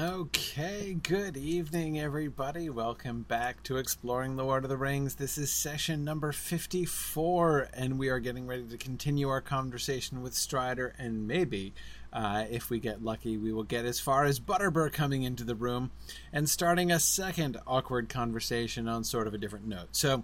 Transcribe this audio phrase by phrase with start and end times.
[0.00, 2.70] Okay, good evening, everybody.
[2.70, 5.16] Welcome back to Exploring the Lord of the Rings.
[5.16, 10.34] This is session number 54, and we are getting ready to continue our conversation with
[10.34, 10.94] Strider.
[11.00, 11.74] And maybe,
[12.12, 15.56] uh, if we get lucky, we will get as far as Butterbur coming into the
[15.56, 15.90] room
[16.32, 19.96] and starting a second awkward conversation on sort of a different note.
[19.96, 20.22] So,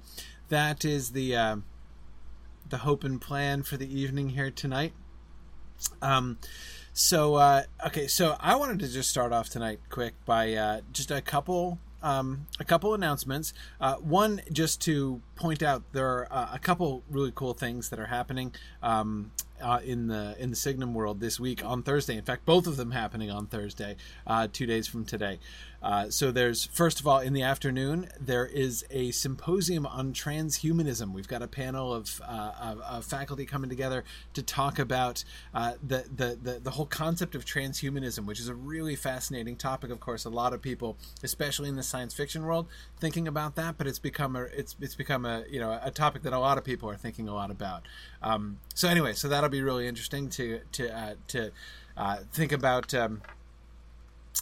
[0.50, 1.56] that is the uh,
[2.68, 4.92] the hope and plan for the evening here tonight.
[6.00, 6.38] Um,
[6.94, 11.10] so uh, okay, so I wanted to just start off tonight quick by uh, just
[11.10, 13.52] a couple um, a couple announcements.
[13.80, 17.98] Uh, one, just to point out, there are uh, a couple really cool things that
[17.98, 22.16] are happening um, uh, in the in the Signum world this week on Thursday.
[22.16, 25.40] In fact, both of them happening on Thursday, uh, two days from today.
[25.84, 31.12] Uh, so there's first of all in the afternoon there is a symposium on transhumanism.
[31.12, 35.74] We've got a panel of, uh, of, of faculty coming together to talk about uh,
[35.86, 39.90] the, the, the the whole concept of transhumanism, which is a really fascinating topic.
[39.90, 42.66] Of course, a lot of people, especially in the science fiction world,
[42.98, 46.22] thinking about that, but it's become a it's it's become a you know a topic
[46.22, 47.82] that a lot of people are thinking a lot about.
[48.22, 51.50] Um, so anyway, so that'll be really interesting to to uh, to
[51.94, 52.94] uh, think about.
[52.94, 53.20] Um,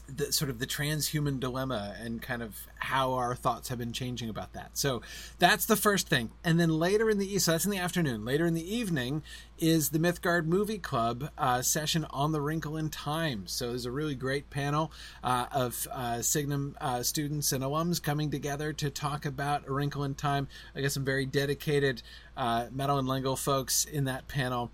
[0.06, 4.28] the sort of the transhuman dilemma and kind of how our thoughts have been changing
[4.28, 4.70] about that.
[4.74, 5.02] So
[5.38, 6.30] that's the first thing.
[6.42, 8.24] And then later in the so that's in the afternoon.
[8.24, 9.22] Later in the evening
[9.58, 13.46] is the Mythgard Movie Club uh, session on the Wrinkle in Time.
[13.46, 14.90] So there's a really great panel
[15.22, 20.04] uh, of uh, Signum uh, students and alums coming together to talk about A Wrinkle
[20.04, 20.48] in Time.
[20.74, 22.02] I got some very dedicated
[22.36, 24.70] uh, Madeleine L'Engle folks in that panel.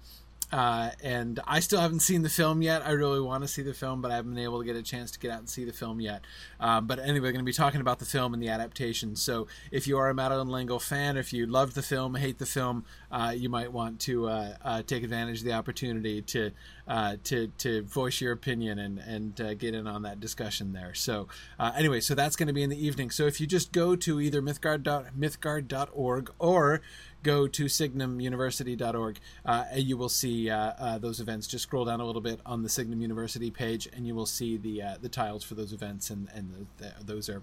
[0.51, 2.87] Uh, and I still haven't seen the film yet.
[2.87, 4.83] I really want to see the film, but I haven't been able to get a
[4.83, 6.23] chance to get out and see the film yet.
[6.59, 9.15] Um, but anyway, we're going to be talking about the film and the adaptation.
[9.15, 12.47] So if you are a Madeleine L'Engle fan, if you love the film, hate the
[12.47, 16.51] film, uh, you might want to uh, uh take advantage of the opportunity to
[16.87, 20.95] uh, to to voice your opinion and and get in on that discussion there.
[20.95, 21.29] So
[21.61, 23.11] anyway, so that's going to be in the evening.
[23.11, 24.85] So if you just go to either mythgard
[25.19, 26.81] mythgard.org or
[27.23, 31.47] go to signumuniversity.org uh, and you will see uh, uh, those events.
[31.47, 34.57] Just scroll down a little bit on the Signum University page, and you will see
[34.57, 37.43] the uh, the tiles for those events, and and the, the, those are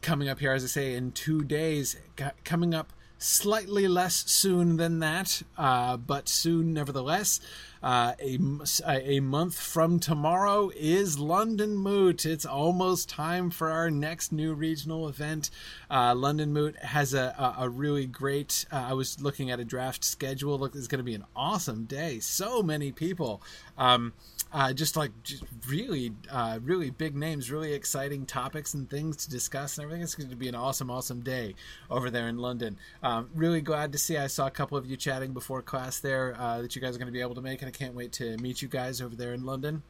[0.00, 1.96] coming up here, as I say, in two days.
[2.44, 7.40] coming up slightly less soon than that, but soon nevertheless.
[7.82, 8.38] Uh, a,
[8.86, 12.26] a month from tomorrow is London Moot.
[12.26, 15.50] It's almost time for our next new regional event.
[15.90, 19.64] Uh, London Moot has a, a, a really great, uh, I was looking at a
[19.64, 20.58] draft schedule.
[20.58, 22.20] Look, it's going to be an awesome day.
[22.20, 23.42] So many people.
[23.76, 24.12] Um,
[24.52, 29.30] uh, just like just really, uh, really big names, really exciting topics and things to
[29.30, 30.02] discuss and everything.
[30.02, 31.54] It's going to be an awesome, awesome day
[31.90, 32.78] over there in London.
[33.02, 34.16] Um, really glad to see.
[34.16, 36.98] I saw a couple of you chatting before class there uh, that you guys are
[36.98, 39.34] going to be able to make, I can't wait to meet you guys over there
[39.34, 39.82] in London.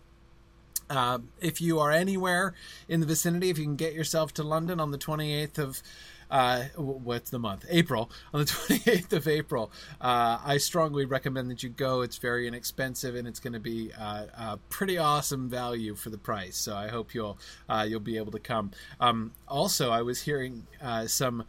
[0.91, 2.55] Uh, if you are anywhere
[2.89, 5.83] in the vicinity, if you can get yourself to London on the 28th of
[6.29, 7.65] uh, what's the month?
[7.71, 8.11] April.
[8.35, 12.03] On the 28th of April, uh, I strongly recommend that you go.
[12.03, 16.19] It's very inexpensive and it's going to be uh, a pretty awesome value for the
[16.19, 16.57] price.
[16.57, 18.73] So I hope you'll uh, you'll be able to come.
[19.01, 21.45] Um, also, I was hearing uh, some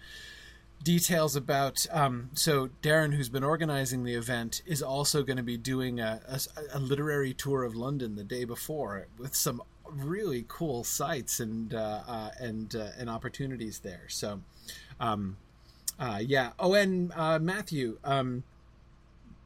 [0.83, 5.57] details about um, so darren who's been organizing the event is also going to be
[5.57, 6.39] doing a, a,
[6.77, 12.01] a, literary tour of london the day before with some really cool sites and uh,
[12.07, 14.39] uh, and uh, and opportunities there so
[15.01, 15.35] um,
[15.99, 16.51] uh, yeah.
[16.57, 18.43] Oh, and uh, Matthew, um,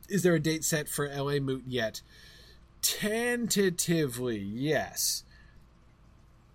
[0.07, 2.01] is there a date set for LA Moot yet?
[2.81, 5.23] Tentatively, yes.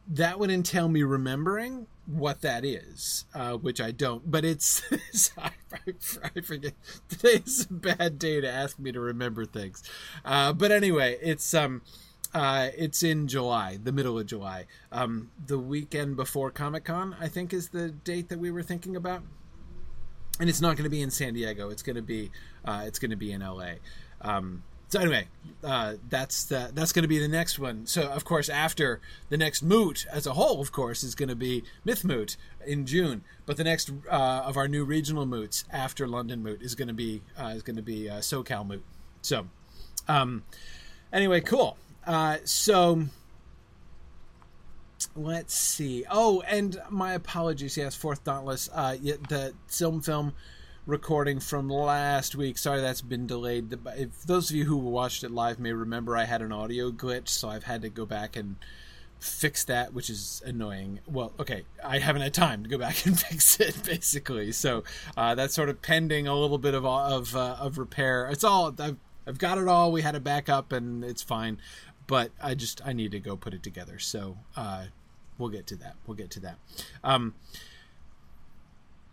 [0.07, 4.31] That would entail me remembering what that is, uh, which I don't.
[4.31, 4.83] But it's
[5.39, 5.51] I,
[6.37, 6.73] I, forget.
[7.09, 9.83] Today's a bad day to ask me to remember things.
[10.25, 11.83] Uh, but anyway, it's um
[12.35, 14.67] uh, it's in July, the middle of July.
[14.93, 18.97] Um, the weekend before Comic Con, I think, is the date that we were thinking
[18.97, 19.23] about.
[20.41, 21.71] And it's not going to be in San Diego.
[21.71, 22.31] It's going to be
[22.65, 23.75] uh, it's going to be in LA.
[24.21, 25.29] Um, so anyway,
[25.63, 27.87] uh, that's the, that's going to be the next one.
[27.87, 31.37] So of course, after the next moot as a whole, of course, is going to
[31.37, 32.37] be Myth Moot
[32.67, 33.23] in June.
[33.45, 36.95] But the next uh, of our new regional moots after London Moot is going to
[36.95, 38.85] be uh, is going to be uh, SoCal Moot.
[39.21, 39.47] So
[40.09, 40.45] um,
[41.13, 41.77] anyway, cool.
[42.07, 43.05] Uh, so
[45.15, 46.05] let's see.
[46.11, 47.77] Oh, and my apologies.
[47.77, 48.71] Yes, Fourth Dauntless.
[48.73, 48.97] Uh,
[49.29, 50.33] the film film
[50.89, 52.57] recording from last week.
[52.57, 53.79] Sorry, that's been delayed.
[53.97, 57.29] If those of you who watched it live may remember, I had an audio glitch,
[57.29, 58.57] so I've had to go back and
[59.21, 61.01] fix that, which is annoying.
[61.07, 64.51] Well, okay, I haven't had time to go back and fix it, basically.
[64.53, 64.83] So
[65.17, 68.27] uh, that's sort of pending a little bit of of, uh, of repair.
[68.31, 68.97] It's all I've,
[69.27, 69.93] I've got it all.
[69.93, 71.59] We had a backup, and it's fine
[72.09, 74.01] but I just I need to go put it together.
[74.01, 74.87] So uh,
[75.37, 75.95] we'll get to that.
[76.07, 76.59] We'll get to that.
[77.05, 77.35] Um,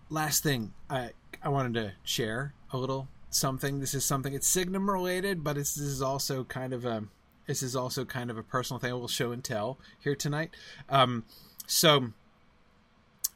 [0.09, 1.11] last thing I
[1.41, 3.79] I wanted to share a little something.
[3.79, 7.03] This is something it's Signum related, but it's, this is also kind of a
[7.47, 8.91] this is also kind of a personal thing.
[8.91, 10.55] We'll show and tell here tonight.
[10.89, 11.25] Um,
[11.67, 12.11] so,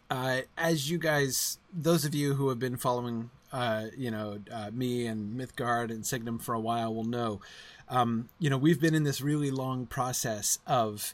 [0.09, 4.71] uh, as you guys, those of you who have been following, uh, you know, uh,
[4.73, 7.39] me and Mythgard and Signum for a while will know,
[7.87, 11.13] um, you know, we've been in this really long process of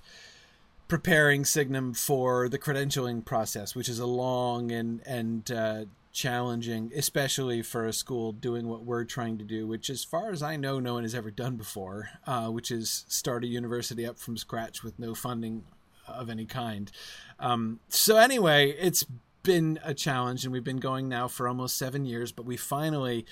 [0.87, 5.85] preparing Signum for the credentialing process, which is a long and and uh,
[6.15, 10.41] challenging, especially for a school doing what we're trying to do, which, as far as
[10.41, 14.17] I know, no one has ever done before, uh, which is start a university up
[14.17, 15.65] from scratch with no funding
[16.07, 16.91] of any kind.
[17.39, 19.05] Um, so, anyway, it's
[19.43, 23.25] been a challenge, and we've been going now for almost seven years, but we finally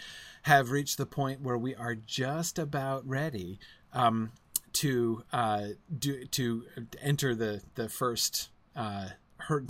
[0.44, 3.60] have reached the point where we are just about ready.
[3.94, 4.34] Um,
[4.74, 5.68] to uh,
[5.98, 6.64] do to
[7.02, 9.10] enter the the first uh,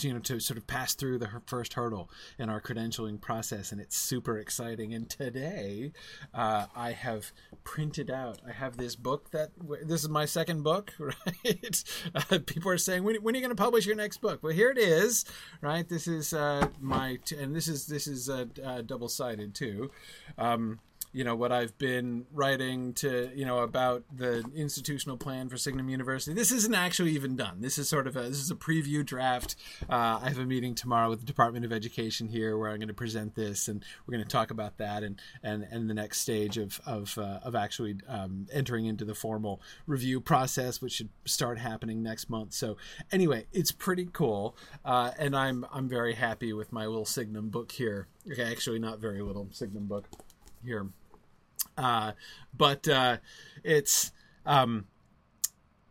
[0.01, 3.81] you know to sort of pass through the first hurdle in our credentialing process and
[3.81, 4.93] it's super exciting.
[4.93, 5.91] And today
[6.33, 7.31] uh, i have
[7.63, 9.51] printed out i have this book that
[9.85, 11.83] this is my second book right?
[12.13, 14.41] Uh, people are saying when, when are you going to publish your next book?
[14.43, 15.25] Well here it is
[15.61, 15.87] right?
[15.87, 19.91] This is uh, my t- and this is this is uh, uh, double sided too.
[20.37, 20.79] Um,
[21.13, 25.87] you know what I've been writing to you know about the institutional plan for Signum
[25.87, 26.33] University.
[26.33, 27.61] This isn't actually even done.
[27.61, 29.55] This is sort of a this is a preview draft.
[29.89, 32.87] Uh, I have a meeting tomorrow with the Department of Education here where I'm going
[32.87, 36.19] to present this and we're going to talk about that and and and the next
[36.19, 41.09] stage of of uh, of actually um, entering into the formal review process, which should
[41.25, 42.53] start happening next month.
[42.53, 42.77] So
[43.11, 47.71] anyway, it's pretty cool, uh, and I'm I'm very happy with my little Signum book
[47.71, 48.07] here.
[48.31, 50.05] Okay, actually, not very little Signum book
[50.63, 50.87] here.
[51.77, 52.13] Uh,
[52.55, 53.17] but uh,
[53.63, 54.11] it's
[54.45, 54.85] um,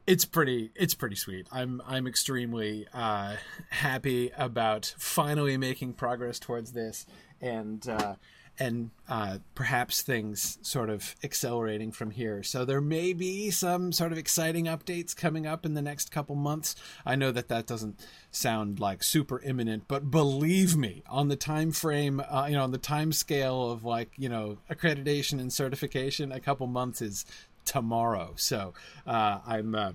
[0.06, 1.46] it's pretty it's pretty sweet.
[1.52, 3.36] I'm I'm extremely uh,
[3.70, 7.06] happy about finally making progress towards this
[7.40, 8.14] and uh,
[8.58, 12.42] and uh, perhaps things sort of accelerating from here.
[12.42, 16.34] So there may be some sort of exciting updates coming up in the next couple
[16.34, 16.76] months.
[17.06, 18.00] I know that that doesn't
[18.30, 22.72] sound like super imminent, but believe me, on the time frame, uh, you know, on
[22.72, 27.24] the time scale of like you know accreditation and certification, a couple months is
[27.64, 28.34] tomorrow.
[28.36, 28.74] So
[29.06, 29.92] uh, I'm uh,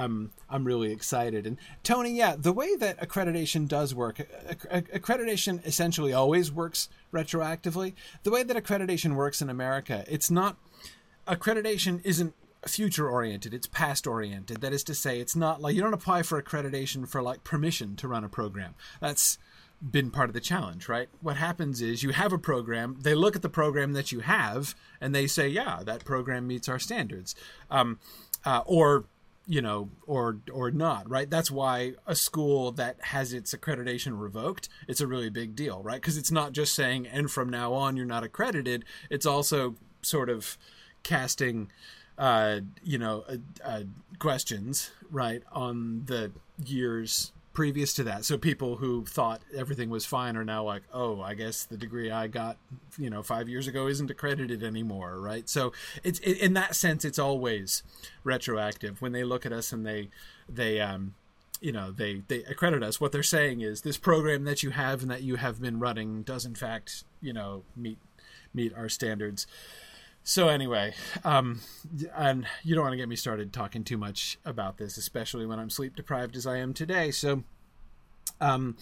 [0.00, 1.46] I'm I'm really excited.
[1.46, 4.16] And Tony, yeah, the way that accreditation does work,
[4.72, 7.92] accreditation essentially always works retroactively.
[8.22, 10.56] The way that accreditation works in America, it's not
[11.28, 12.34] accreditation isn't
[12.66, 16.22] future oriented it's past oriented that is to say it's not like you don't apply
[16.22, 19.38] for accreditation for like permission to run a program that's
[19.90, 23.34] been part of the challenge right what happens is you have a program they look
[23.34, 27.34] at the program that you have and they say yeah that program meets our standards
[27.70, 27.98] um,
[28.44, 29.06] uh, or
[29.50, 31.28] you know, or or not, right?
[31.28, 36.00] That's why a school that has its accreditation revoked, it's a really big deal, right?
[36.00, 38.84] Because it's not just saying, and from now on you're not accredited.
[39.10, 40.56] It's also sort of
[41.02, 41.68] casting,
[42.16, 43.82] uh, you know, uh, uh,
[44.20, 46.30] questions, right, on the
[46.64, 48.24] years previous to that.
[48.24, 52.10] So people who thought everything was fine are now like, oh, I guess the degree
[52.10, 52.56] I got,
[52.96, 55.48] you know, five years ago isn't accredited anymore, right?
[55.48, 55.72] So
[56.04, 57.82] it's it, in that sense, it's always
[58.22, 60.10] retroactive when they look at us and they
[60.48, 61.14] they um
[61.60, 63.00] you know they they accredit us.
[63.00, 66.22] What they're saying is this program that you have and that you have been running
[66.22, 67.98] does in fact you know meet
[68.54, 69.46] meet our standards.
[70.22, 71.60] So anyway, um,
[72.16, 75.58] and you don't want to get me started talking too much about this, especially when
[75.58, 77.10] I'm sleep deprived as I am today.
[77.10, 77.42] So,
[78.40, 78.76] um,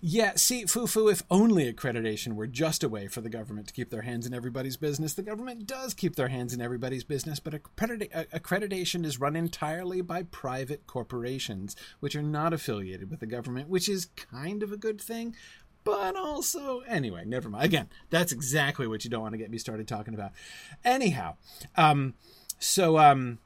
[0.00, 3.90] yeah, see, Fufu, if only accreditation were just a way for the government to keep
[3.90, 7.54] their hands in everybody's business, the government does keep their hands in everybody's business, but
[7.54, 13.88] accreditation is run entirely by private corporations, which are not affiliated with the government, which
[13.88, 15.36] is kind of a good thing,
[15.84, 19.58] but also anyway never mind again that's exactly what you don't want to get me
[19.58, 20.32] started talking about
[20.84, 21.34] anyhow
[21.76, 22.14] um
[22.58, 23.38] so um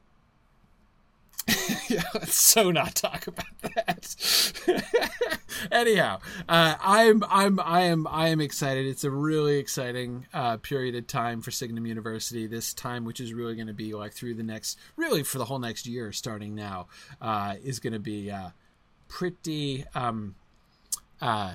[1.89, 4.85] yeah, let's so not talk about that.
[5.71, 8.85] Anyhow, uh, I'm I'm I am I am excited.
[8.85, 12.47] It's a really exciting uh, period of time for Signum University.
[12.47, 15.45] This time, which is really going to be like through the next, really for the
[15.45, 16.87] whole next year, starting now,
[17.21, 18.49] uh, is going to be uh,
[19.07, 20.35] pretty um,
[21.21, 21.53] uh,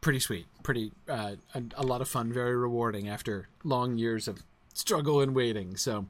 [0.00, 4.42] pretty sweet, pretty uh, a, a, lot of fun, very rewarding after long years of
[4.74, 5.76] struggle and waiting.
[5.76, 6.06] So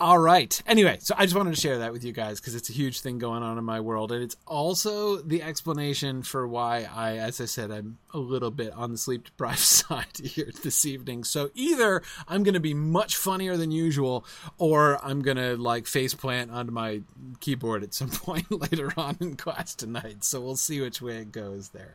[0.00, 0.62] All right.
[0.66, 3.00] Anyway, so I just wanted to share that with you guys because it's a huge
[3.00, 4.12] thing going on in my world.
[4.12, 8.72] And it's also the explanation for why I, as I said, I'm a little bit
[8.72, 11.24] on the sleep deprived side here this evening.
[11.24, 14.24] So either I'm going to be much funnier than usual
[14.56, 17.02] or I'm going to like face plant onto my
[17.40, 20.24] keyboard at some point later on in class tonight.
[20.24, 21.94] So we'll see which way it goes there.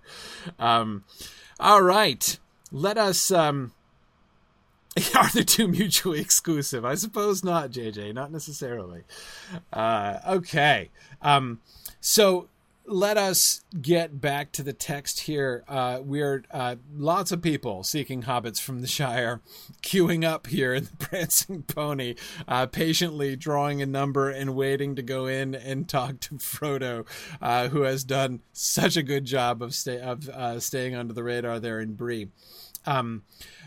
[0.59, 1.05] Um,
[1.59, 2.37] all right.
[2.71, 3.31] Let us.
[3.31, 3.71] Um,
[5.15, 6.85] Are the two mutually exclusive?
[6.85, 8.13] I suppose not, JJ.
[8.13, 9.03] Not necessarily.
[9.73, 10.89] Uh, okay.
[11.21, 11.59] Um,
[11.99, 12.47] so
[12.87, 15.63] let us get back to the text here.
[15.67, 19.41] Uh, we're uh, lots of people seeking hobbits from the Shire,
[19.81, 22.15] queuing up here in the Prancing Pony,
[22.47, 27.05] uh, patiently drawing a number and waiting to go in and talk to Frodo,
[27.41, 31.23] uh, who has done such a good job of, stay- of uh, staying under the
[31.23, 32.29] radar there in Bree.
[32.85, 33.23] Um,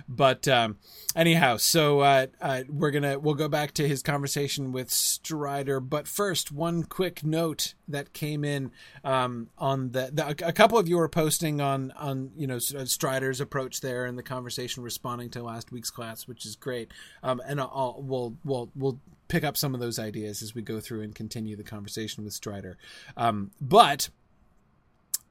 [0.08, 0.78] but um,
[1.14, 5.80] anyhow, so uh, uh, we're gonna we'll go back to his conversation with Strider.
[5.80, 8.70] But first, one quick note that came in
[9.04, 12.84] um, on the, the, a couple of you were posting on on you know uh,
[12.86, 16.90] Strider's approach there and the conversation responding to last week's class, which is great.
[17.22, 18.98] Um, and I'll, we'll we'll we'll
[19.28, 22.32] pick up some of those ideas as we go through and continue the conversation with
[22.32, 22.78] Strider.
[23.16, 24.08] Um, but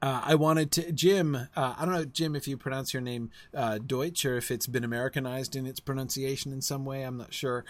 [0.00, 1.34] uh, I wanted to Jim.
[1.34, 4.66] Uh, I don't know, Jim, if you pronounce your name uh, Deutsch or if it's
[4.66, 7.02] been Americanized in its pronunciation in some way.
[7.02, 7.64] I'm not sure.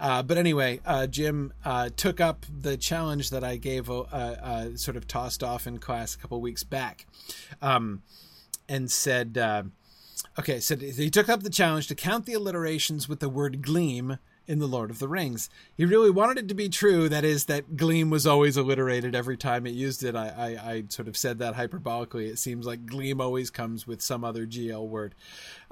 [0.00, 5.06] Uh, but anyway, uh, Jim uh, took up the challenge that I gave, sort of
[5.06, 7.06] tossed off in class a couple weeks back,
[7.60, 8.02] um,
[8.68, 9.36] and said,
[10.38, 14.18] "Okay." So he took up the challenge to count the alliterations with the word gleam
[14.46, 15.48] in The Lord of the Rings.
[15.76, 19.36] He really wanted it to be true, that is, that Gleam was always alliterated every
[19.36, 20.14] time it used it.
[20.14, 22.28] I, I, I sort of said that hyperbolically.
[22.28, 25.14] It seems like Gleam always comes with some other GL word.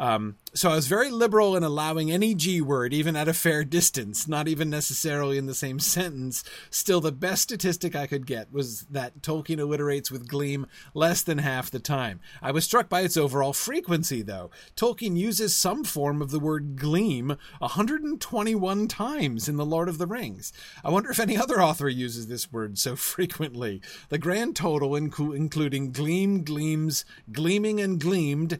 [0.02, 3.62] Um, so I was very liberal in allowing any G word, even at a fair
[3.62, 6.42] distance, not even necessarily in the same sentence.
[6.70, 11.38] Still, the best statistic I could get was that Tolkien alliterates with Gleam less than
[11.38, 12.18] half the time.
[12.42, 14.50] I was struck by its overall frequency, though.
[14.74, 20.08] Tolkien uses some form of the word Gleam 121 times in The Lord of the
[20.08, 20.52] Rings.
[20.84, 23.80] I wonder if any other author uses this word so frequently.
[24.08, 28.58] The grand total, inc- including gleam, gleams, gleaming, and gleamed,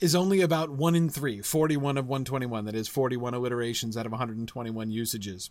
[0.00, 2.64] is only about 1 in 3, 41 of 121.
[2.64, 5.50] That is 41 alliterations out of 121 usages.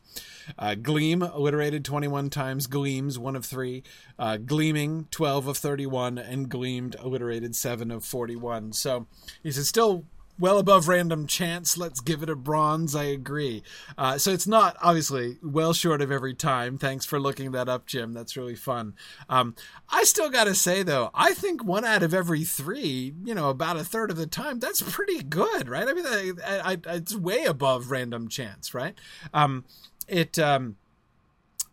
[0.57, 2.67] Uh, gleam, alliterated 21 times.
[2.67, 3.83] Gleams, 1 of 3.
[4.17, 6.17] Uh, gleaming, 12 of 31.
[6.17, 8.73] And gleamed, alliterated 7 of 41.
[8.73, 9.07] So
[9.43, 10.05] he says, still
[10.39, 11.77] well above random chance.
[11.77, 12.95] Let's give it a bronze.
[12.95, 13.63] I agree.
[13.97, 16.77] Uh, so it's not obviously well short of every time.
[16.77, 18.13] Thanks for looking that up, Jim.
[18.13, 18.95] That's really fun.
[19.29, 19.55] Um,
[19.89, 23.49] I still got to say though, I think one out of every three, you know,
[23.49, 25.87] about a third of the time, that's pretty good, right?
[25.87, 28.95] I mean, I, I, it's way above random chance, right?
[29.33, 29.65] Um,
[30.07, 30.37] it.
[30.39, 30.77] Um,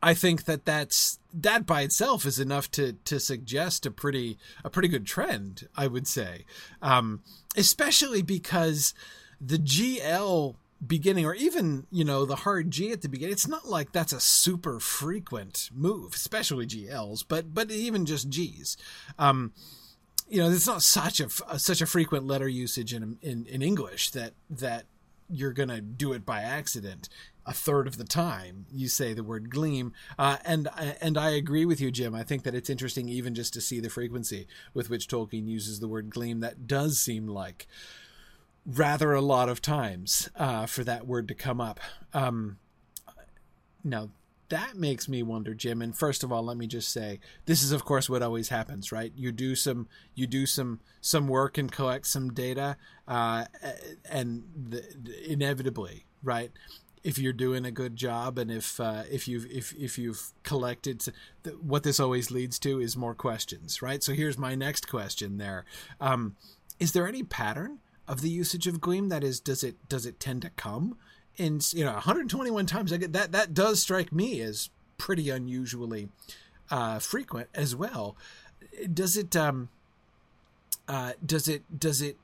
[0.05, 4.69] I think that that's that by itself is enough to to suggest a pretty a
[4.69, 5.67] pretty good trend.
[5.75, 6.45] I would say,
[6.83, 7.23] um,
[7.57, 8.93] especially because
[9.41, 10.57] the GL
[10.87, 13.33] beginning or even you know the hard G at the beginning.
[13.33, 18.77] It's not like that's a super frequent move, especially GLs, but but even just Gs.
[19.19, 19.55] Um,
[20.29, 24.11] you know, it's not such a such a frequent letter usage in in, in English
[24.11, 24.85] that that
[25.29, 27.09] you're gonna do it by accident
[27.47, 29.93] a third of the time you say the word gleam.
[30.19, 30.69] Uh, and
[31.01, 32.15] and I agree with you Jim.
[32.15, 35.81] I think that it's interesting even just to see the frequency with which Tolkien uses
[35.81, 36.41] the word gleam.
[36.41, 37.67] That does seem like
[38.67, 41.81] rather a lot of times uh, for that word to come up.
[42.13, 42.59] Um,
[43.83, 44.11] now
[44.49, 47.73] that makes me wonder jim and first of all let me just say this is
[47.73, 49.13] of course what always happens right?
[49.17, 52.77] You do some you do some some work and collect some data
[53.09, 53.47] uh,
[54.09, 54.83] and the,
[55.31, 56.53] inevitably right?
[57.03, 61.05] If you're doing a good job and if uh, if you've if if you've collected
[61.61, 64.03] what this always leads to is more questions right?
[64.03, 65.65] So here's my next question there.
[66.01, 66.37] Um,
[66.79, 69.09] is there any pattern of the usage of gleam?
[69.09, 70.97] That is does it does it tend to come
[71.37, 76.09] in you know 121 times i get that that does strike me as pretty unusually
[76.71, 78.17] uh, frequent as well
[78.93, 79.69] does it um
[80.89, 82.17] uh, does it does it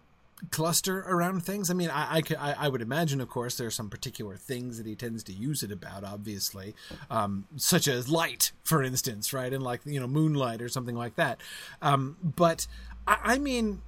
[0.50, 1.70] cluster around things.
[1.70, 4.86] I mean, I, I, I, would imagine, of course, there are some particular things that
[4.86, 6.74] he tends to use it about, obviously,
[7.10, 9.52] um, such as light, for instance, right?
[9.52, 11.40] And like, you know, moonlight or something like that.
[11.82, 12.66] Um, but
[13.06, 13.82] I, I, mean,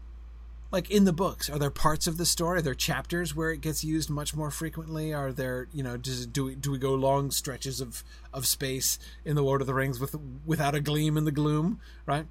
[0.73, 3.61] like in the books, are there parts of the story, are there chapters where it
[3.61, 5.13] gets used much more frequently?
[5.13, 8.03] Are there, you know, does do we, do we go long stretches of,
[8.33, 11.79] of space in the Lord of the Rings with, without a gleam in the gloom,
[12.07, 12.27] right?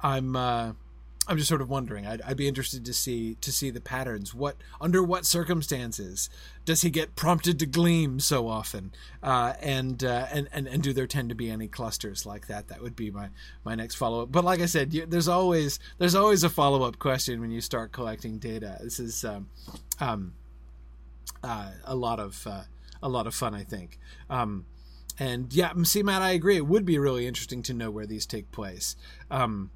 [0.00, 0.72] I'm, uh,
[1.28, 2.04] I'm just sort of wondering.
[2.04, 4.34] I'd, I'd, be interested to see to see the patterns.
[4.34, 6.28] What under what circumstances
[6.64, 8.92] does he get prompted to gleam so often?
[9.22, 12.66] Uh, and, uh, and and and do there tend to be any clusters like that?
[12.68, 13.28] That would be my
[13.64, 14.32] my next follow up.
[14.32, 17.60] But like I said, you, there's always there's always a follow up question when you
[17.60, 18.78] start collecting data.
[18.82, 19.48] This is um,
[20.00, 20.32] um,
[21.44, 22.62] uh, a lot of uh,
[23.00, 24.00] a lot of fun, I think.
[24.28, 24.66] Um,
[25.20, 26.56] and yeah, see, Matt, I agree.
[26.56, 28.96] It would be really interesting to know where these take place.
[29.30, 29.70] Um,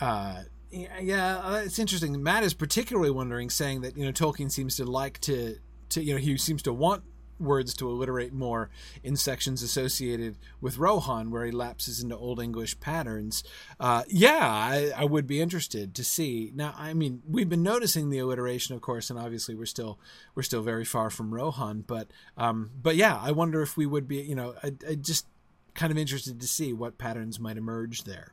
[0.00, 2.20] uh, yeah, uh, it's interesting.
[2.22, 5.56] Matt is particularly wondering, saying that you know Tolkien seems to like to
[5.90, 7.04] to you know he seems to want
[7.38, 8.70] words to alliterate more
[9.02, 13.44] in sections associated with Rohan, where he lapses into Old English patterns.
[13.78, 16.52] Uh, yeah, I, I, would be interested to see.
[16.54, 19.98] Now, I mean, we've been noticing the alliteration, of course, and obviously we're still
[20.34, 21.84] we're still very far from Rohan.
[21.86, 24.16] But um, but yeah, I wonder if we would be.
[24.16, 25.26] You know, I, I just
[25.74, 28.32] kind of interested to see what patterns might emerge there.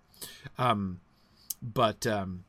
[0.58, 1.02] Um,
[1.62, 2.44] but um,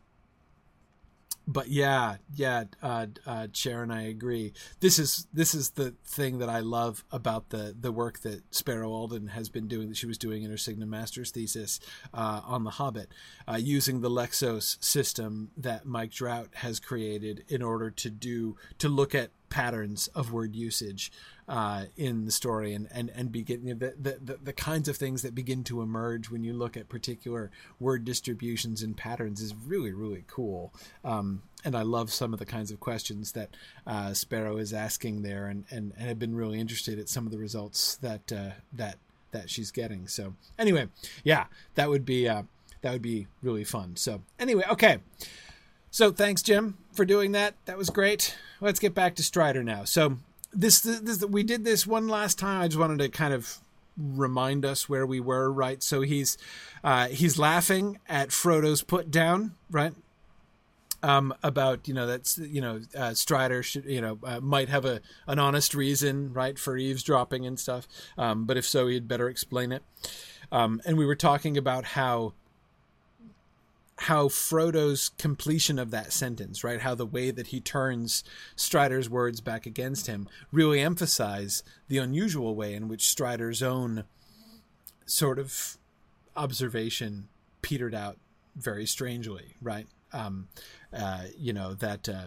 [1.46, 4.52] but yeah, yeah, uh, uh, Sharon, I agree.
[4.80, 8.90] This is this is the thing that I love about the the work that Sparrow
[8.92, 9.88] Alden has been doing.
[9.88, 11.80] That she was doing in her Signum Master's thesis
[12.14, 13.12] uh, on The Hobbit,
[13.48, 18.88] uh, using the Lexos system that Mike Drout has created in order to do to
[18.88, 21.12] look at patterns of word usage
[21.52, 24.96] uh, in the story and and and begin you know, the, the the kinds of
[24.96, 29.54] things that begin to emerge when you look at particular word distributions and patterns is
[29.54, 30.72] really really cool.
[31.04, 33.50] Um, and I love some of the kinds of questions that
[33.86, 37.32] uh, Sparrow is asking there, and, and and have been really interested at some of
[37.32, 38.96] the results that uh, that
[39.32, 40.08] that she's getting.
[40.08, 40.88] So anyway,
[41.22, 41.44] yeah,
[41.74, 42.44] that would be uh,
[42.80, 43.96] that would be really fun.
[43.96, 45.00] So anyway, okay.
[45.90, 47.56] So thanks, Jim, for doing that.
[47.66, 48.38] That was great.
[48.62, 49.84] Let's get back to Strider now.
[49.84, 50.16] So
[50.52, 52.60] this, this we did this one last time.
[52.60, 53.58] I just wanted to kind of
[53.96, 55.82] remind us where we were, right?
[55.82, 56.38] So he's
[56.84, 59.92] uh, he's laughing at Frodo's put down, right?
[61.04, 64.84] Um, about you know that's you know uh, Strider should you know uh, might have
[64.84, 69.28] a an honest reason right for eavesdropping and stuff, um, but if so, he'd better
[69.28, 69.82] explain it.
[70.52, 72.34] Um, and we were talking about how
[74.02, 76.80] how Frodo's completion of that sentence, right?
[76.80, 78.24] How the way that he turns
[78.56, 84.04] Strider's words back against him really emphasize the unusual way in which Strider's own
[85.06, 85.78] sort of
[86.36, 87.28] observation
[87.60, 88.16] petered out
[88.56, 89.86] very strangely, right?
[90.12, 90.48] Um,
[90.92, 92.26] uh, you know, that uh,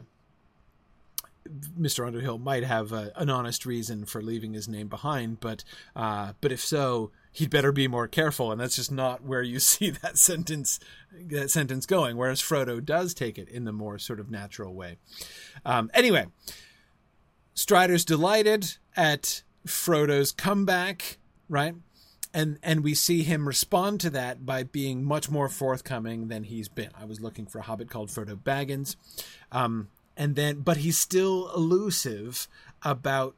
[1.79, 2.07] Mr.
[2.07, 5.63] Underhill might have a, an honest reason for leaving his name behind, but
[5.95, 8.51] uh, but if so, he'd better be more careful.
[8.51, 10.79] And that's just not where you see that sentence
[11.11, 14.97] that sentence going whereas frodo does take it in the more sort of natural way.
[15.65, 16.25] Um, anyway
[17.53, 21.17] strider's delighted at frodo's comeback
[21.49, 21.75] right?
[22.33, 26.67] And and we see him respond to that by being much more forthcoming than he's
[26.67, 26.89] been.
[26.99, 28.97] I was looking for a hobbit called frodo baggins.
[29.51, 32.47] Um, and then but he's still elusive
[32.81, 33.35] about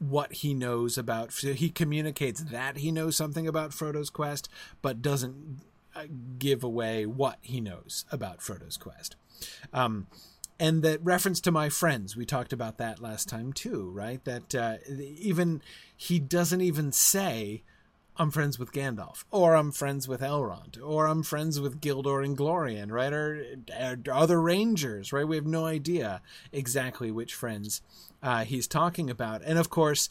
[0.00, 1.32] what he knows about.
[1.32, 4.48] So he communicates that he knows something about Frodo's quest,
[4.82, 5.60] but doesn't
[5.94, 6.04] uh,
[6.38, 9.14] give away what he knows about Frodo's quest.
[9.72, 10.06] Um,
[10.58, 14.24] and that reference to my friends, we talked about that last time too, right?
[14.24, 15.62] That uh, even
[15.96, 17.62] he doesn't even say
[18.20, 22.92] I'm friends with Gandalf, or I'm friends with Elrond, or I'm friends with Gildor Inglorion,
[22.92, 23.14] right?
[23.14, 23.42] Or,
[23.80, 25.26] or other Rangers, right?
[25.26, 26.20] We have no idea
[26.52, 27.80] exactly which friends
[28.22, 29.40] uh, he's talking about.
[29.46, 30.10] And of course,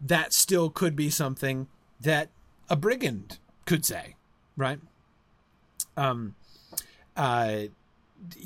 [0.00, 1.66] that still could be something
[2.00, 2.28] that
[2.70, 4.14] a brigand could say,
[4.56, 4.78] right?
[5.96, 6.36] Um,
[7.16, 7.62] uh,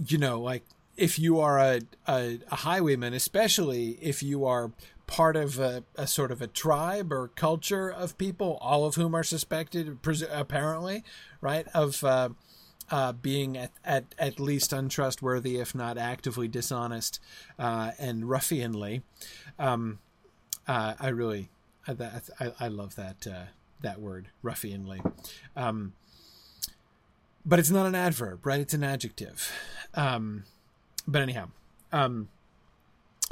[0.07, 0.65] you know, like
[0.97, 4.73] if you are a, a, a highwayman, especially if you are
[5.13, 9.15] part of a, a, sort of a tribe or culture of people, all of whom
[9.15, 9.99] are suspected,
[10.33, 11.05] apparently,
[11.43, 12.31] right, of uh,
[12.91, 17.21] uh, being at, at, at least untrustworthy, if not actively dishonest
[17.59, 19.03] uh, and ruffianly.
[19.59, 19.99] Um,
[20.67, 21.51] uh, I really,
[21.87, 21.95] I,
[22.41, 23.45] I, I love that uh,
[23.83, 25.05] that word, ruffianly.
[25.55, 25.93] Um,
[27.45, 28.61] but it's not an adverb, right?
[28.61, 29.53] It's an adjective.
[29.93, 30.45] Um,
[31.07, 31.49] but anyhow.
[31.93, 32.29] Um,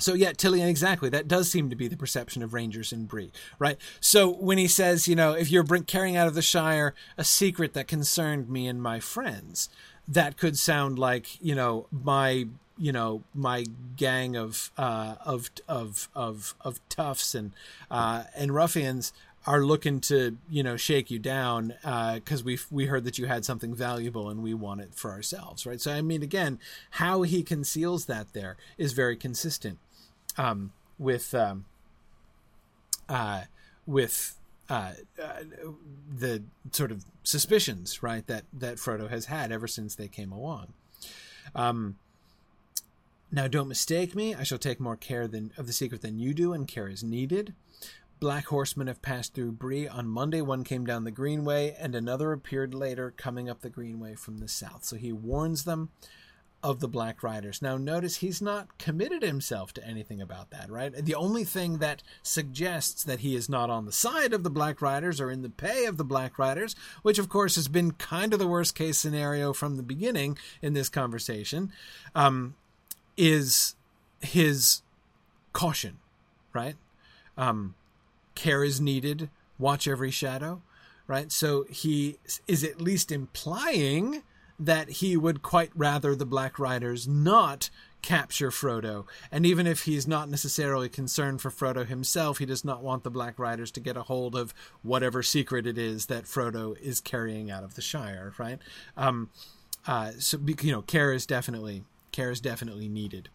[0.00, 1.08] so yeah, Tilion, exactly.
[1.08, 3.76] That does seem to be the perception of Rangers in Bree, right?
[4.00, 7.74] So when he says, you know, if you're carrying out of the Shire a secret
[7.74, 9.68] that concerned me and my friends,
[10.08, 12.46] that could sound like, you know, my
[12.80, 17.52] you know my gang of uh, of of of of toughs and
[17.90, 19.12] uh, and ruffians
[19.46, 23.26] are looking to you know shake you down because uh, we we heard that you
[23.26, 25.80] had something valuable and we want it for ourselves, right?
[25.80, 26.58] So I mean, again,
[26.92, 29.78] how he conceals that there is very consistent
[30.36, 31.64] um, with um,
[33.08, 33.42] uh,
[33.86, 34.36] with
[34.68, 35.42] uh, uh,
[36.16, 40.72] the sort of suspicions, right, that that Frodo has had ever since they came along.
[41.54, 41.96] Um,
[43.32, 44.34] now, don't mistake me.
[44.34, 47.02] I shall take more care than of the secret than you do, and care is
[47.02, 47.54] needed.
[48.18, 49.88] Black horsemen have passed through Bree.
[49.88, 54.14] On Monday, one came down the Greenway, and another appeared later, coming up the Greenway
[54.14, 54.84] from the south.
[54.84, 55.90] So he warns them
[56.62, 57.62] of the Black Riders.
[57.62, 60.92] Now, notice he's not committed himself to anything about that, right?
[60.92, 64.82] The only thing that suggests that he is not on the side of the Black
[64.82, 68.32] Riders or in the pay of the Black Riders, which of course has been kind
[68.32, 71.72] of the worst case scenario from the beginning in this conversation,
[72.14, 72.54] um,
[73.16, 73.74] is
[74.20, 74.82] his
[75.52, 75.98] caution,
[76.52, 76.76] right?
[77.38, 77.74] Um,
[78.34, 80.60] care is needed, watch every shadow,
[81.06, 81.32] right?
[81.32, 84.22] So he is at least implying
[84.60, 87.70] that he would quite rather the Black Riders not
[88.02, 89.06] capture Frodo.
[89.32, 93.10] And even if he's not necessarily concerned for Frodo himself, he does not want the
[93.10, 97.50] Black Riders to get a hold of whatever secret it is that Frodo is carrying
[97.50, 98.58] out of the Shire, right?
[98.96, 99.30] Um,
[99.86, 103.28] uh, so you know, care is definitely care is definitely needed.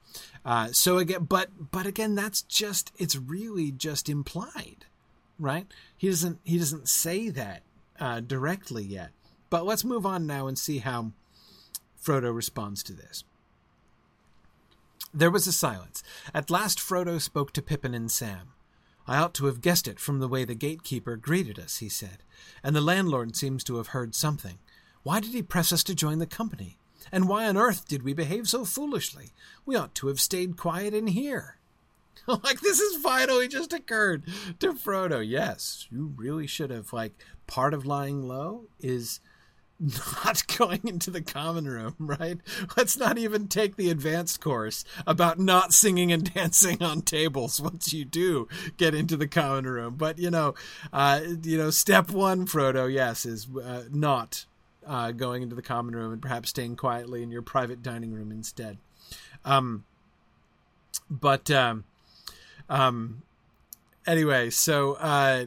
[0.44, 4.86] Uh, so again, but but again, that's just it's really just implied,
[5.40, 5.66] right?
[5.98, 7.64] He doesn't he doesn't say that
[8.00, 9.12] uh, directly yet.
[9.50, 11.12] But let's move on now and see how
[12.02, 13.24] Frodo responds to this.
[15.14, 16.04] There was a silence.
[16.34, 18.50] At last Frodo spoke to Pippin and Sam.
[19.08, 22.24] I ought to have guessed it from the way the gatekeeper greeted us, he said,
[22.64, 24.58] and the landlord seems to have heard something.
[25.04, 26.78] Why did he press us to join the company?
[27.12, 29.32] And why on earth did we behave so foolishly?
[29.66, 31.60] We ought to have stayed quiet in here.
[32.28, 34.24] like this has finally just occurred
[34.60, 35.26] to Frodo.
[35.26, 36.92] Yes, you really should have.
[36.92, 37.14] Like
[37.46, 39.20] part of lying low is
[39.80, 42.38] not going into the common room, right?
[42.78, 47.94] Let's not even take the advanced course about not singing and dancing on tables once
[47.94, 49.96] you do get into the common room.
[49.96, 50.56] But you know,
[50.94, 54.46] uh, you know, step one, Frodo, yes, is uh, not
[54.86, 58.32] uh, going into the common room and perhaps staying quietly in your private dining room
[58.32, 58.78] instead.
[59.44, 59.86] Um,
[61.10, 61.84] but um,
[62.70, 63.24] um,
[64.08, 65.46] anyway, so uh,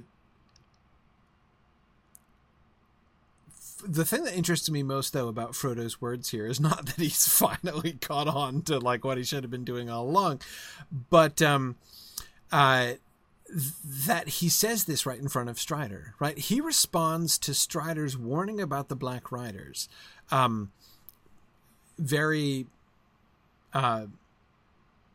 [3.87, 7.27] the thing that interests me most though about Frodo's words here is not that he's
[7.27, 10.41] finally caught on to like what he should have been doing all along,
[11.11, 11.77] but um,
[12.53, 12.93] uh,
[13.85, 16.15] that he says this right in front of Strider.
[16.19, 19.89] Right, he responds to Strider's warning about the Black Riders,
[20.31, 20.73] um,
[21.99, 22.67] very,
[23.73, 24.07] uh,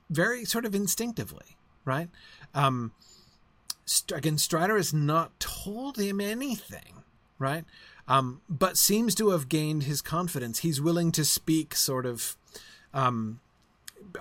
[0.10, 1.58] very sort of instinctively.
[1.86, 2.10] Right,
[2.54, 2.94] um,
[4.14, 7.04] again, Strider has not told him anything.
[7.40, 7.66] Right
[8.08, 10.60] um, but seems to have gained his confidence.
[10.60, 12.36] He's willing to speak sort of
[12.94, 13.40] um,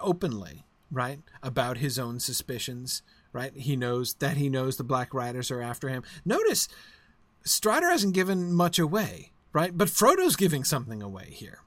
[0.00, 3.02] openly, right, about his own suspicions.
[3.34, 6.02] Right, he knows that he knows the Black Riders are after him.
[6.22, 6.68] Notice,
[7.44, 9.74] Strider hasn't given much away, right?
[9.74, 11.60] But Frodo's giving something away here,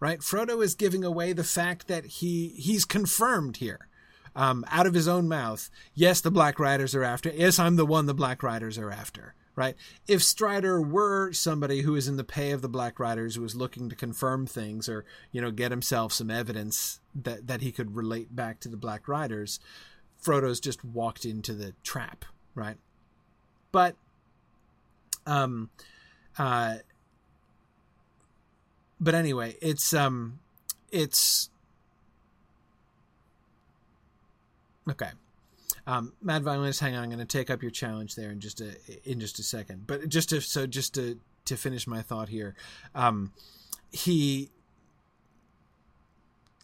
[0.00, 0.18] right?
[0.18, 3.86] Frodo is giving away the fact that he he's confirmed here.
[4.34, 7.30] Um, out of his own mouth, yes, the Black Riders are after.
[7.30, 9.76] Yes, I'm the one the Black Riders are after right?
[10.06, 13.54] If Strider were somebody who is in the pay of the Black Riders, who was
[13.54, 17.94] looking to confirm things or you know get himself some evidence that that he could
[17.94, 19.60] relate back to the Black Riders,
[20.24, 22.76] Frodo's just walked into the trap, right?
[23.72, 23.96] But,
[25.26, 25.68] um,
[26.38, 26.76] uh,
[28.98, 30.38] but anyway, it's um,
[30.90, 31.50] it's
[34.88, 35.10] okay.
[35.86, 38.60] Um, Mad Violinist, hang on, I'm going to take up your challenge there in just
[38.60, 39.86] a in just a second.
[39.86, 42.54] But just to so just to to finish my thought here,
[42.94, 43.32] um,
[43.90, 44.50] he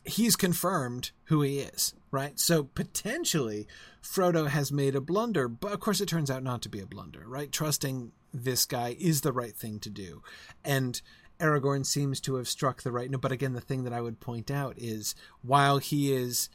[0.04, 2.38] he's confirmed who he is, right?
[2.40, 3.66] So potentially
[4.02, 6.87] Frodo has made a blunder, but of course it turns out not to be a
[6.87, 7.52] blunder, right?
[7.52, 10.22] Trusting this guy is the right thing to do,
[10.64, 11.00] and.
[11.40, 13.22] Aragorn seems to have struck the right note.
[13.22, 16.50] But again, the thing that I would point out is while he is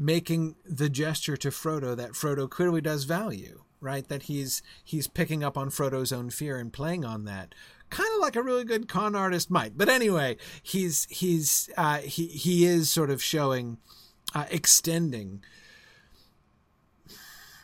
[0.00, 4.08] making the gesture to Frodo that Frodo clearly does value, right?
[4.08, 7.54] That he's he's picking up on Frodo's own fear and playing on that,
[7.90, 9.76] kind of like a really good con artist might.
[9.76, 13.76] But anyway, he's he's uh, he he is sort of showing,
[14.34, 15.44] uh, extending.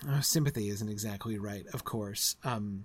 [0.07, 2.37] Uh, sympathy isn't exactly right, of course.
[2.44, 2.85] Um,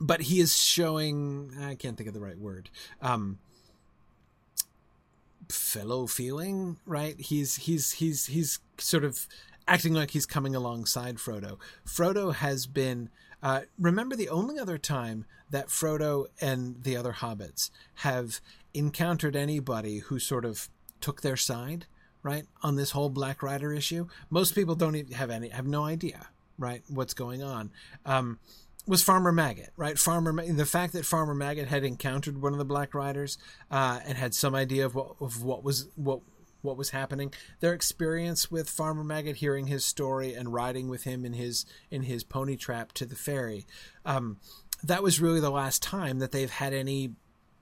[0.00, 1.52] but he is showing.
[1.60, 2.70] I can't think of the right word.
[3.02, 3.38] Um,
[5.50, 7.18] fellow feeling, right?
[7.20, 9.26] He's he's he's he's sort of
[9.68, 11.58] acting like he's coming alongside Frodo.
[11.86, 13.10] Frodo has been
[13.42, 18.40] uh, remember the only other time that Frodo and the other hobbits have
[18.74, 20.68] encountered anybody who sort of
[21.00, 21.86] took their side,
[22.22, 24.06] right, on this whole Black Rider issue.
[24.28, 27.70] Most people don't even have any have no idea, right, what's going on.
[28.04, 28.38] Um,
[28.90, 29.96] was Farmer Maggot, right?
[29.96, 33.38] Farmer, the fact that Farmer Maggot had encountered one of the Black Riders
[33.70, 36.20] uh, and had some idea of what of what was what
[36.62, 37.32] what was happening.
[37.60, 42.02] Their experience with Farmer Maggot, hearing his story and riding with him in his in
[42.02, 43.64] his pony trap to the ferry,
[44.04, 44.38] um,
[44.82, 47.12] that was really the last time that they've had any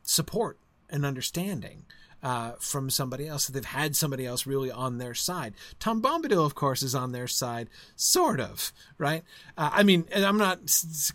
[0.03, 1.85] support and understanding
[2.23, 3.47] uh, from somebody else.
[3.49, 5.55] They've had somebody else really on their side.
[5.79, 9.23] Tom Bombadil, of course, is on their side, sort of, right?
[9.57, 10.61] Uh, I mean, I'm not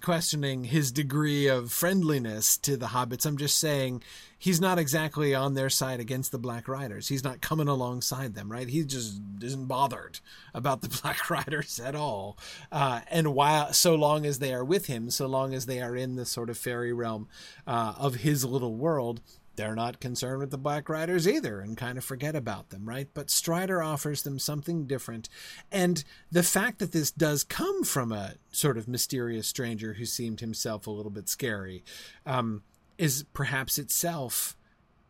[0.01, 3.25] questioning his degree of friendliness to the hobbits.
[3.25, 4.01] I'm just saying
[4.43, 7.07] he's not exactly on their side against the Black Riders.
[7.07, 8.67] He's not coming alongside them, right?
[8.67, 10.19] He just isn't bothered
[10.53, 12.37] about the Black Riders at all.
[12.71, 15.95] Uh, and while, so long as they are with him, so long as they are
[15.95, 17.27] in the sort of fairy realm
[17.65, 19.21] uh, of his little world,
[19.55, 23.07] they're not concerned with the Black Riders either and kind of forget about them, right?
[23.13, 25.29] But Strider offers them something different.
[25.71, 30.39] And the fact that this does come from a sort of mysterious stranger who seemed
[30.39, 31.83] himself a little bit scary
[32.25, 32.63] um,
[32.97, 34.55] is perhaps itself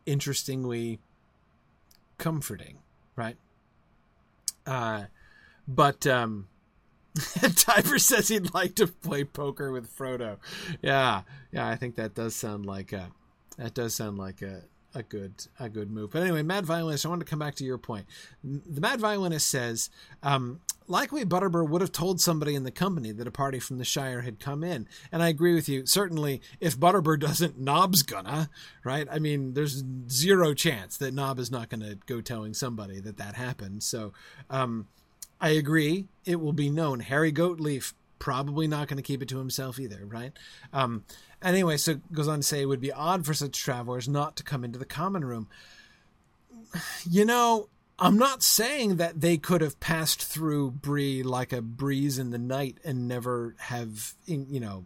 [0.04, 1.00] interestingly
[2.18, 2.78] comforting,
[3.16, 3.36] right?
[4.66, 5.04] Uh,
[5.66, 6.48] but um,
[7.56, 10.38] Tiber says he'd like to play poker with Frodo.
[10.82, 13.10] Yeah, yeah, I think that does sound like a
[13.56, 14.62] that does sound like a
[14.94, 16.10] a good a good move.
[16.12, 18.06] But anyway, Mad Violinist, I want to come back to your point.
[18.42, 19.90] The Mad Violinist says,
[20.22, 23.84] um, likely Butterbur would have told somebody in the company that a party from the
[23.84, 24.86] Shire had come in.
[25.10, 25.86] And I agree with you.
[25.86, 28.50] Certainly, if Butterbur doesn't, Nob's gonna,
[28.84, 29.08] right?
[29.10, 33.34] I mean, there's zero chance that Nob is not to go telling somebody that that
[33.34, 33.82] happened.
[33.82, 34.12] So
[34.48, 34.86] um,
[35.40, 36.06] I agree.
[36.24, 37.00] It will be known.
[37.00, 40.32] Harry Goatleaf probably not going to keep it to himself either, right?
[40.72, 41.04] Um,
[41.44, 44.42] anyway, so goes on to say it would be odd for such travelers not to
[44.42, 45.48] come into the common room.
[47.08, 47.68] You know,
[48.00, 52.38] I'm not saying that they could have passed through Bree like a breeze in the
[52.38, 54.84] night and never have, you know,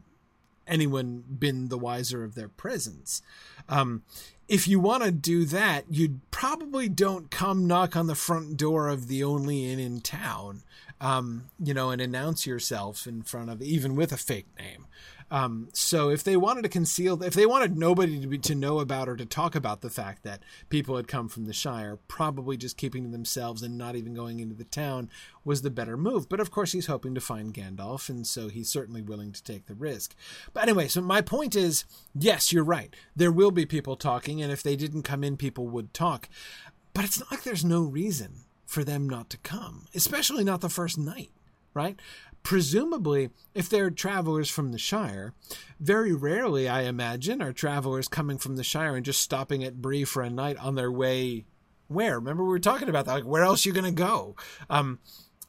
[0.67, 3.23] anyone been the wiser of their presence.
[3.69, 4.03] Um,
[4.49, 8.89] if you want to do that, you'd probably don't come knock on the front door
[8.89, 10.63] of the only inn in town,
[11.01, 14.87] um, you know, and announce yourself in front of, even with a fake name.
[15.31, 18.79] Um, so if they wanted to conceal, if they wanted nobody to be, to know
[18.79, 22.57] about or to talk about the fact that people had come from the Shire, probably
[22.57, 25.11] just keeping to themselves and not even going into the town
[25.45, 26.29] was the better move.
[26.29, 29.67] But of course, he's hoping to find Gandalf, and so he's certainly willing to take
[29.67, 30.15] the risk.
[30.53, 32.95] But anyway, so my point is, yes, you're right.
[33.15, 36.29] There will be people talking, and if they didn't come in, people would talk.
[36.95, 40.69] But it's not like there's no reason for them not to come, especially not the
[40.69, 41.31] first night,
[41.73, 41.99] right?
[42.49, 45.35] Presumably, if they're travelers from the Shire,
[45.79, 50.05] very rarely, I imagine, are travelers coming from the Shire and just stopping at Bree
[50.05, 51.45] for a night on their way.
[51.89, 52.15] Where?
[52.15, 53.13] Remember, we were talking about that.
[53.13, 54.35] Like, where else are you going to go?
[54.71, 54.99] Um,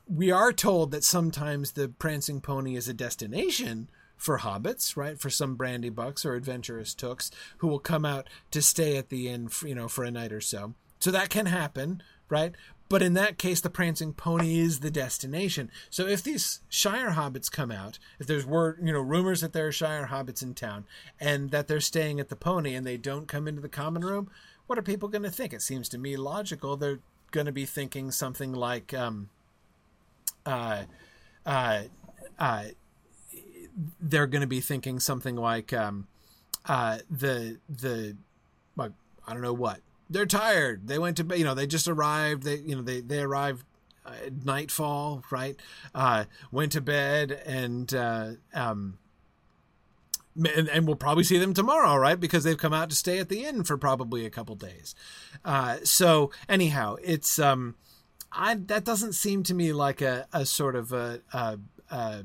[0.09, 5.17] we are told that sometimes the Prancing Pony is a destination for hobbits, right?
[5.17, 9.47] For some Brandybucks or adventurous tooks who will come out to stay at the inn,
[9.63, 10.73] you know, for a night or so.
[10.99, 12.55] So that can happen, right?
[12.89, 15.69] But in that case, the prancing pony is the destination.
[15.91, 19.67] So if these Shire hobbits come out, if there's word, you know, rumors that there
[19.67, 20.86] are Shire hobbits in town
[21.19, 24.32] and that they're staying at the pony and they don't come into the common room,
[24.65, 25.54] what are people going to think?
[25.54, 26.78] It seems to me logical.
[26.78, 26.99] They're
[27.30, 29.30] going to be thinking something like, um,
[30.47, 30.84] uh,
[31.45, 31.84] uh,
[32.39, 32.63] uh,
[34.02, 36.08] they're going to be thinking something like, um,
[36.65, 38.17] uh, the, the,
[38.80, 40.88] I don't know what, they're tired.
[40.88, 41.39] They went to bed.
[41.39, 42.43] You know, they just arrived.
[42.43, 43.63] They you know they they arrived
[44.06, 45.56] at nightfall, right?
[45.93, 47.93] Uh, went to bed and.
[47.93, 48.98] Uh, um,
[50.36, 52.17] and, and, we'll probably see them tomorrow, right?
[52.17, 54.95] Because they've come out to stay at the inn for probably a couple days.
[55.43, 57.76] Uh, so anyhow, it's um,
[58.32, 62.24] I that doesn't seem to me like a, a sort of a, a, a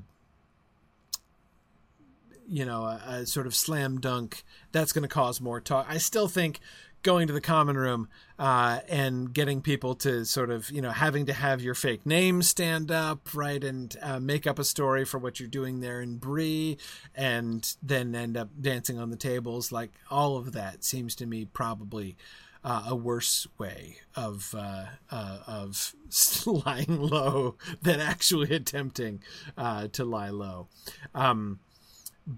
[2.47, 5.87] you know a, a, sort of slam dunk that's going to cause more talk.
[5.89, 6.61] I still think
[7.05, 11.27] going to the common room uh, and getting people to sort of you know having
[11.27, 15.19] to have your fake name stand up right and uh, make up a story for
[15.19, 16.77] what you're doing there in Bree
[17.15, 19.71] and then end up dancing on the tables.
[19.71, 22.17] Like all of that seems to me probably
[22.65, 25.95] uh, a worse way of uh, uh, of
[26.47, 29.23] lying low than actually attempting
[29.57, 30.67] uh, to lie low.
[31.15, 31.61] Um,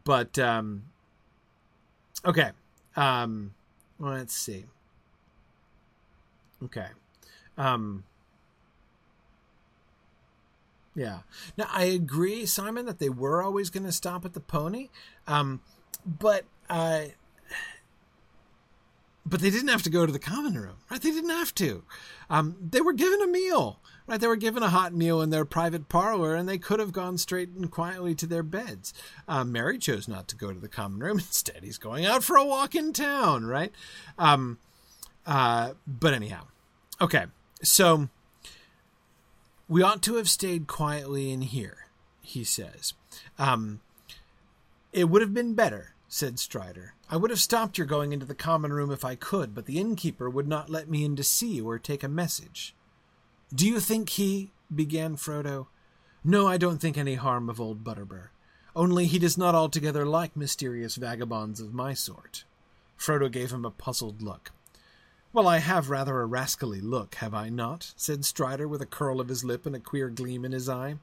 [0.04, 0.82] but um,
[2.24, 2.50] okay
[2.96, 3.54] um,
[3.98, 4.64] Let's see.
[6.62, 6.88] Okay.
[7.56, 8.04] Um,
[10.94, 11.20] yeah.
[11.56, 14.88] Now I agree, Simon, that they were always going to stop at the pony,
[15.26, 15.60] um,
[16.04, 17.04] but uh,
[19.24, 21.00] but they didn't have to go to the common room, right?
[21.00, 21.82] They didn't have to.
[22.30, 24.20] Um, they were given a meal, Right?
[24.20, 27.18] They were given a hot meal in their private parlor, and they could have gone
[27.18, 28.94] straight and quietly to their beds.
[29.26, 31.18] Uh, Merry chose not to go to the common room.
[31.18, 33.46] Instead, he's going out for a walk in town.
[33.46, 33.72] Right?
[34.18, 34.58] Um,
[35.26, 36.44] uh, but anyhow,
[37.00, 37.24] okay.
[37.62, 38.08] So
[39.68, 41.86] we ought to have stayed quietly in here,
[42.22, 42.94] he says.
[43.38, 43.80] Um,
[44.92, 46.94] it would have been better, said Strider.
[47.10, 49.78] I would have stopped your going into the common room if I could, but the
[49.78, 52.74] innkeeper would not let me in to see you or take a message.
[53.54, 54.50] Do you think he.
[54.74, 55.68] began Frodo.
[56.24, 58.28] No, I don't think any harm of old Butterbur.
[58.74, 62.44] Only he does not altogether like mysterious vagabonds of my sort.
[62.98, 64.50] Frodo gave him a puzzled look.
[65.32, 67.92] Well, I have rather a rascally look, have I not?
[67.96, 70.96] said Strider, with a curl of his lip and a queer gleam in his eye.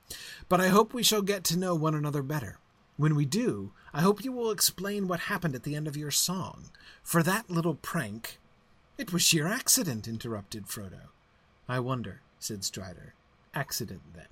[0.49, 2.58] But I hope we shall get to know one another better.
[2.97, 6.12] When we do, I hope you will explain what happened at the end of your
[6.12, 6.65] song.
[7.03, 8.39] For that little prank.
[8.97, 11.10] It was sheer accident, interrupted Frodo.
[11.67, 13.13] I wonder, said Strider.
[13.53, 14.27] Accident, then.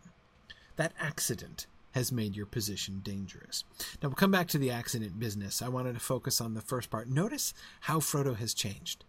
[0.76, 3.64] That accident has made your position dangerous.
[4.02, 5.62] Now we'll come back to the accident business.
[5.62, 7.10] I wanted to focus on the first part.
[7.10, 9.04] Notice how Frodo has changed,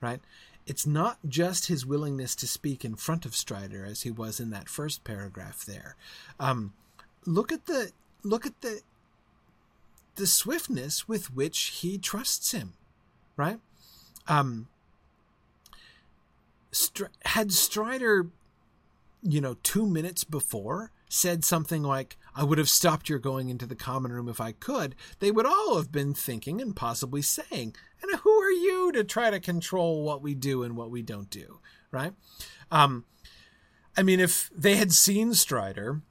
[0.00, 0.20] right?
[0.66, 4.50] It's not just his willingness to speak in front of Strider as he was in
[4.50, 5.94] that first paragraph there.
[6.40, 6.72] Um,
[7.26, 8.80] look at the look at the
[10.16, 12.72] the swiftness with which he trusts him,
[13.36, 13.58] right?
[14.26, 14.68] Um,
[16.72, 18.28] Str- had Strider,
[19.24, 23.66] you know, two minutes before said something like, I would have stopped your going into
[23.66, 27.74] the common room if I could, they would all have been thinking and possibly saying,
[28.02, 31.30] and who are you to try to control what we do and what we don't
[31.30, 31.60] do,
[31.90, 32.12] right?
[32.70, 33.04] Um,
[33.96, 36.02] I mean, if they had seen Strider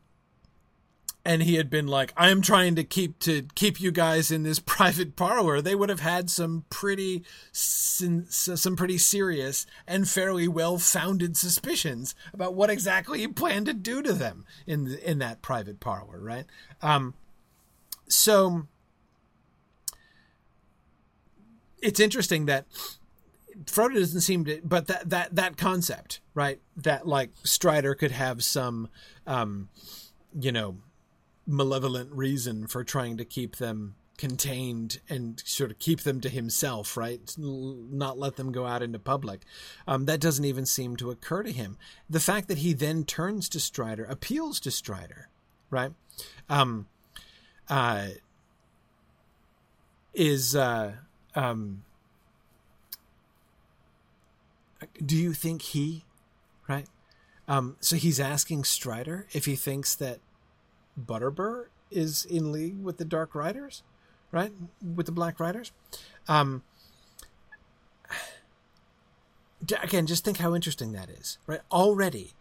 [1.25, 4.59] and he had been like i'm trying to keep to keep you guys in this
[4.65, 11.37] private parlor they would have had some pretty some pretty serious and fairly well founded
[11.37, 16.19] suspicions about what exactly he planned to do to them in in that private parlor
[16.19, 16.45] right
[16.81, 17.13] um
[18.07, 18.67] so
[21.81, 22.65] it's interesting that
[23.65, 26.59] Frodo doesn't seem to, but that that that concept, right?
[26.77, 28.89] That like Strider could have some,
[29.27, 29.69] um,
[30.39, 30.77] you know,
[31.45, 36.95] malevolent reason for trying to keep them contained and sort of keep them to himself,
[36.95, 37.19] right?
[37.37, 39.41] Not let them go out into public.
[39.87, 41.77] Um, that doesn't even seem to occur to him.
[42.09, 45.29] The fact that he then turns to Strider, appeals to Strider,
[45.69, 45.91] right?
[46.49, 46.87] Um,
[47.69, 48.09] uh,
[50.13, 50.93] is uh,
[51.33, 51.83] um,
[55.03, 56.05] do you think he,
[56.67, 56.87] right?
[57.47, 60.19] Um, so he's asking Strider if he thinks that
[60.99, 63.83] Butterbur is in league with the Dark Riders,
[64.31, 64.51] right?
[64.81, 65.71] With the Black Riders.
[66.27, 66.63] Um,
[69.81, 71.61] again, just think how interesting that is, right?
[71.71, 72.33] Already,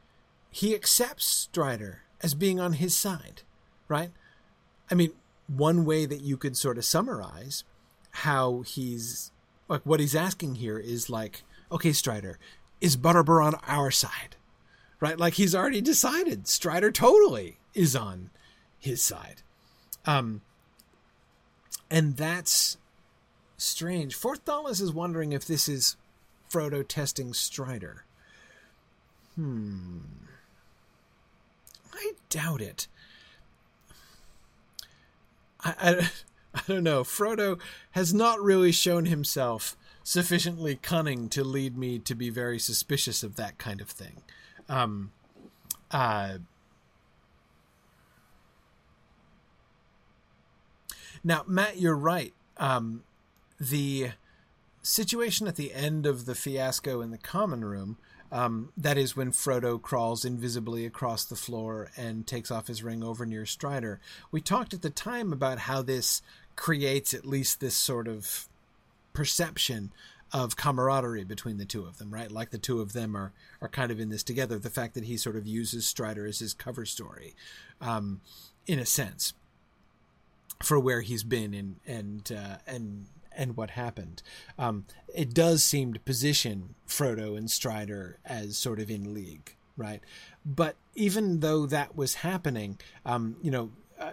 [0.50, 3.42] he accepts Strider as being on his side,
[3.88, 4.10] right?
[4.90, 5.12] I mean,
[5.46, 7.64] one way that you could sort of summarize
[8.16, 9.30] how he's
[9.68, 12.38] like what he's asking here is like, okay, Strider,
[12.80, 14.36] is Butterbur on our side?
[15.00, 15.18] Right?
[15.18, 18.30] Like he's already decided Strider totally is on
[18.82, 19.42] his side.
[20.04, 20.42] Um,
[21.90, 22.76] and that's
[23.56, 24.14] strange.
[24.14, 25.96] Fourth Dallas is wondering if this is
[26.50, 28.04] Frodo testing Strider.
[29.36, 29.98] Hmm.
[31.94, 32.88] I doubt it.
[35.64, 36.10] I, I,
[36.54, 37.02] I don't know.
[37.04, 37.60] Frodo
[37.92, 43.36] has not really shown himself sufficiently cunning to lead me to be very suspicious of
[43.36, 44.22] that kind of thing.
[44.68, 45.12] Um,
[45.92, 46.38] uh,
[51.24, 52.32] Now, Matt, you're right.
[52.56, 53.04] Um,
[53.60, 54.10] the
[54.82, 57.96] situation at the end of the fiasco in the common room,
[58.32, 63.02] um, that is when Frodo crawls invisibly across the floor and takes off his ring
[63.02, 64.00] over near Strider.
[64.30, 66.22] We talked at the time about how this
[66.56, 68.48] creates at least this sort of
[69.12, 69.92] perception
[70.32, 72.32] of camaraderie between the two of them, right?
[72.32, 74.58] Like the two of them are are kind of in this together.
[74.58, 77.34] The fact that he sort of uses Strider as his cover story,
[77.82, 78.22] um,
[78.66, 79.34] in a sense
[80.62, 84.22] for where he's been and and uh, and and what happened.
[84.58, 90.00] Um, it does seem to position Frodo and Strider as sort of in league, right?
[90.44, 94.12] But even though that was happening, um, you know, uh,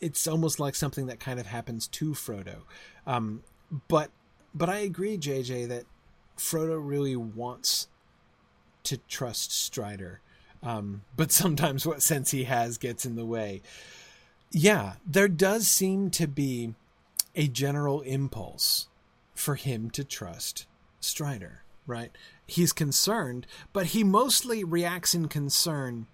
[0.00, 2.62] it's almost like something that kind of happens to Frodo.
[3.06, 3.42] Um,
[3.88, 4.10] but
[4.54, 5.84] but I agree, JJ, that
[6.38, 7.88] Frodo really wants
[8.84, 10.20] to trust Strider
[10.62, 13.62] um, but sometimes what sense he has gets in the way.
[14.50, 16.74] Yeah, there does seem to be
[17.34, 18.88] a general impulse
[19.34, 20.66] for him to trust
[21.00, 22.10] Strider, right?
[22.46, 26.06] he's concerned, but he mostly reacts in concern.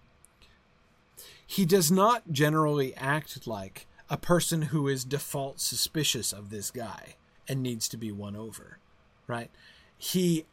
[1.47, 7.16] He does not generally act like a person who is default suspicious of this guy
[7.49, 8.78] and needs to be won over,
[9.26, 9.51] right?
[9.99, 10.47] He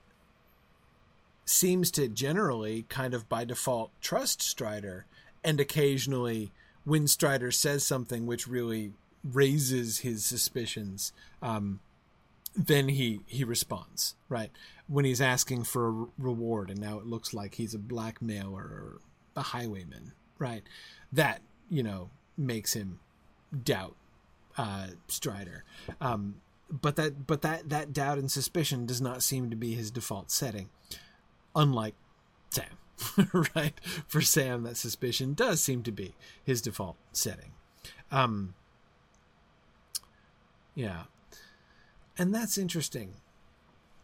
[1.49, 5.07] seems to generally kind of by default trust Strider
[5.43, 6.51] and occasionally
[6.85, 8.93] when Strider says something which really
[9.23, 11.79] raises his suspicions um,
[12.55, 14.51] then he he responds right?
[14.87, 18.99] When he's asking for a reward and now it looks like he's a blackmailer or
[19.35, 20.61] a highwayman right?
[21.11, 22.99] That you know makes him
[23.63, 23.95] doubt
[24.55, 25.63] uh, Strider.
[25.99, 26.35] Um,
[26.69, 30.29] but that but that that doubt and suspicion does not seem to be his default
[30.29, 30.69] setting
[31.55, 31.95] unlike
[32.49, 32.77] Sam
[33.55, 33.73] right
[34.07, 37.51] for Sam that suspicion does seem to be his default setting
[38.11, 38.53] um
[40.75, 41.03] yeah
[42.19, 43.13] and that's interesting.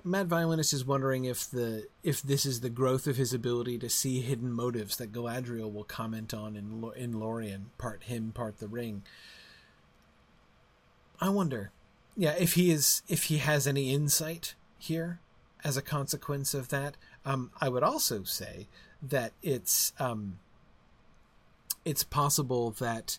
[0.06, 3.90] Mad Violinist is wondering if the if this is the growth of his ability to
[3.90, 8.70] see hidden motives that Galadriel will comment on in in Lorien, part him, part the
[8.70, 9.04] ring.
[11.20, 11.72] I wonder,
[12.16, 15.20] yeah, if he is if he has any insight here
[15.64, 16.96] as a consequence of that.
[17.26, 18.68] Um, I would also say
[19.02, 20.40] that it's um,
[21.84, 23.18] it's possible that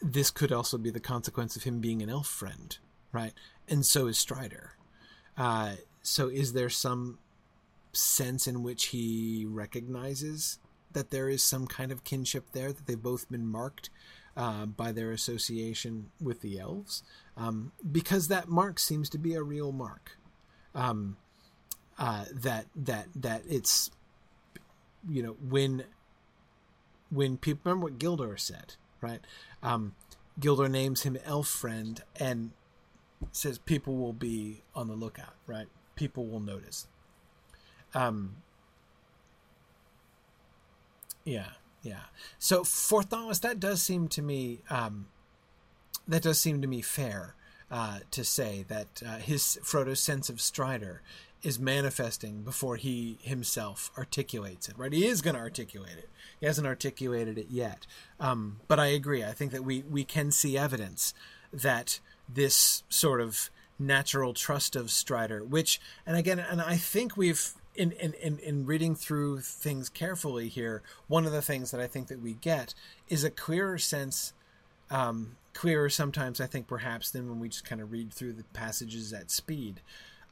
[0.00, 2.76] this could also be the consequence of him being an elf friend,
[3.12, 3.32] right?
[3.68, 4.72] and so is Strider.
[5.36, 7.18] Uh, so is there some
[7.92, 10.58] sense in which he recognizes
[10.92, 13.90] that there is some kind of kinship there that they've both been marked
[14.36, 17.02] uh, by their association with the elves
[17.36, 20.12] um, because that mark seems to be a real mark
[20.74, 21.16] um,
[21.98, 23.90] uh, that that that it's
[25.08, 25.84] you know when
[27.10, 29.20] when people remember what Gildor said right
[29.62, 29.94] um,
[30.40, 32.52] Gildor names him elf friend and
[33.32, 35.66] says people will be on the lookout, right?
[35.96, 36.86] People will notice.
[37.94, 38.36] Um,
[41.24, 41.50] yeah,
[41.82, 42.02] yeah.
[42.38, 45.08] So for Thomas, that does seem to me um,
[46.06, 47.34] that does seem to me fair
[47.70, 51.02] uh, to say that uh, his Frodo's sense of Strider
[51.42, 54.76] is manifesting before he himself articulates it.
[54.76, 54.92] Right?
[54.92, 56.08] He is going to articulate it.
[56.40, 57.86] He hasn't articulated it yet.
[58.20, 59.24] Um, but I agree.
[59.24, 61.14] I think that we we can see evidence
[61.52, 67.54] that this sort of natural trust of Strider, which, and again, and I think we've
[67.74, 71.86] in, in, in, in, reading through things carefully here, one of the things that I
[71.86, 72.74] think that we get
[73.08, 74.32] is a clearer sense,
[74.90, 78.42] um, clearer sometimes, I think, perhaps, than when we just kind of read through the
[78.52, 79.80] passages at speed,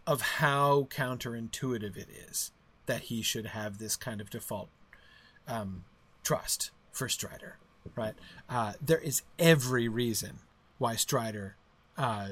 [0.07, 2.53] of how counterintuitive it is
[2.87, 4.69] that he should have this kind of default
[5.49, 5.85] um,
[6.23, 7.59] trust for Strider,
[7.95, 8.15] right?
[8.49, 10.39] Uh, there is every reason
[10.79, 11.57] why Strider
[11.99, 12.29] uh,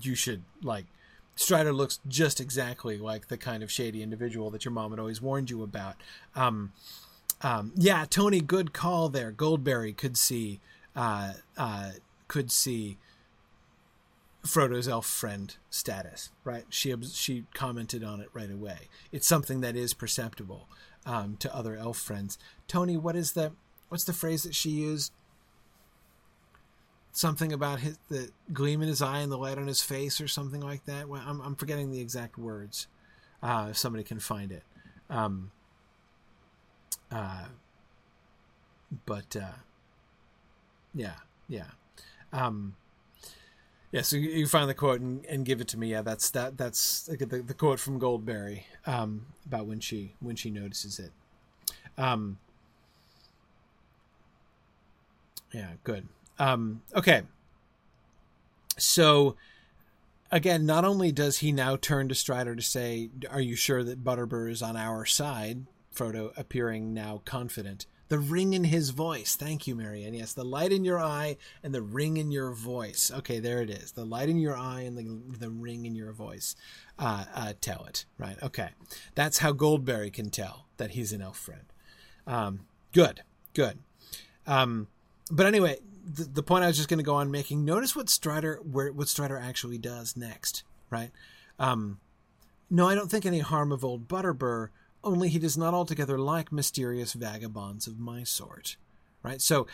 [0.00, 0.86] you should like
[1.34, 5.20] Strider looks just exactly like the kind of shady individual that your mom had always
[5.20, 5.96] warned you about.
[6.36, 6.72] Um,
[7.40, 9.32] um, yeah, Tony, good call there.
[9.32, 10.60] Goldberry could see
[10.94, 11.92] uh, uh,
[12.28, 12.98] could see
[14.44, 16.64] Frodo's elf friend status, right?
[16.68, 18.88] She she commented on it right away.
[19.12, 20.68] It's something that is perceptible
[21.06, 22.38] um, to other elf friends.
[22.66, 23.52] Tony, what is the
[23.88, 25.12] what's the phrase that she used?
[27.12, 30.26] something about his the gleam in his eye and the light on his face or
[30.26, 31.08] something like that.
[31.08, 32.88] Well, I'm I'm forgetting the exact words.
[33.42, 34.62] Uh, if somebody can find it.
[35.10, 35.50] Um,
[37.10, 37.46] uh,
[39.04, 39.58] but uh,
[40.94, 41.16] yeah,
[41.48, 41.66] yeah,
[42.32, 42.76] um,
[43.92, 44.02] yeah.
[44.02, 45.90] So you, find the quote and, and, give it to me.
[45.90, 46.56] Yeah, that's that.
[46.56, 51.12] That's the, the quote from Goldberry um, about when she when she notices it.
[51.98, 52.38] Um,
[55.52, 56.08] yeah, good.
[56.38, 57.22] Um, okay.
[58.78, 59.36] So
[60.30, 64.02] again, not only does he now turn to Strider to say, "Are you sure that
[64.02, 67.86] Butterbur is on our side?" Frodo appearing now confident.
[68.12, 69.36] The ring in his voice.
[69.36, 70.12] Thank you, Marianne.
[70.12, 73.10] Yes, the light in your eye and the ring in your voice.
[73.10, 73.92] Okay, there it is.
[73.92, 76.54] The light in your eye and the, the ring in your voice
[76.98, 78.36] uh, uh, tell it, right?
[78.42, 78.68] Okay.
[79.14, 81.62] That's how Goldberry can tell that he's an elf friend.
[82.26, 83.22] Um, good,
[83.54, 83.78] good.
[84.46, 84.88] Um,
[85.30, 87.64] but anyway, the, the point I was just going to go on making.
[87.64, 91.12] Notice what Strider where what Strider actually does next, right?
[91.58, 91.98] Um,
[92.68, 94.68] no, I don't think any harm of old Butterbur.
[95.04, 98.76] Only he does not altogether like mysterious vagabonds of my sort,
[99.22, 99.40] right?
[99.40, 99.66] So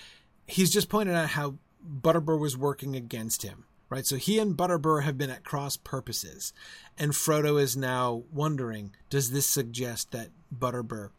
[0.47, 1.57] he's just pointed out how
[1.87, 4.07] Butterbur was working against him, right?
[4.07, 6.53] So he and Butterbur have been at cross purposes,
[6.99, 11.11] and Frodo is now wondering: Does this suggest that Butterbur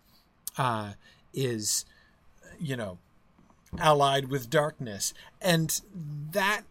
[0.58, 0.94] uh,
[1.34, 1.86] is,
[2.60, 2.98] you know,
[3.78, 5.14] allied with darkness.
[5.42, 5.82] And
[6.32, 6.64] that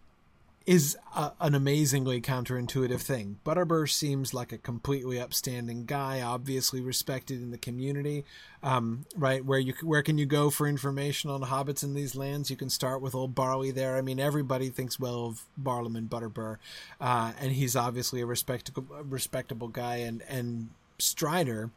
[0.69, 3.39] is a, an amazingly counterintuitive thing.
[3.43, 8.23] Butterbur seems like a completely upstanding guy, obviously respected in the community.
[8.62, 12.51] Um, right where you where can you go for information on hobbits in these lands?
[12.51, 13.97] You can start with old Barley there.
[13.97, 16.59] I mean, everybody thinks well of Barliman Butterbur,
[17.01, 19.97] uh, and he's obviously a respectable respectable guy.
[19.97, 21.71] And and Strider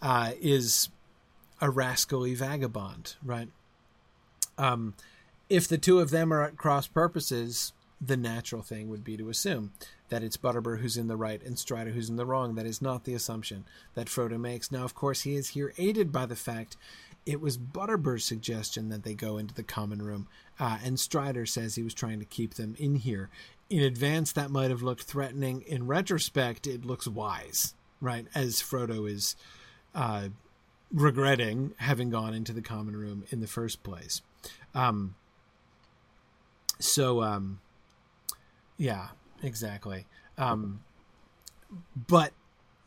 [0.00, 0.88] uh, is
[1.60, 3.48] a rascally vagabond, right?
[4.56, 4.94] Um,
[5.50, 7.74] if the two of them are at cross purposes,
[8.04, 9.72] the natural thing would be to assume
[10.08, 12.56] that it's Butterbur who's in the right and Strider who's in the wrong.
[12.56, 14.72] That is not the assumption that Frodo makes.
[14.72, 16.76] Now, of course, he is here aided by the fact
[17.24, 20.26] it was Butterbur's suggestion that they go into the common room,
[20.58, 23.30] uh, and Strider says he was trying to keep them in here.
[23.70, 25.62] In advance, that might have looked threatening.
[25.62, 28.26] In retrospect, it looks wise, right?
[28.34, 29.36] As Frodo is
[29.94, 30.28] uh,
[30.92, 34.20] regretting having gone into the common room in the first place.
[34.74, 35.14] Um,
[36.80, 37.60] so, um,
[38.82, 39.08] yeah,
[39.44, 40.06] exactly.
[40.36, 40.82] Um,
[42.08, 42.32] but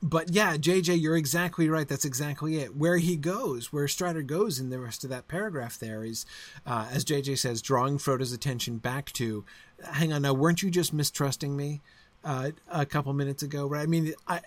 [0.04, 1.88] but yeah, JJ, you're exactly right.
[1.88, 2.76] That's exactly it.
[2.76, 6.26] Where he goes, where Strider goes in the rest of that paragraph, there is,
[6.66, 9.46] uh, as JJ says, drawing Frodo's attention back to,
[9.94, 11.82] hang on, now weren't you just mistrusting me
[12.26, 13.66] uh, a couple minutes ago?
[13.66, 13.84] Right?
[13.84, 14.42] I mean, I,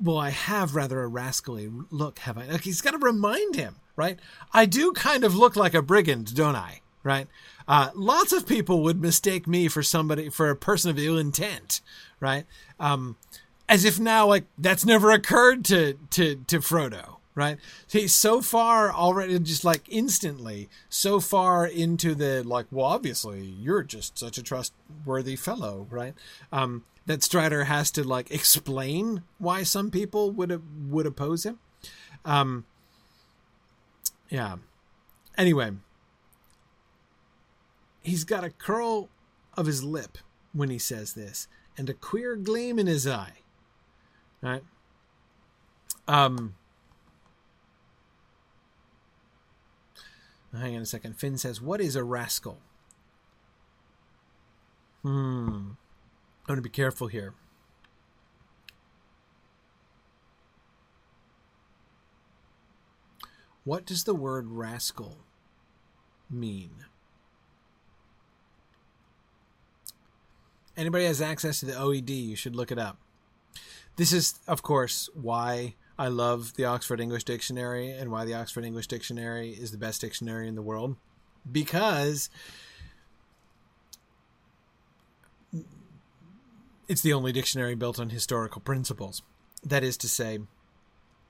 [0.00, 2.46] well, I have rather a rascally look, have I?
[2.46, 4.18] Like he's got to remind him, right?
[4.54, 6.80] I do kind of look like a brigand, don't I?
[7.06, 7.28] Right?
[7.68, 11.80] Uh, lots of people would mistake me for somebody for a person of ill intent,
[12.18, 12.46] right?
[12.80, 13.16] Um,
[13.68, 17.58] as if now like that's never occurred to to to Frodo, right?
[17.88, 22.66] He's so far already, just like instantly, so far into the like.
[22.72, 26.14] Well, obviously, you're just such a trustworthy fellow, right?
[26.50, 31.60] Um, that Strider has to like explain why some people would would oppose him.
[32.24, 32.64] Um,
[34.28, 34.56] yeah.
[35.38, 35.72] Anyway,
[38.06, 39.08] he's got a curl
[39.56, 40.18] of his lip
[40.52, 43.42] when he says this, and a queer gleam in his eye.
[44.40, 44.62] Right?
[46.06, 46.54] Um.
[50.56, 51.14] Hang on a second.
[51.18, 52.58] Finn says, "What is a rascal?"
[55.02, 55.48] Hmm.
[55.48, 55.76] I'm
[56.46, 57.34] going to be careful here.
[63.64, 65.18] What does the word rascal
[66.30, 66.86] mean?
[70.76, 72.98] Anybody has access to the OED, you should look it up.
[73.96, 78.64] This is, of course, why I love the Oxford English Dictionary and why the Oxford
[78.64, 80.96] English Dictionary is the best dictionary in the world.
[81.50, 82.28] Because
[86.88, 89.22] it's the only dictionary built on historical principles.
[89.64, 90.40] That is to say,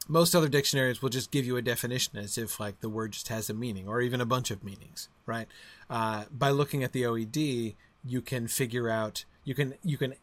[0.08, 3.28] most other dictionaries will just give you a definition as if like the word just
[3.28, 5.48] has a meaning or even a bunch of meanings, right?
[5.88, 7.74] Uh, by looking at the OED,
[8.04, 10.14] you can figure out you can you can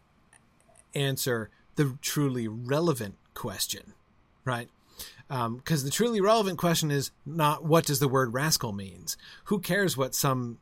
[0.94, 3.94] answer the truly relevant question,
[4.46, 4.70] right?
[5.28, 9.18] Because um, the truly relevant question is not what does the word rascal means.
[9.46, 10.60] Who cares what some,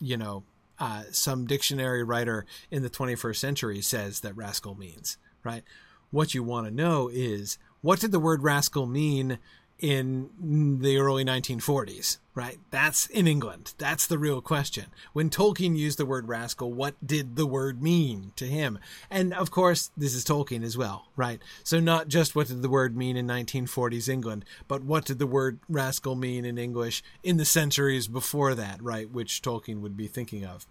[0.00, 0.42] you know,
[0.78, 5.62] uh, some dictionary writer in the 21st century says that rascal means, right?
[6.10, 9.38] What you want to know is what did the word rascal mean
[9.80, 12.58] in the early 1940s, right?
[12.70, 13.72] That's in England.
[13.78, 14.86] That's the real question.
[15.14, 18.78] When Tolkien used the word rascal, what did the word mean to him?
[19.10, 21.40] And of course, this is Tolkien as well, right?
[21.64, 25.26] So not just what did the word mean in 1940s England, but what did the
[25.26, 29.10] word rascal mean in English in the centuries before that, right?
[29.10, 30.66] Which Tolkien would be thinking of.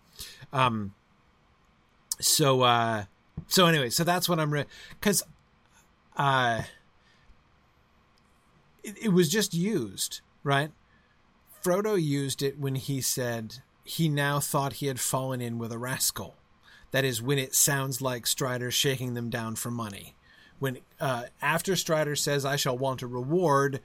[0.53, 0.93] Um,
[2.19, 3.05] so, uh,
[3.47, 4.65] so anyway, so that's what I'm, re-
[5.01, 5.23] cause,
[6.15, 6.61] uh,
[8.83, 10.71] it, it was just used, right?
[11.63, 15.77] Frodo used it when he said he now thought he had fallen in with a
[15.77, 16.35] rascal.
[16.91, 20.15] That is when it sounds like Strider shaking them down for money.
[20.59, 23.79] When uh, after Strider says, "I shall want a reward,"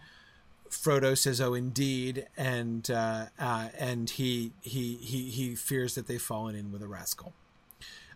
[0.70, 6.20] Frodo says, "Oh, indeed," and uh, uh, and he he he he fears that they've
[6.20, 7.32] fallen in with a rascal.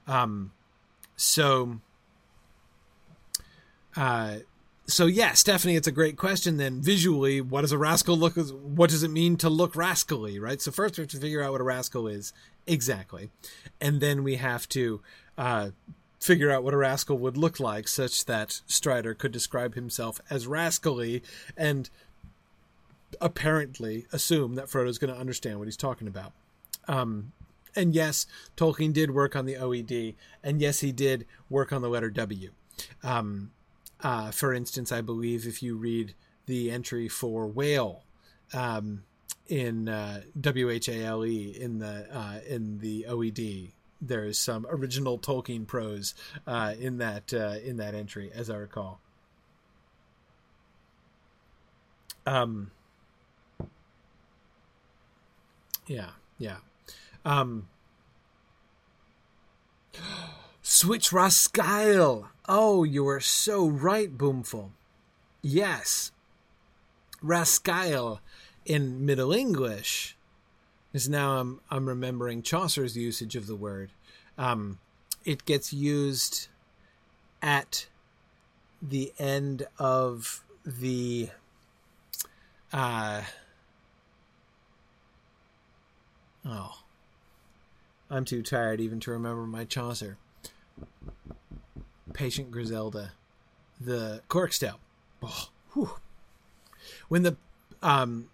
[0.07, 0.53] Um,
[1.17, 1.81] so,
[3.97, 4.39] uh,
[4.89, 6.57] so yeah, Stephanie, it's a great question.
[6.57, 8.37] Then visually, what does a rascal look?
[8.37, 10.61] What does it mean to look rascally, right?
[10.61, 12.33] So first we have to figure out what a rascal is
[12.67, 13.31] exactly,
[13.81, 15.03] and then we have to
[15.37, 15.71] uh,
[16.21, 20.47] figure out what a rascal would look like, such that Strider could describe himself as
[20.47, 21.23] rascally
[21.57, 21.91] and
[23.21, 26.33] apparently assume that Frodo's going to understand what he's talking about.
[26.87, 27.33] Um,
[27.77, 28.27] and yes,
[28.57, 32.51] Tolkien did work on the OED, and yes, he did work on the letter W.
[33.03, 33.51] Um,
[34.03, 36.15] uh, for instance, I believe if you read
[36.47, 38.05] the entry for whale
[38.53, 39.03] um,
[39.49, 44.39] in uh, W H A L E in the uh, in the OED, there is
[44.39, 46.15] some original Tolkien prose
[46.47, 49.01] uh, in that uh, in that entry, as I recall.
[52.27, 52.71] Um.
[55.87, 56.59] Yeah, yeah.
[57.25, 57.69] Um.
[60.71, 62.29] Switch Rascaille.
[62.47, 64.69] Oh, you are so right, Boomful.
[65.41, 66.13] Yes.
[67.25, 68.19] Rascaille
[68.67, 70.15] in Middle English
[70.93, 73.93] is now I'm I'm remembering Chaucer's usage of the word.
[74.37, 74.79] Um,
[75.25, 76.49] it gets used
[77.41, 77.87] at
[78.83, 81.31] the end of the
[82.75, 83.23] uh,
[86.45, 86.83] oh
[88.11, 90.19] I'm too tired even to remember my Chaucer.
[92.13, 93.13] Patient Griselda,
[93.81, 94.81] the Clerk's Tale.
[95.23, 95.99] Oh,
[97.09, 97.37] when the
[97.83, 98.31] um,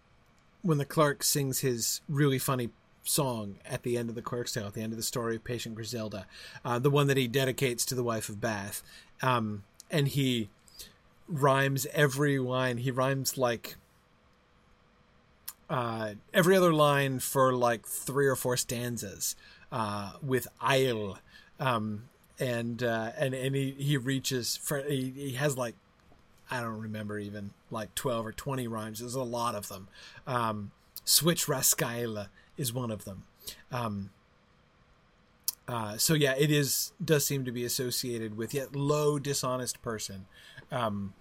[0.63, 2.71] when the clerk sings his really funny
[3.03, 5.45] song at the end of the Clerk's Tale, at the end of the story of
[5.45, 6.27] Patient Griselda,
[6.65, 8.83] uh, the one that he dedicates to the wife of Bath,
[9.23, 10.49] um, and he
[11.29, 12.79] rhymes every line.
[12.79, 13.77] He rhymes like
[15.69, 19.37] uh, every other line for like three or four stanzas
[19.71, 21.19] uh, with "I'll,"
[21.61, 22.09] um,
[22.39, 25.75] and uh, and and he he reaches for he, he has like
[26.51, 29.01] I don't remember even like 12 or 20 rhymes.
[29.01, 29.89] There's a lot of them.
[30.27, 30.73] Um,
[31.05, 33.25] Switch Rascaille is one of them.
[33.73, 34.11] Um,
[35.67, 40.27] uh, so yeah, it is does seem to be associated with yet low dishonest person.
[40.71, 41.15] Um,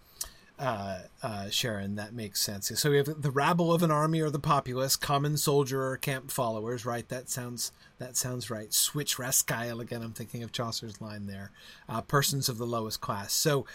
[0.60, 2.72] uh, uh, Sharon, that makes sense.
[2.80, 6.32] So we have the rabble of an army or the populace, common soldier or camp
[6.32, 7.08] followers, right?
[7.10, 8.72] That sounds that sounds right.
[8.74, 10.02] Switch Rascaille again.
[10.02, 11.52] I'm thinking of Chaucer's line there.
[11.90, 13.34] Uh, persons of the lowest class.
[13.34, 13.66] So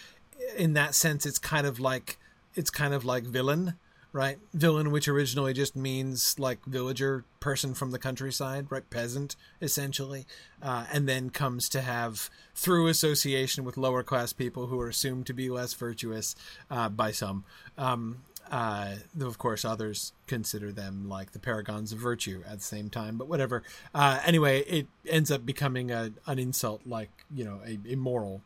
[0.56, 2.18] in that sense, it's kind of like
[2.54, 3.74] it's kind of like villain,
[4.12, 4.38] right?
[4.54, 8.88] Villain, which originally just means like villager, person from the countryside, right?
[8.90, 10.26] Peasant, essentially,
[10.62, 15.26] uh, and then comes to have through association with lower class people who are assumed
[15.26, 16.34] to be less virtuous
[16.70, 17.44] uh, by some.
[17.76, 22.64] Um, uh, though of course others consider them like the paragons of virtue at the
[22.64, 23.18] same time.
[23.18, 23.62] But whatever.
[23.94, 28.40] Uh, anyway, it ends up becoming a, an insult, like you know, a, a moral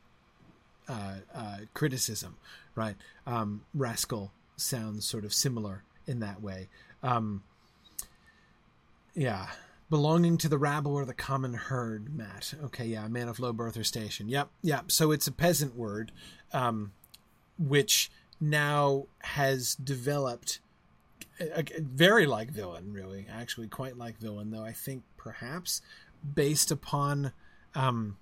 [0.88, 2.36] uh, uh, criticism,
[2.74, 2.96] right?
[3.26, 6.68] Um, rascal sounds sort of similar in that way.
[7.02, 7.42] Um,
[9.14, 9.48] yeah,
[9.90, 12.54] belonging to the rabble or the common herd, Matt.
[12.64, 14.28] Okay, yeah, man of low birth or station.
[14.28, 14.90] Yep, yep.
[14.90, 16.12] So it's a peasant word,
[16.52, 16.92] um,
[17.58, 20.60] which now has developed
[21.38, 25.82] a, a, very like villain, really, actually quite like villain, though I think perhaps
[26.34, 27.32] based upon
[27.74, 28.16] um,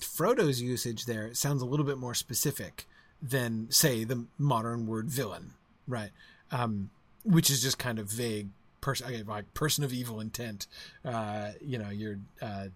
[0.00, 2.86] Frodo's usage there it sounds a little bit more specific
[3.20, 5.54] than say the modern word villain,
[5.86, 6.10] right?
[6.50, 6.90] Um,
[7.24, 8.48] which is just kind of vague.
[8.80, 10.66] Person, like person of evil intent.
[11.04, 12.66] Uh, you know, you're uh,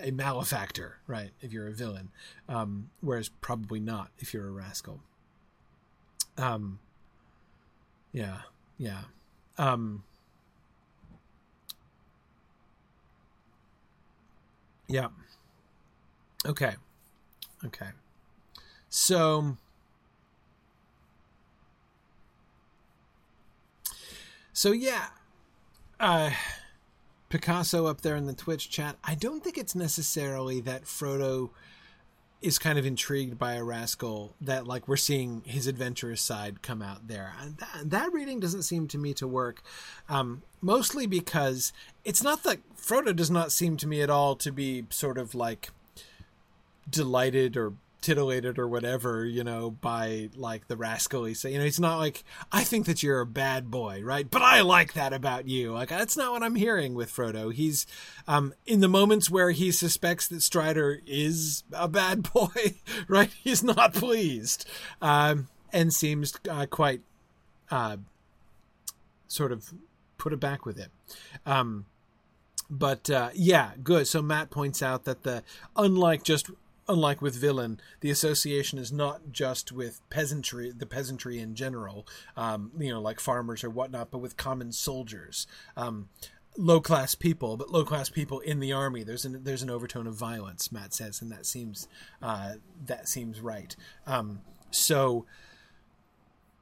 [0.00, 1.30] a malefactor, right?
[1.40, 2.10] If you're a villain,
[2.48, 5.00] um, whereas probably not if you're a rascal.
[6.36, 6.80] Um,
[8.12, 8.38] yeah,
[8.78, 9.02] yeah.
[9.58, 10.04] Um,
[14.88, 15.08] yeah.
[16.46, 16.74] Okay.
[17.64, 17.88] Okay.
[18.90, 19.56] So
[24.52, 25.06] So yeah,
[26.00, 26.30] uh
[27.28, 28.96] Picasso up there in the Twitch chat.
[29.04, 31.50] I don't think it's necessarily that Frodo
[32.40, 36.80] is kind of intrigued by a rascal that like we're seeing his adventurous side come
[36.80, 37.32] out there.
[37.58, 39.62] That, that reading doesn't seem to me to work,
[40.08, 41.72] um, mostly because
[42.04, 45.34] it's not that Frodo does not seem to me at all to be sort of
[45.34, 45.70] like
[46.88, 51.80] delighted or titillated or whatever, you know, by like the rascally say, you know, he's
[51.80, 54.28] not like, I think that you're a bad boy, right?
[54.28, 55.72] But I like that about you.
[55.72, 57.52] Like, that's not what I'm hearing with Frodo.
[57.52, 57.86] He's,
[58.26, 62.76] um, in the moments where he suspects that Strider is a bad boy,
[63.08, 63.30] right?
[63.42, 64.68] He's not pleased,
[65.02, 67.00] um, and seems uh, quite,
[67.70, 67.96] uh,
[69.26, 69.74] sort of
[70.18, 70.90] put it back with it.
[71.44, 71.86] Um,
[72.70, 74.06] but uh, yeah, good.
[74.06, 75.42] So Matt points out that the
[75.76, 76.50] unlike just
[76.88, 82.72] unlike with villain, the association is not just with peasantry, the peasantry in general, um,
[82.78, 85.46] you know, like farmers or whatnot, but with common soldiers.
[85.76, 86.08] Um,
[86.56, 89.04] low class people, but low class people in the army.
[89.04, 90.72] There's an there's an overtone of violence.
[90.72, 91.88] Matt says, and that seems
[92.22, 92.54] uh,
[92.86, 93.74] that seems right.
[94.06, 95.26] Um, so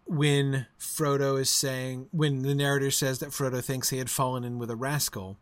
[0.04, 4.58] when Frodo is saying, when the narrator says that Frodo thinks he had fallen in
[4.58, 5.36] with a rascal,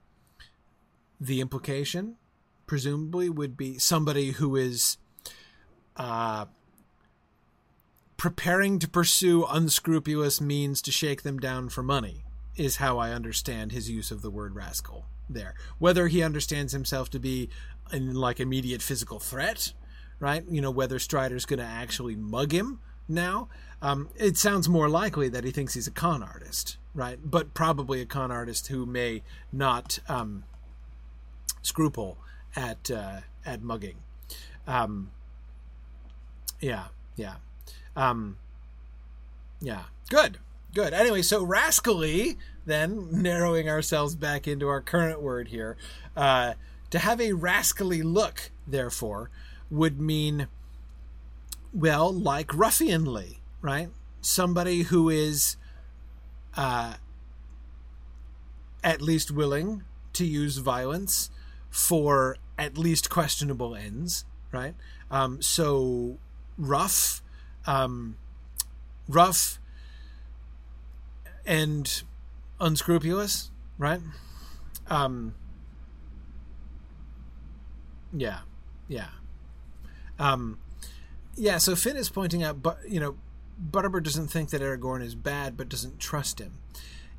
[1.20, 2.16] the implication
[2.67, 4.97] presumably would be somebody who is
[5.97, 6.47] uh,
[8.17, 12.25] preparing to pursue unscrupulous means to shake them down for money,
[12.57, 15.55] is how I understand his use of the word rascal there.
[15.79, 17.49] Whether he understands himself to be
[17.93, 19.73] in like immediate physical threat,
[20.19, 20.45] right?
[20.49, 23.49] You know, whether Strider's going to actually mug him now.
[23.83, 27.19] Um, it sounds more likely that he thinks he's a con artist, right?
[27.23, 30.45] But probably a con artist who may not um,
[31.61, 32.19] scruple
[32.57, 33.97] at uh, at mugging.
[34.67, 35.11] Um,
[36.61, 36.87] yeah,
[37.17, 37.37] yeah,
[37.97, 38.39] um,
[39.61, 39.85] yeah.
[40.11, 40.39] Good,
[40.75, 40.93] good.
[40.93, 42.39] Anyway, so rascally.
[42.67, 45.77] Then narrowing ourselves back into our current word here,
[46.17, 46.55] uh,
[46.89, 49.29] to have a rascally look, therefore,
[49.71, 50.49] would mean
[51.75, 53.89] well, like ruffianly, right?
[54.21, 55.57] Somebody who is
[56.57, 56.95] uh,
[58.83, 59.83] at least willing
[60.13, 61.31] to use violence
[61.69, 64.75] for at least questionable ends, right?
[65.11, 66.19] Um, so
[66.57, 67.23] rough,
[67.67, 68.17] um,
[69.09, 69.59] rough,
[71.47, 72.03] and
[72.61, 74.01] unscrupulous, right?
[74.89, 75.35] Um,
[78.13, 78.41] yeah,
[78.89, 79.09] yeah.
[80.19, 80.59] Um,
[81.37, 83.17] yeah, so Finn is pointing out, but you know,
[83.71, 86.59] Butterbur doesn't think that Aragorn is bad, but doesn't trust him.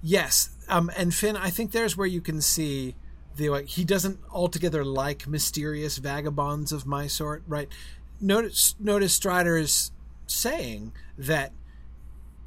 [0.02, 2.96] Yes, um, and Finn, I think there's where you can see
[3.36, 7.70] the like he doesn't altogether like mysterious vagabonds of my sort, right?
[8.22, 9.92] Notice, notice Strider is
[10.28, 11.52] saying that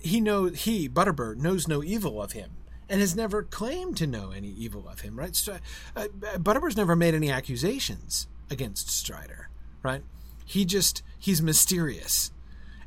[0.00, 2.52] he know he Butterbur knows no evil of him
[2.88, 5.36] and has never claimed to know any evil of him, right?
[5.36, 5.52] Str-
[5.94, 9.50] uh, Butterbur's never made any accusations against Strider,
[9.82, 10.02] right?
[10.44, 12.32] He just he's mysterious,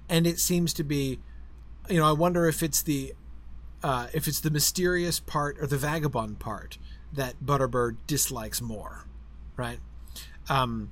[0.10, 1.20] and it seems to be,
[1.88, 3.14] you know, I wonder if it's the
[3.84, 6.78] uh, if it's the mysterious part or the vagabond part
[7.14, 9.06] that Butterbur dislikes more,
[9.58, 9.80] right?
[10.50, 10.92] Um,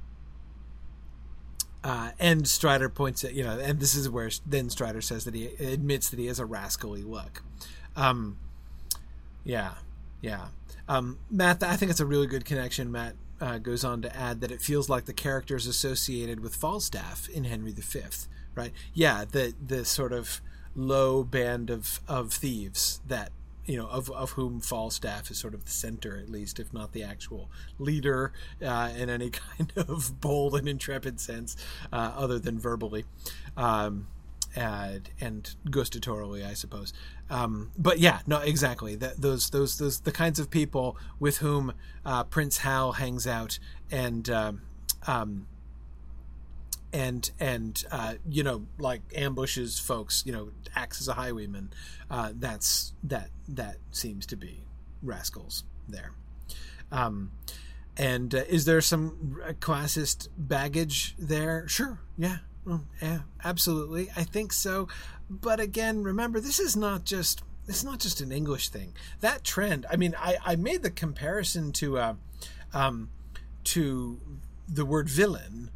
[1.83, 5.33] uh, and Strider points at you know, and this is where then Strider says that
[5.33, 7.43] he admits that he has a rascally look.
[7.95, 8.37] Um,
[9.43, 9.75] yeah,
[10.21, 10.47] yeah.
[10.87, 14.41] Um, Matt, I think it's a really good connection, Matt uh, goes on to add
[14.41, 18.01] that it feels like the characters associated with Falstaff in Henry V,
[18.55, 18.71] right?
[18.93, 20.41] Yeah, the the sort of
[20.75, 23.31] low band of of thieves that
[23.69, 26.91] you know of of whom Falstaff is sort of the center, at least, if not
[26.91, 28.33] the actual leader
[28.65, 31.55] uh, in any kind of bold and intrepid sense,
[31.93, 33.05] uh, other than verbally.
[33.55, 34.07] Um,
[34.55, 36.91] and, and gustatorially, I suppose.
[37.29, 38.95] Um, but yeah, no, exactly.
[38.95, 43.59] That, those, those, those, the kinds of people with whom uh, Prince Hal hangs out,
[43.91, 44.61] and um,
[45.05, 45.45] um,
[46.93, 50.23] and and uh, you know, like ambushes folks.
[50.25, 51.71] You know, acts as a highwayman.
[52.09, 54.63] Uh, that's that that seems to be
[55.01, 56.11] rascals there.
[56.91, 57.31] Um,
[57.97, 61.67] and uh, is there some classist baggage there?
[61.67, 64.09] Sure, yeah, well, yeah, absolutely.
[64.15, 64.87] I think so.
[65.29, 68.93] But again, remember, this is not just it's not just an English thing.
[69.21, 69.85] That trend.
[69.89, 72.13] I mean, I, I made the comparison to uh,
[72.73, 73.09] um,
[73.65, 74.19] to
[74.67, 75.69] the word villain,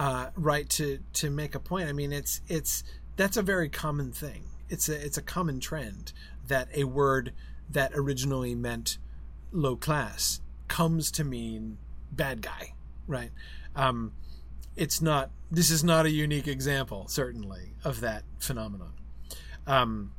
[0.00, 0.68] uh, right?
[0.70, 1.88] To to make a point.
[1.88, 2.82] I mean, it's it's
[3.16, 4.44] that's a very common thing.
[4.68, 6.12] It's a it's a common trend
[6.48, 7.32] that a word
[7.68, 8.98] that originally meant
[9.52, 11.78] low class comes to mean
[12.10, 12.74] bad guy,
[13.06, 13.30] right?
[13.76, 14.12] Um,
[14.76, 18.92] it's not this is not a unique example certainly of that phenomenon
[19.66, 20.12] um,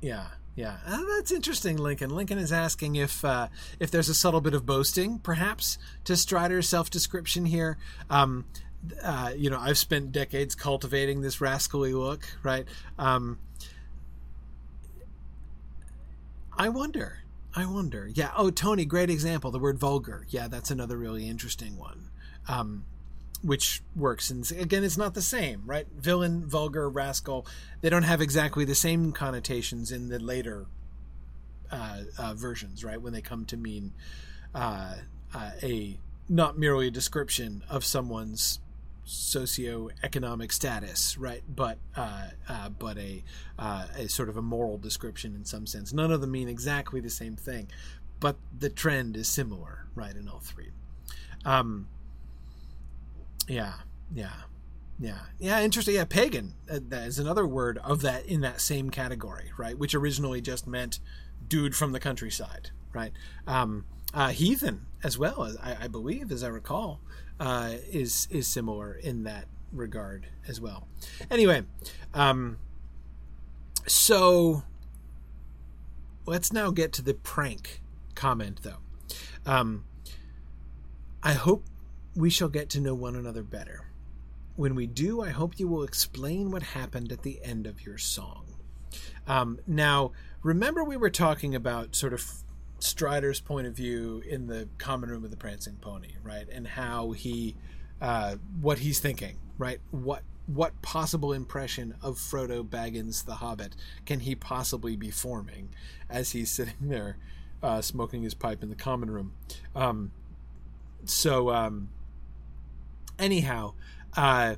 [0.00, 0.28] yeah
[0.58, 0.76] yeah.
[0.88, 2.10] Oh, that's interesting lincoln.
[2.10, 3.48] Lincoln is asking if uh,
[3.78, 7.78] if there's a subtle bit of boasting perhaps to strider's self-description here.
[8.10, 8.44] Um,
[9.02, 12.66] uh, you know i've spent decades cultivating this rascally look right?
[12.98, 13.38] Um,
[16.56, 17.24] i wonder.
[17.54, 18.08] I wonder.
[18.12, 18.30] Yeah.
[18.36, 19.50] Oh tony great example.
[19.50, 20.26] The word vulgar.
[20.28, 22.10] Yeah that's another really interesting one.
[22.48, 22.84] Um,
[23.42, 24.30] which works.
[24.30, 25.86] And again, it's not the same, right?
[25.96, 27.46] Villain, vulgar, rascal,
[27.80, 30.66] they don't have exactly the same connotations in the later
[31.70, 33.00] uh, uh, versions, right?
[33.00, 33.92] When they come to mean
[34.54, 34.94] uh,
[35.34, 38.60] uh a not merely a description of someone's
[39.06, 41.42] socioeconomic status, right?
[41.48, 43.22] But uh, uh, but a
[43.58, 45.92] a sort of a moral description in some sense.
[45.92, 47.68] None of them mean exactly the same thing,
[48.20, 50.14] but the trend is similar, right?
[50.14, 50.70] In all three.
[51.44, 51.88] Um,
[53.48, 53.74] yeah,
[54.12, 54.30] yeah,
[54.98, 55.60] yeah, yeah.
[55.60, 55.94] Interesting.
[55.94, 59.78] Yeah, pagan uh, that is another word of that in that same category, right?
[59.78, 61.00] Which originally just meant
[61.46, 63.12] dude from the countryside, right?
[63.46, 63.84] Um,
[64.14, 67.00] uh, heathen as well, I, I believe, as I recall,
[67.40, 70.88] uh, is is similar in that regard as well.
[71.30, 71.62] Anyway,
[72.14, 72.58] um,
[73.86, 74.62] so
[76.26, 77.82] let's now get to the prank
[78.14, 78.78] comment, though.
[79.46, 79.84] Um,
[81.22, 81.64] I hope
[82.18, 83.86] we shall get to know one another better.
[84.56, 87.96] When we do, I hope you will explain what happened at the end of your
[87.96, 88.44] song.
[89.28, 90.10] Um, now,
[90.42, 92.28] remember we were talking about sort of
[92.80, 96.48] Strider's point of view in the common room of the Prancing Pony, right?
[96.50, 97.54] And how he,
[98.00, 99.78] uh, what he's thinking, right?
[99.92, 105.68] What what possible impression of Frodo Baggins the Hobbit can he possibly be forming
[106.08, 107.18] as he's sitting there
[107.62, 109.34] uh, smoking his pipe in the common room?
[109.76, 110.10] Um,
[111.04, 111.90] so, um,
[113.18, 113.74] anyhow,
[114.16, 114.56] uh,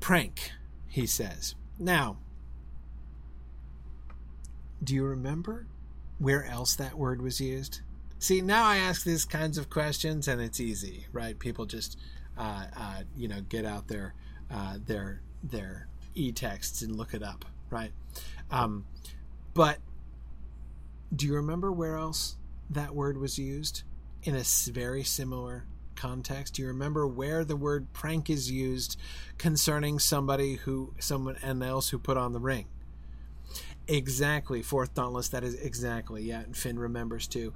[0.00, 0.52] prank,
[0.88, 1.54] he says.
[1.78, 2.18] Now,
[4.82, 5.66] do you remember
[6.18, 7.80] where else that word was used?
[8.18, 11.38] See, now I ask these kinds of questions, and it's easy, right?
[11.38, 11.98] People just,
[12.38, 14.14] uh, uh, you know, get out their
[14.50, 17.90] uh, their their e-texts and look it up, right?
[18.50, 18.84] Um,
[19.54, 19.78] but
[21.14, 22.36] do you remember where else
[22.70, 23.82] that word was used
[24.22, 25.64] in a very similar
[25.96, 26.58] context?
[26.58, 28.98] You remember where the word prank is used
[29.38, 32.66] concerning somebody who someone else who put on the ring?
[33.88, 35.28] Exactly, fourth dauntless.
[35.28, 36.40] That is exactly yeah.
[36.40, 37.52] And Finn remembers too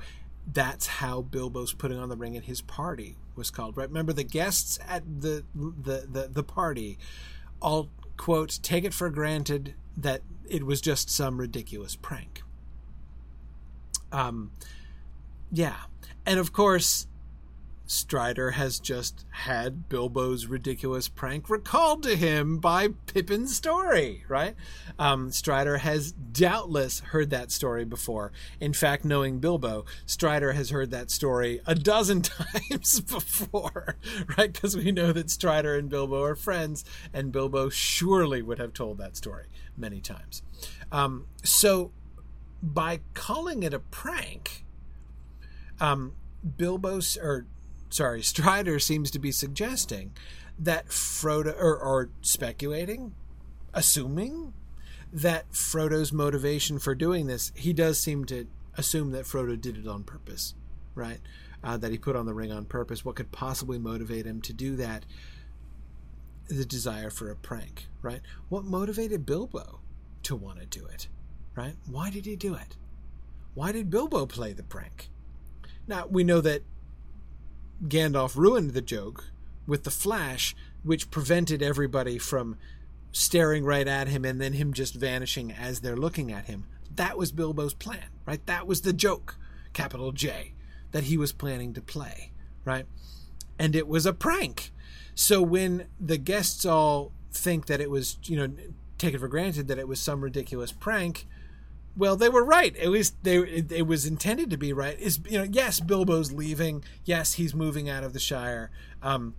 [0.52, 3.76] that's how Bilbo's putting on the ring at his party was called.
[3.76, 3.88] Right?
[3.88, 6.98] Remember the guests at the the the, the party
[7.60, 12.42] all quote take it for granted that it was just some ridiculous prank.
[14.12, 14.52] Um,
[15.50, 15.76] yeah,
[16.24, 17.06] and of course
[17.86, 24.56] Strider has just had Bilbo's ridiculous prank recalled to him by Pippin's story, right?
[24.98, 28.32] Um, Strider has doubtless heard that story before.
[28.60, 33.96] In fact, knowing Bilbo, Strider has heard that story a dozen times before,
[34.36, 34.52] right?
[34.52, 38.98] Because we know that Strider and Bilbo are friends, and Bilbo surely would have told
[38.98, 40.42] that story many times.
[40.90, 41.92] Um, so,
[42.62, 44.65] by calling it a prank,
[45.80, 46.12] um,
[46.56, 47.46] Bilbo's or
[47.90, 50.12] sorry, Strider seems to be suggesting
[50.58, 53.14] that Frodo, or, or speculating,
[53.74, 54.52] assuming
[55.12, 58.46] that Frodo's motivation for doing this, he does seem to
[58.76, 60.54] assume that Frodo did it on purpose,
[60.94, 61.20] right?
[61.62, 63.04] Uh, that he put on the ring on purpose.
[63.04, 65.04] What could possibly motivate him to do that?
[66.48, 68.20] The desire for a prank, right?
[68.48, 69.80] What motivated Bilbo
[70.24, 71.08] to want to do it,
[71.54, 71.74] right?
[71.86, 72.76] Why did he do it?
[73.54, 75.08] Why did Bilbo play the prank?
[75.86, 76.62] Now, we know that
[77.84, 79.30] Gandalf ruined the joke
[79.66, 82.56] with the flash, which prevented everybody from
[83.12, 86.66] staring right at him and then him just vanishing as they're looking at him.
[86.94, 88.44] That was Bilbo's plan, right?
[88.46, 89.36] That was the joke,
[89.72, 90.52] capital J,
[90.92, 92.32] that he was planning to play,
[92.64, 92.86] right?
[93.58, 94.72] And it was a prank.
[95.14, 98.54] So when the guests all think that it was, you know,
[98.98, 101.26] take it for granted that it was some ridiculous prank,
[101.96, 102.76] well, they were right.
[102.76, 104.98] At least they it, it, was intended to be right.
[105.00, 106.84] Is you know, yes, Bilbo's leaving.
[107.04, 108.70] Yes, he's moving out of the Shire.
[109.02, 109.34] Um,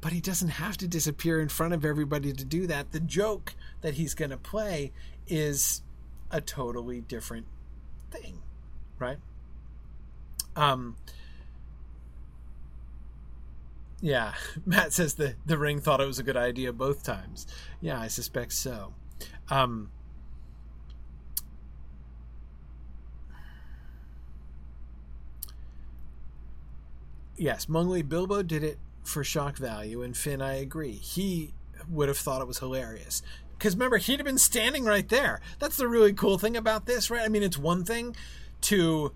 [0.00, 2.92] but he doesn't have to disappear in front of everybody to do that.
[2.92, 4.92] The joke that he's going to play
[5.26, 5.82] is
[6.30, 7.46] a totally different
[8.10, 8.42] thing,
[8.98, 9.18] right?
[10.54, 10.96] Um.
[14.00, 14.34] Yeah,
[14.66, 17.46] Matt says the the ring thought it was a good idea both times.
[17.80, 18.94] Yeah, I suspect so.
[19.50, 19.90] Um,
[27.38, 30.92] yes, Mungly Bilbo did it for shock value, and Finn, I agree.
[30.92, 31.54] He
[31.88, 33.22] would have thought it was hilarious.
[33.56, 35.40] Because remember, he'd have been standing right there.
[35.58, 37.22] That's the really cool thing about this, right?
[37.22, 38.14] I mean, it's one thing
[38.62, 39.12] to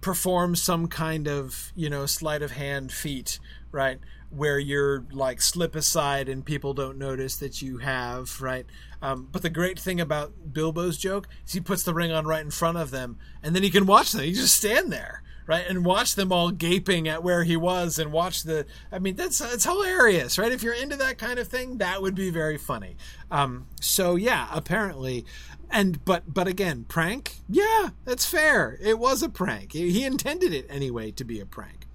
[0.00, 3.38] perform some kind of, you know, sleight of hand feat,
[3.72, 3.98] right?
[4.28, 8.66] Where you're like slip aside and people don't notice that you have, right?
[9.00, 12.44] Um, but the great thing about Bilbo's joke is he puts the ring on right
[12.44, 14.22] in front of them, and then he can watch them.
[14.22, 18.12] He just stand there, right, and watch them all gaping at where he was, and
[18.12, 18.66] watch the.
[18.90, 20.52] I mean, that's it's hilarious, right?
[20.52, 22.96] If you're into that kind of thing, that would be very funny.
[23.30, 25.24] Um, so yeah, apparently,
[25.70, 27.36] and but but again, prank.
[27.48, 28.78] Yeah, that's fair.
[28.80, 29.72] It was a prank.
[29.72, 31.86] He intended it anyway to be a prank.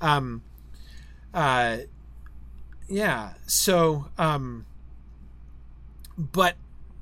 [0.00, 0.42] Um,
[1.32, 1.78] uh,
[2.88, 3.34] yeah.
[3.46, 4.66] So um,
[6.18, 6.56] but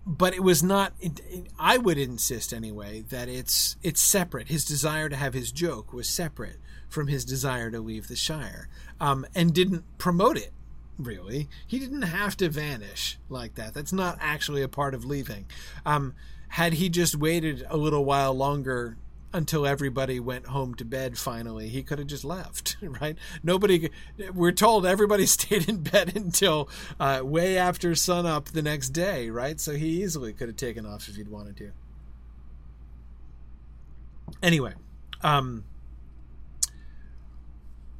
[0.08, 4.48] but it was not it, it, i would insist anyway that it's it's separate.
[4.48, 6.56] His desire to have his joke was separate
[6.88, 10.52] from his desire to leave the shire um, and didn't promote it
[10.98, 11.48] really.
[11.66, 13.74] He didn't have to vanish like that.
[13.74, 15.46] That's not actually a part of leaving.
[15.86, 16.14] Um,
[16.48, 18.96] had he just waited a little while longer
[19.32, 23.90] until everybody went home to bed finally he could have just left right nobody
[24.32, 26.68] we're told everybody stayed in bed until
[26.98, 31.08] uh, way after sunup the next day right so he easily could have taken off
[31.08, 31.70] if he'd wanted to
[34.42, 34.72] anyway
[35.22, 35.64] um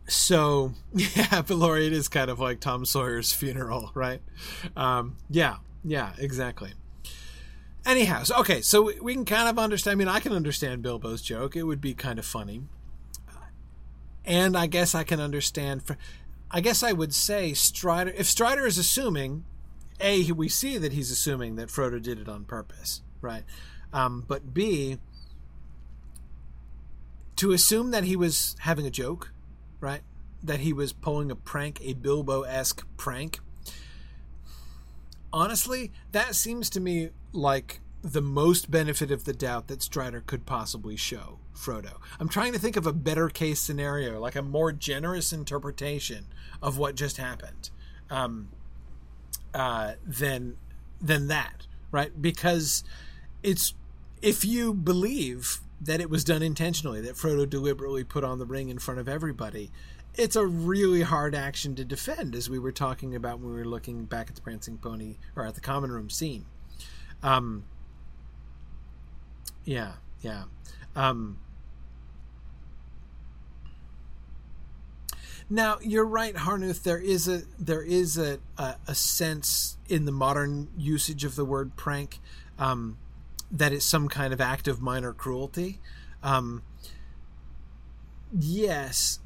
[0.09, 4.21] so yeah, but is kind of like Tom Sawyer's funeral, right?
[4.77, 6.73] Um, yeah, yeah, exactly.
[7.89, 9.93] Anyhow, so, okay, so we can kind of understand.
[9.93, 11.57] I mean, I can understand Bilbo's joke.
[11.57, 12.65] It would be kind of funny,
[14.27, 15.85] and I guess I can understand.
[15.85, 15.97] For,
[16.51, 18.13] I guess I would say Strider.
[18.15, 19.47] If Strider is assuming,
[20.03, 23.45] a we see that he's assuming that Frodo did it on purpose, right?
[23.91, 24.99] Um, but b
[27.37, 29.33] to assume that he was having a joke,
[29.81, 30.03] right?
[30.43, 33.41] That he was pulling a prank, a Bilbo esque prank.
[35.33, 40.47] Honestly, that seems to me like the most benefit of the doubt that Strider could
[40.47, 41.99] possibly show Frodo.
[42.21, 46.27] I'm trying to think of a better case scenario, like a more generous interpretation
[46.63, 47.71] of what just happened,
[48.11, 48.49] um,
[49.53, 50.57] uh, than
[51.01, 52.21] than that, right?
[52.21, 52.85] Because
[53.43, 53.75] it's
[54.23, 58.69] if you believe that it was done intentionally, that Frodo deliberately put on the ring
[58.69, 59.71] in front of everybody.
[60.19, 63.65] It's a really hard action to defend, as we were talking about when we were
[63.65, 66.45] looking back at the Prancing Pony or at the Common Room scene.
[67.23, 67.65] Um,
[69.65, 70.45] yeah, yeah.
[70.97, 71.39] Um,
[75.49, 76.83] now you're right, Harnuth.
[76.83, 81.45] There is a there is a, a, a sense in the modern usage of the
[81.45, 82.19] word prank
[82.59, 82.99] um,
[83.53, 85.81] that it's some kind of act of minor cruelty.
[86.25, 86.63] Um,
[88.37, 89.21] yes,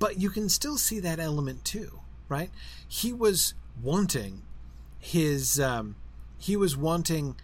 [0.00, 2.50] but you can still see that element too, right?
[2.88, 4.42] He was wanting
[4.98, 5.94] his um,
[6.36, 7.36] he was wanting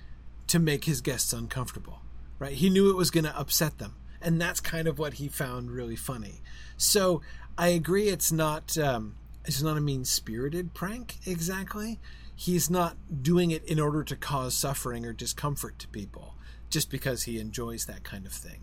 [0.48, 2.00] to make his guests uncomfortable,
[2.40, 2.54] right?
[2.54, 5.70] He knew it was going to upset them, and that's kind of what he found
[5.70, 6.42] really funny.
[6.76, 7.22] So
[7.56, 12.00] I agree, it's not um, it's not a mean spirited prank exactly,
[12.34, 16.34] he's not doing it in order to cause suffering or discomfort to people
[16.68, 18.60] just because he enjoys that kind of thing.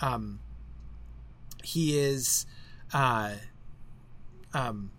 [0.00, 0.40] Um,
[1.64, 2.46] he is,
[2.92, 3.32] uh,
[4.54, 4.90] um,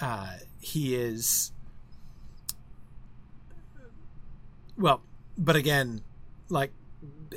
[0.00, 1.52] uh, he is,
[4.76, 5.02] well,
[5.38, 6.02] but again,
[6.48, 6.72] like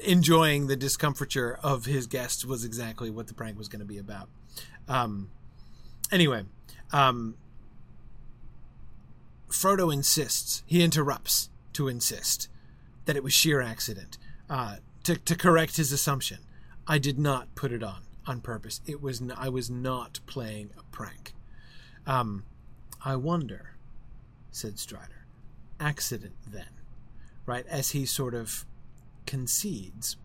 [0.04, 3.98] enjoying the discomfiture of his guests was exactly what the prank was going to be
[3.98, 4.30] about.
[4.88, 5.30] Um,
[6.12, 6.44] anyway,
[6.92, 7.36] um,
[9.50, 12.50] Frodo insists, he interrupts to insist
[13.06, 14.18] that it was sheer accident,
[14.50, 16.40] uh, to, to correct his assumption.
[16.88, 18.82] I did not put it on on purpose.
[18.86, 21.34] It was n- I was not playing a prank.
[22.06, 22.46] Um,
[23.04, 23.76] I wonder,
[24.52, 25.26] said Strider.
[25.80, 26.70] Accident then,
[27.46, 27.66] right?
[27.68, 28.66] As he sort of
[29.26, 30.18] concedes.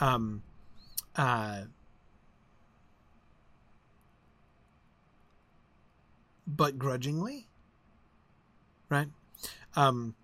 [0.00, 0.42] Um,
[1.16, 1.62] uh,
[6.46, 7.48] but grudgingly
[8.92, 9.08] right?
[9.74, 10.14] Um,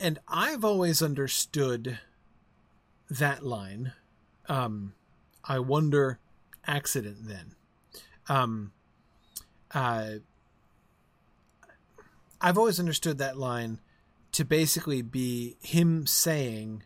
[0.00, 2.00] and I've always understood
[3.08, 3.92] that line.
[4.48, 4.94] Um,
[5.44, 6.18] I wonder,
[6.66, 7.54] accident then.
[8.28, 8.72] Um,
[9.72, 10.14] uh,
[12.40, 13.80] I've always understood that line
[14.32, 16.82] to basically be him saying,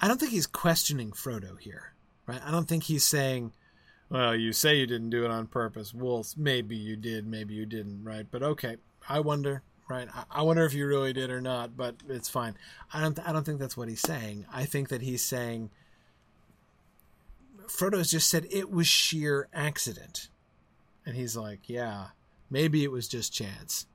[0.00, 1.94] I don't think he's questioning Frodo here,
[2.26, 2.40] right?
[2.44, 3.52] I don't think he's saying,
[4.08, 5.92] well, you say you didn't do it on purpose.
[5.92, 8.26] Well, maybe you did, maybe you didn't, right?
[8.30, 8.76] But okay,
[9.08, 10.08] I wonder, right?
[10.30, 12.56] I, wonder if you really did or not, but it's fine.
[12.92, 13.18] I don't.
[13.26, 14.46] I don't think that's what he's saying.
[14.52, 15.70] I think that he's saying
[17.68, 20.28] Frodo's just said it was sheer accident,
[21.04, 22.08] and he's like, yeah,
[22.50, 23.86] maybe it was just chance,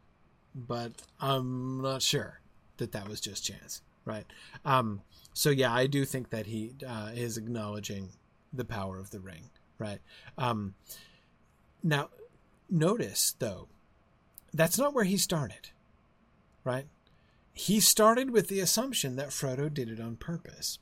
[0.55, 2.41] but I'm not sure
[2.77, 4.25] that that was just chance, right?
[4.65, 5.01] Um,
[5.33, 8.09] so yeah, I do think that he uh, is acknowledging
[8.53, 9.99] the power of the ring, right?
[10.37, 10.75] Um,
[11.83, 12.09] now,
[12.69, 13.67] notice though,
[14.53, 15.69] that's not where he started
[16.63, 16.85] right?
[17.53, 20.79] He started with the assumption that Frodo did it on purpose.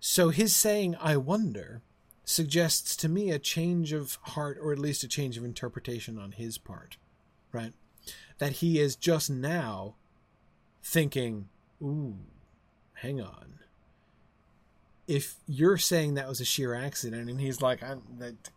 [0.00, 1.82] So his saying, I wonder,
[2.26, 6.32] suggests to me a change of heart, or at least a change of interpretation on
[6.32, 6.98] his part,
[7.52, 7.72] right?
[8.38, 9.94] That he is just now
[10.82, 11.48] thinking,
[11.80, 12.16] ooh,
[12.94, 13.60] hang on.
[15.06, 17.80] If you're saying that was a sheer accident, and he's like,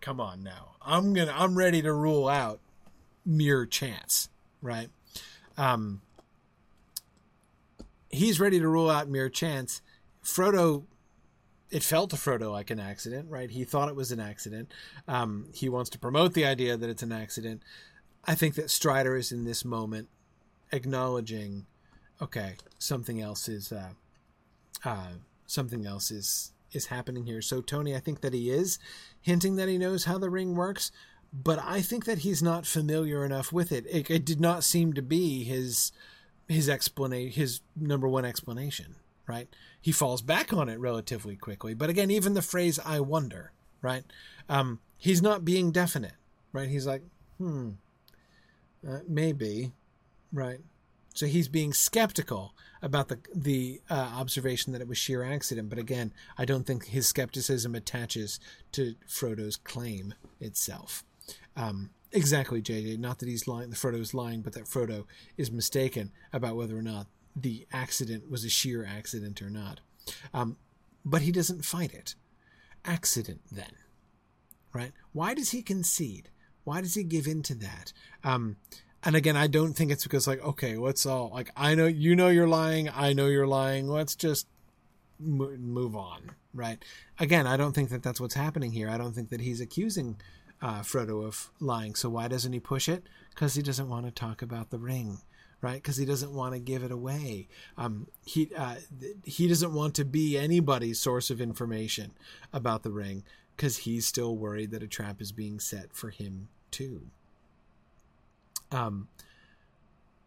[0.01, 2.59] come on now, I'm gonna, I'm ready to rule out
[3.23, 4.29] mere chance,
[4.63, 4.89] right?
[5.57, 6.01] Um,
[8.09, 9.83] he's ready to rule out mere chance.
[10.23, 10.85] Frodo,
[11.71, 13.49] it felt to Frodo like an accident, right?
[13.49, 14.71] He thought it was an accident.
[15.07, 17.61] Um, he wants to promote the idea that it's an accident.
[18.25, 20.09] I think that Strider is in this moment
[20.71, 21.65] acknowledging,
[22.21, 23.89] okay, something else is, uh,
[24.83, 25.13] uh,
[25.45, 27.41] something else is is happening here.
[27.41, 28.77] So Tony, I think that he is
[29.21, 30.91] hinting that he knows how the ring works,
[31.33, 33.85] but I think that he's not familiar enough with it.
[33.89, 35.91] It, it did not seem to be his
[36.47, 38.95] his explanation, his number one explanation,
[39.29, 39.47] right?
[39.79, 41.75] He falls back on it relatively quickly.
[41.75, 43.51] But again, even the phrase "I wonder,"
[43.81, 44.03] right?
[44.49, 46.15] Um, he's not being definite,
[46.51, 46.67] right?
[46.67, 47.03] He's like,
[47.37, 47.69] hmm,
[48.85, 49.71] uh, maybe,
[50.33, 50.59] right?
[51.13, 55.69] So he's being skeptical about the the uh, observation that it was sheer accident.
[55.69, 58.39] But again, I don't think his skepticism attaches
[58.71, 61.03] to Frodo's claim itself.
[61.55, 62.97] Um, exactly, JJ.
[62.97, 65.05] Not that he's lying, that Frodo's lying, but that Frodo
[65.37, 67.05] is mistaken about whether or not
[67.41, 69.79] the accident was a sheer accident or not.
[70.33, 70.57] Um,
[71.05, 72.15] but he doesn't fight it.
[72.85, 73.71] Accident, then,
[74.73, 74.91] right?
[75.11, 76.29] Why does he concede?
[76.63, 77.93] Why does he give in to that?
[78.23, 78.57] Um,
[79.03, 81.51] and again, I don't think it's because like, okay, what's all like?
[81.55, 82.89] I know you know you're lying.
[82.89, 83.87] I know you're lying.
[83.87, 84.47] Let's just
[85.19, 86.83] move on, right?
[87.17, 88.89] Again, I don't think that that's what's happening here.
[88.89, 90.17] I don't think that he's accusing
[90.61, 91.95] uh, Frodo of lying.
[91.95, 93.03] So why doesn't he push it?
[93.29, 95.19] Because he doesn't want to talk about the ring,
[95.61, 95.75] right?
[95.75, 97.47] Because he doesn't want to give it away.
[97.77, 98.75] Um, he uh,
[99.23, 102.11] he doesn't want to be anybody's source of information
[102.53, 103.23] about the ring
[103.55, 107.09] because he's still worried that a trap is being set for him too
[108.71, 109.07] um,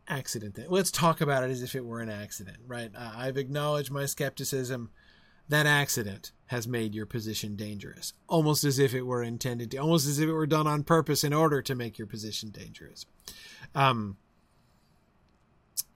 [0.08, 0.66] accident thing.
[0.68, 2.90] Let's talk about it as if it were an accident, right?
[2.94, 4.90] Uh, I've acknowledged my skepticism.
[5.48, 10.06] That accident has made your position dangerous, almost as if it were intended to, almost
[10.06, 13.06] as if it were done on purpose in order to make your position dangerous.
[13.74, 14.16] Um,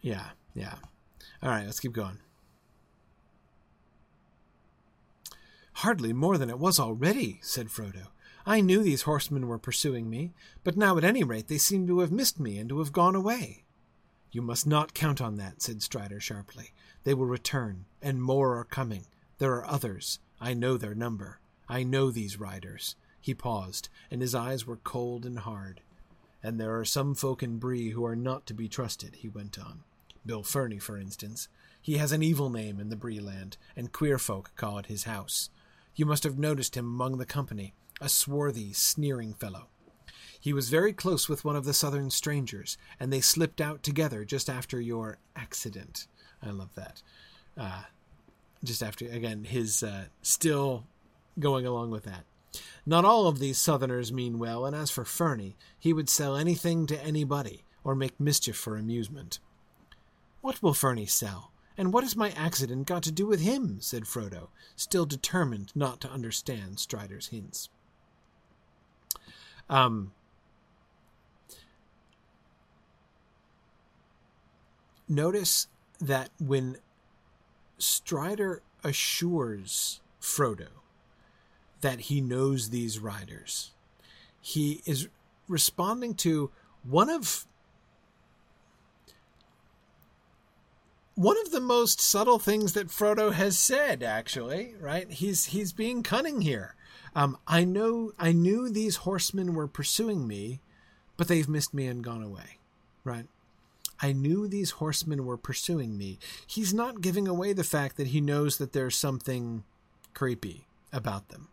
[0.06, 0.76] yeah, yeah.
[1.42, 2.18] All right, let's keep going.
[5.72, 8.06] Hardly more than it was already, said Frodo.
[8.46, 10.32] I knew these horsemen were pursuing me,
[10.62, 13.16] but now at any rate they seem to have missed me and to have gone
[13.16, 13.64] away.
[14.30, 16.70] You must not count on that, said Strider sharply.
[17.02, 19.06] They will return, and more are coming.
[19.38, 20.20] There are others.
[20.40, 21.40] I know their number.
[21.68, 22.94] I know these riders.
[23.20, 25.80] He paused, and his eyes were cold and hard.
[26.44, 29.58] And there are some folk in Bree who are not to be trusted, he went
[29.58, 29.82] on.
[30.26, 31.48] Bill Ferny, for instance.
[31.80, 35.04] He has an evil name in the Bree land, and queer folk call it his
[35.04, 35.50] house.
[35.94, 39.68] You must have noticed him among the company a swarthy, sneering fellow.
[40.38, 44.24] He was very close with one of the southern strangers, and they slipped out together
[44.24, 46.06] just after your accident.
[46.42, 47.02] I love that.
[47.56, 47.82] Uh,
[48.62, 50.84] just after, again, his uh, still
[51.38, 52.24] going along with that.
[52.84, 56.86] Not all of these southerners mean well, and as for Ferny, he would sell anything
[56.86, 59.38] to anybody, or make mischief for amusement.
[60.40, 61.50] What will Ferny sell?
[61.78, 63.78] And what has my accident got to do with him?
[63.80, 67.68] said Frodo, still determined not to understand Strider's hints.
[69.68, 70.12] Um,
[75.08, 75.68] notice
[76.00, 76.78] that when
[77.78, 80.68] Strider assures Frodo
[81.80, 83.72] that he knows these riders,
[84.40, 85.08] he is
[85.48, 86.50] responding to
[86.82, 87.46] one of
[91.16, 96.02] one of the most subtle things that Frodo has said actually right he's he's being
[96.02, 96.76] cunning here
[97.16, 100.60] um, I know I knew these horsemen were pursuing me,
[101.16, 102.58] but they've missed me and gone away.
[103.04, 103.24] Right?
[104.02, 106.18] I knew these horsemen were pursuing me.
[106.46, 109.64] He's not giving away the fact that he knows that there's something
[110.12, 111.48] creepy about them.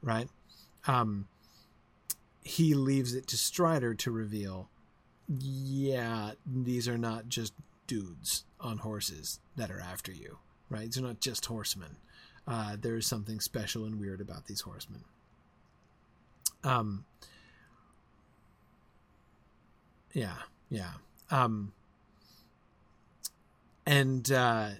[0.00, 0.28] Right?
[0.86, 1.26] Um,
[2.44, 4.68] he leaves it to Strider to reveal
[5.26, 7.54] yeah, these are not just
[7.86, 10.38] dudes on horses that are after you,
[10.68, 10.90] right?
[10.90, 11.96] They're not just horsemen
[12.46, 15.02] uh, there is something special and weird about these horsemen.
[16.62, 17.04] Um,
[20.12, 20.36] yeah,
[20.68, 20.92] yeah.
[21.30, 21.72] Um,
[23.86, 24.70] and uh,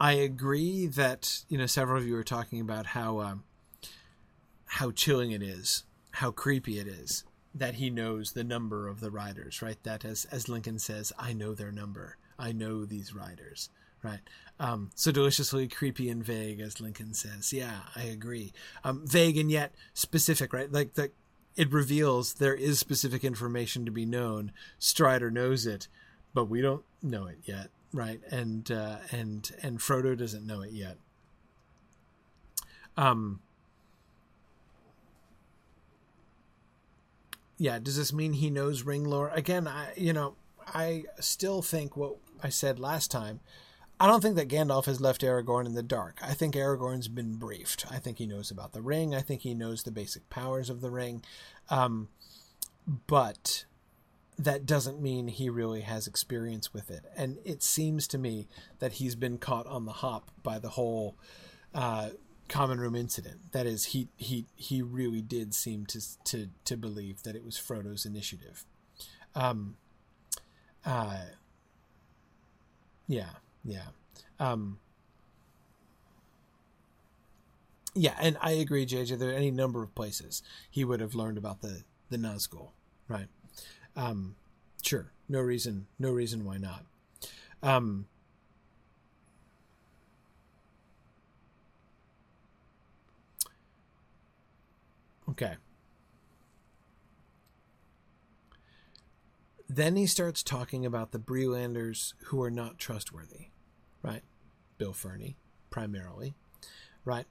[0.00, 3.44] I agree that you know several of you are talking about how um,
[4.66, 7.24] how chilling it is, how creepy it is
[7.56, 9.82] that he knows the number of the riders, right?
[9.82, 12.16] That as as Lincoln says, I know their number.
[12.38, 13.70] I know these riders,
[14.02, 14.20] right?
[14.60, 17.52] Um, so deliciously creepy and vague, as Lincoln says.
[17.52, 18.52] Yeah, I agree.
[18.84, 20.70] Um, vague and yet specific, right?
[20.70, 21.12] Like that,
[21.56, 24.52] it reveals there is specific information to be known.
[24.78, 25.88] Strider knows it,
[26.34, 28.20] but we don't know it yet, right?
[28.30, 30.98] And uh, and and Frodo doesn't know it yet.
[32.98, 33.40] Um.
[37.58, 39.30] Yeah, does this mean he knows ring lore?
[39.30, 43.40] Again, I you know I still think what I said last time
[43.98, 46.18] I don't think that Gandalf has left Aragorn in the dark.
[46.22, 47.86] I think Aragorn's been briefed.
[47.90, 49.14] I think he knows about the ring.
[49.14, 51.22] I think he knows the basic powers of the ring.
[51.70, 52.08] Um,
[53.06, 53.64] but
[54.38, 57.06] that doesn't mean he really has experience with it.
[57.16, 58.48] And it seems to me
[58.80, 61.16] that he's been caught on the hop by the whole
[61.74, 62.10] uh,
[62.48, 63.52] common room incident.
[63.52, 67.56] That is, he he he really did seem to to to believe that it was
[67.58, 68.64] Frodo's initiative.
[69.34, 69.76] Um.
[70.84, 71.18] Uh.
[73.08, 73.30] Yeah.
[73.64, 73.88] Yeah.
[74.38, 74.78] Um,
[77.98, 79.18] Yeah, and I agree, JJ.
[79.18, 82.68] There are any number of places he would have learned about the the Nazgul,
[83.08, 83.28] right?
[83.96, 84.36] Um,
[84.82, 86.84] sure, no reason, no reason why not.
[87.62, 88.06] Um,
[95.30, 95.54] okay.
[99.68, 103.48] Then he starts talking about the Bree-landers who are not trustworthy,
[104.02, 104.22] right?
[104.78, 105.36] Bill Ferny,
[105.70, 106.34] primarily,
[107.04, 107.26] right?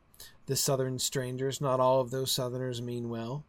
[0.45, 3.45] The Southern strangers, not all of those Southerners mean well.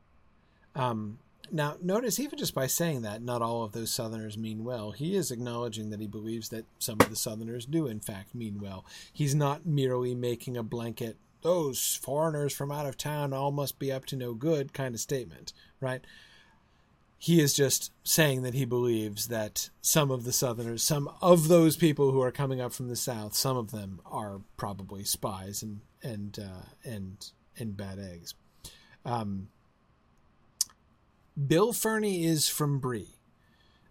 [0.74, 1.18] Um,
[1.50, 5.14] now, notice even just by saying that, not all of those Southerners mean well, he
[5.14, 8.84] is acknowledging that he believes that some of the Southerners do, in fact, mean well.
[9.12, 11.16] He's not merely making a blanket,
[11.46, 15.00] those foreigners from out of town all must be up to no good kind of
[15.00, 16.04] statement, right?
[17.18, 21.76] He is just saying that he believes that some of the Southerners, some of those
[21.76, 25.82] people who are coming up from the South, some of them are probably spies and
[26.02, 28.34] and uh, and and bad eggs.
[29.04, 29.48] Um,
[31.46, 33.14] Bill Ferny is from Bree.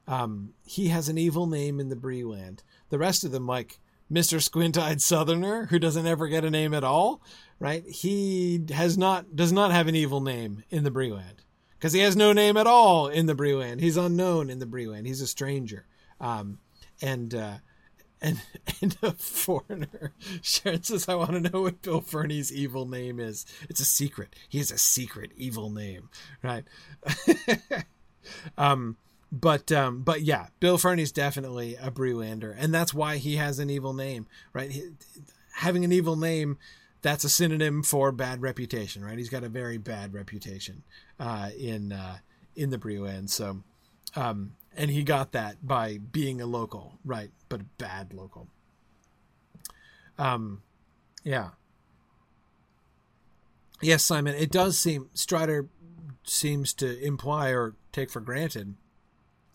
[0.10, 2.64] Um, he has an evil name in the Bree land.
[2.90, 3.80] The rest of them, like
[4.11, 4.41] Mr.
[4.41, 7.22] Squint Eyed Southerner, who doesn't ever get a name at all,
[7.60, 7.86] right?
[7.88, 11.44] He has not does not have an evil name in the Bree land
[11.77, 13.82] because he has no name at all in the Bree land.
[13.82, 15.07] He's unknown in the Bree land.
[15.07, 15.86] He's a stranger.
[16.19, 16.60] Um,
[17.02, 17.56] and uh,
[18.22, 18.41] and
[18.82, 20.14] and a foreigner.
[20.41, 23.45] Sharon says, "I want to know what Bill Ferny's evil name is.
[23.69, 24.36] It's a secret.
[24.49, 26.10] He has a secret evil name,
[26.41, 26.64] right?"
[28.57, 28.98] um,
[29.32, 33.69] but um, but yeah, Bill Ferny's definitely a Bree-lander, and that's why he has an
[33.69, 34.72] evil name, right?
[34.72, 34.84] He,
[35.56, 36.57] having an evil name,
[37.06, 39.15] that's a synonym for bad reputation, right?
[39.15, 40.82] He's got a very bad reputation
[41.19, 42.18] uh, in uh,
[42.56, 43.61] in the Bree-land, so.
[44.15, 47.30] Um, and he got that by being a local, right?
[47.48, 48.48] But a bad local.
[50.18, 50.64] Um,
[51.23, 51.49] yeah.
[53.82, 54.34] Yes, Simon.
[54.34, 55.68] It does seem Strider
[56.23, 58.76] seems to imply or take for granted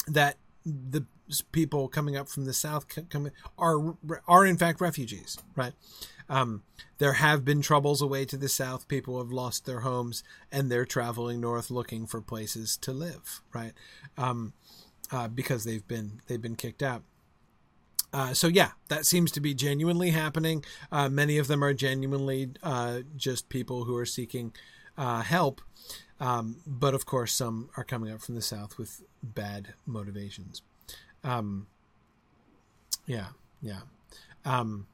[0.07, 1.05] that the
[1.53, 3.97] people coming up from the south come, are
[4.29, 5.73] are in fact refugees, right?
[6.31, 6.63] Um,
[6.99, 8.87] there have been troubles away to the south.
[8.87, 13.73] People have lost their homes and they're traveling north looking for places to live, right?
[14.17, 14.53] Um,
[15.11, 17.03] uh, because they've been they've been kicked out.
[18.13, 20.65] Uh, so yeah, that seems to be genuinely happening.
[20.91, 24.53] Uh, many of them are genuinely uh, just people who are seeking
[24.97, 25.61] uh, help,
[26.21, 30.63] um, but of course some are coming up from the south with bad motivations.
[31.25, 31.67] Um,
[33.07, 33.29] yeah,
[33.61, 33.81] yeah.
[34.45, 34.87] Um,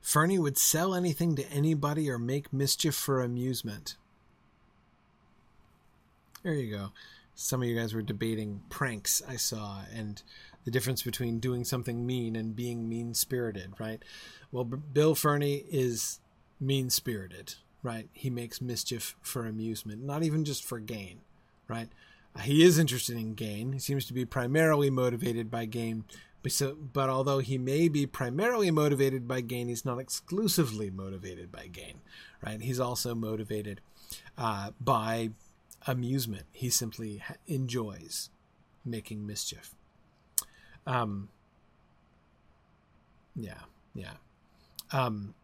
[0.00, 3.96] Ferny would sell anything to anybody or make mischief for amusement.
[6.42, 6.92] There you go.
[7.34, 10.22] Some of you guys were debating pranks, I saw, and
[10.64, 14.02] the difference between doing something mean and being mean spirited, right?
[14.52, 16.20] Well, B- Bill Ferny is
[16.58, 18.08] mean spirited, right?
[18.12, 21.20] He makes mischief for amusement, not even just for gain,
[21.68, 21.88] right?
[22.42, 23.72] He is interested in gain.
[23.72, 26.04] He seems to be primarily motivated by gain.
[26.42, 32.00] But, although he may be primarily motivated by gain, he's not exclusively motivated by gain,
[32.44, 32.60] right?
[32.60, 33.80] He's also motivated
[34.38, 35.30] uh, by
[35.86, 36.44] amusement.
[36.52, 38.30] He simply enjoys
[38.84, 39.74] making mischief.
[40.86, 41.28] Um,
[43.36, 43.60] yeah,
[43.94, 44.14] yeah.
[44.92, 45.34] Um,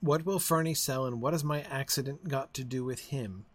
[0.00, 3.46] what will Ferny sell, and what has my accident got to do with him?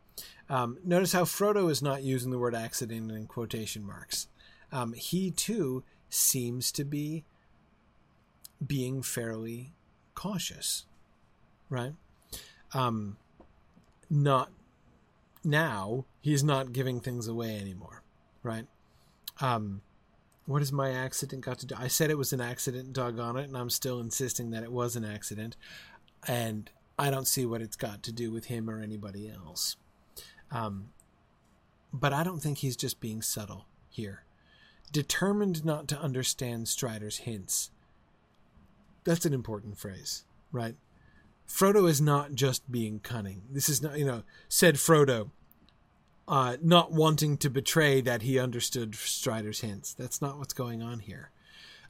[0.50, 4.28] Um, notice how Frodo is not using the word accident in quotation marks.
[4.72, 7.24] Um, he too seems to be
[8.66, 9.74] being fairly
[10.16, 10.86] cautious,
[11.70, 11.94] right?
[12.74, 13.18] Um,
[14.10, 14.52] not
[15.44, 18.04] now, he's not giving things away anymore,
[18.44, 18.66] right?
[19.42, 19.82] Um,
[20.46, 21.76] what has my accident got to do?
[21.78, 24.96] I said it was an accident, doggone it, and I'm still insisting that it was
[24.96, 25.56] an accident.
[26.28, 29.76] And I don't see what it's got to do with him or anybody else.
[30.52, 30.90] Um,
[31.92, 34.24] but I don't think he's just being subtle here.
[34.92, 37.72] Determined not to understand Strider's hints,
[39.04, 40.76] that's an important phrase, right?
[41.48, 43.44] Frodo is not just being cunning.
[43.52, 45.32] This is not, you know, said Frodo,
[46.28, 49.94] uh, not wanting to betray that he understood Strider's hints.
[49.94, 51.32] That's not what's going on here.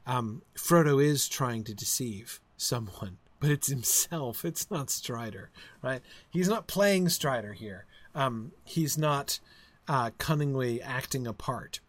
[0.06, 4.42] Um, Frodo is trying to deceive someone, but it's himself.
[4.42, 5.50] It's not Strider,
[5.82, 6.00] right?
[6.30, 7.84] He's not playing Strider here.
[8.14, 9.38] Um, he's not
[9.86, 11.80] uh, cunningly acting a part.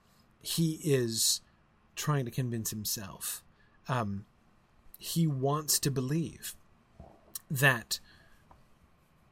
[0.42, 1.40] He is
[1.96, 3.42] trying to convince himself.
[3.88, 4.26] Um,
[4.98, 6.56] he wants to believe
[7.50, 8.02] that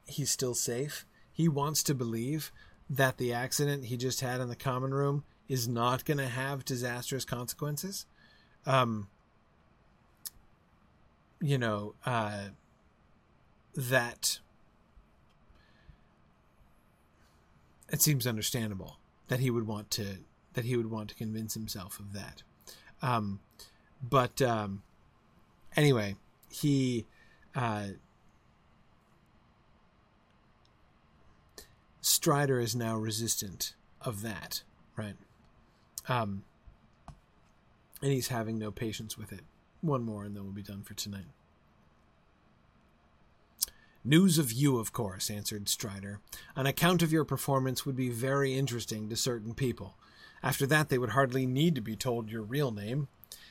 [0.07, 1.05] he's still safe.
[1.29, 2.53] He wants to believe
[2.89, 6.63] that the accident he just had in the common room is not going to have
[6.63, 8.05] disastrous consequences.
[8.65, 9.09] Um,
[11.43, 12.45] you know, uh,
[13.75, 14.39] that
[17.89, 18.97] it seems understandable
[19.27, 20.05] that he would want to
[20.53, 22.43] that he would want to convince himself of that.
[23.01, 23.41] Um,
[24.01, 24.83] but um,
[25.75, 26.15] anyway,
[26.49, 27.05] he
[27.53, 27.87] uh,
[31.99, 34.63] Strider is now resistant of that,
[34.95, 35.15] right?
[36.07, 36.45] Um,
[38.01, 39.41] and he's having no patience with it.
[39.83, 41.25] One more, and then we'll be done for tonight.
[44.05, 46.21] News of you, of course, answered Strider.
[46.55, 49.97] An account of your performance would be very interesting to certain people.
[50.41, 53.09] After that, they would hardly need to be told your real name.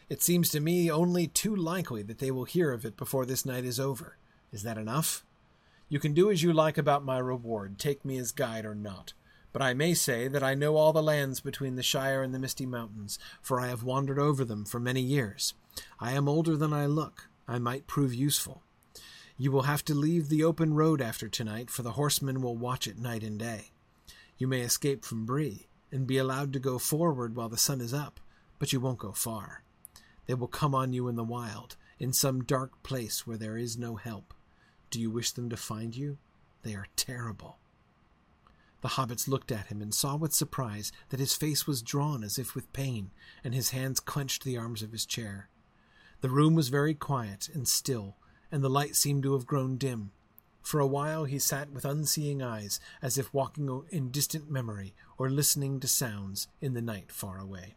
[0.08, 3.44] It seems to me only too likely that they will hear of it before this
[3.44, 4.16] night is over.
[4.52, 5.26] Is that enough?
[5.90, 9.12] You can do as you like about my reward, take me as guide or not.
[9.52, 12.38] But I may say that I know all the lands between the Shire and the
[12.38, 15.52] Misty Mountains, for I have wandered over them for many years.
[15.98, 17.28] I am older than I look.
[17.46, 18.62] I might prove useful.
[19.36, 22.86] You will have to leave the open road after tonight, for the horsemen will watch
[22.86, 23.70] it night and day.
[24.38, 27.92] You may escape from Bree, and be allowed to go forward while the sun is
[27.92, 28.20] up,
[28.58, 29.62] but you won't go far.
[30.26, 33.76] They will come on you in the wild, in some dark place where there is
[33.76, 34.34] no help.
[34.90, 36.18] Do you wish them to find you?
[36.62, 37.58] They are terrible.
[38.82, 42.38] The hobbits looked at him and saw with surprise that his face was drawn as
[42.38, 43.10] if with pain,
[43.44, 45.48] and his hands clenched the arms of his chair.
[46.22, 48.14] The room was very quiet and still,
[48.52, 50.12] and the light seemed to have grown dim.
[50.62, 55.28] For a while he sat with unseeing eyes, as if walking in distant memory or
[55.28, 57.74] listening to sounds in the night far away.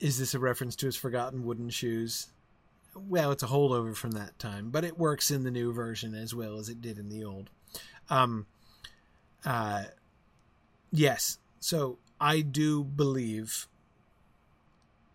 [0.00, 2.30] Is this a reference to his forgotten wooden shoes?
[2.96, 6.34] Well, it's a holdover from that time, but it works in the new version as
[6.34, 7.48] well as it did in the old.
[8.10, 8.46] Um,
[9.44, 9.84] uh,
[10.92, 13.66] yes, so I do believe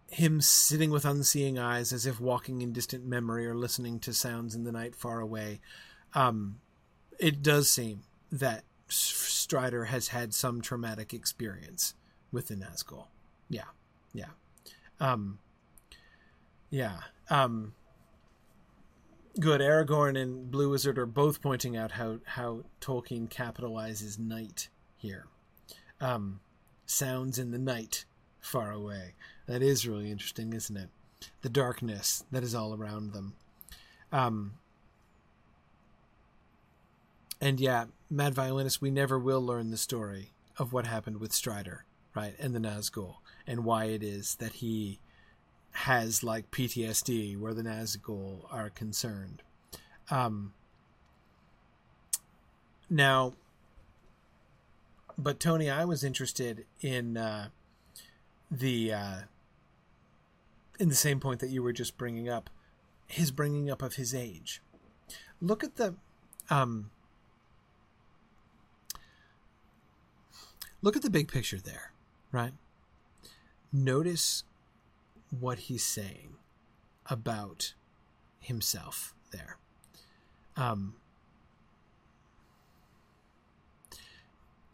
[0.09, 4.55] him sitting with unseeing eyes as if walking in distant memory or listening to sounds
[4.55, 5.59] in the night far away.
[6.13, 6.59] Um,
[7.19, 11.95] it does seem that Strider has had some traumatic experience
[12.31, 13.07] with the Nazgul.
[13.49, 13.63] Yeah,
[14.13, 14.29] yeah.
[14.99, 15.39] Um,
[16.69, 16.99] yeah.
[17.29, 17.73] Um,
[19.39, 19.61] good.
[19.61, 25.27] Aragorn and Blue Wizard are both pointing out how how Tolkien capitalizes night here.
[26.01, 26.39] Um,
[26.85, 28.05] sounds in the night
[28.39, 29.13] far away.
[29.47, 30.89] That is really interesting, isn't it?
[31.41, 33.33] The darkness that is all around them.
[34.11, 34.53] Um,
[37.41, 41.85] and yeah, Mad Violinist, we never will learn the story of what happened with Strider,
[42.15, 44.99] right, and the Nazgul and why it is that he
[45.75, 49.41] has like PTSD where the Nazgul are concerned.
[50.09, 50.53] Um,
[52.89, 53.33] now,
[55.17, 57.49] but Tony, I was interested in uh,
[58.51, 59.17] the uh,
[60.79, 62.49] in the same point that you were just bringing up,
[63.07, 64.61] his bringing up of his age.
[65.41, 65.95] Look at the
[66.49, 66.91] um,
[70.81, 71.91] look at the big picture there,
[72.31, 72.53] right?
[73.75, 74.43] notice
[75.39, 76.35] what he's saying
[77.07, 77.73] about
[78.39, 79.57] himself there.
[80.55, 80.95] Um,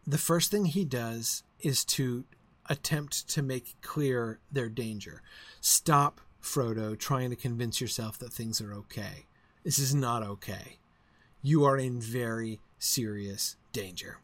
[0.05, 2.25] the first thing he does is to
[2.69, 5.21] attempt to make clear their danger.
[5.59, 9.25] Stop, Frodo, trying to convince yourself that things are okay.
[9.63, 10.77] This is not okay.
[11.41, 14.19] You are in very serious danger,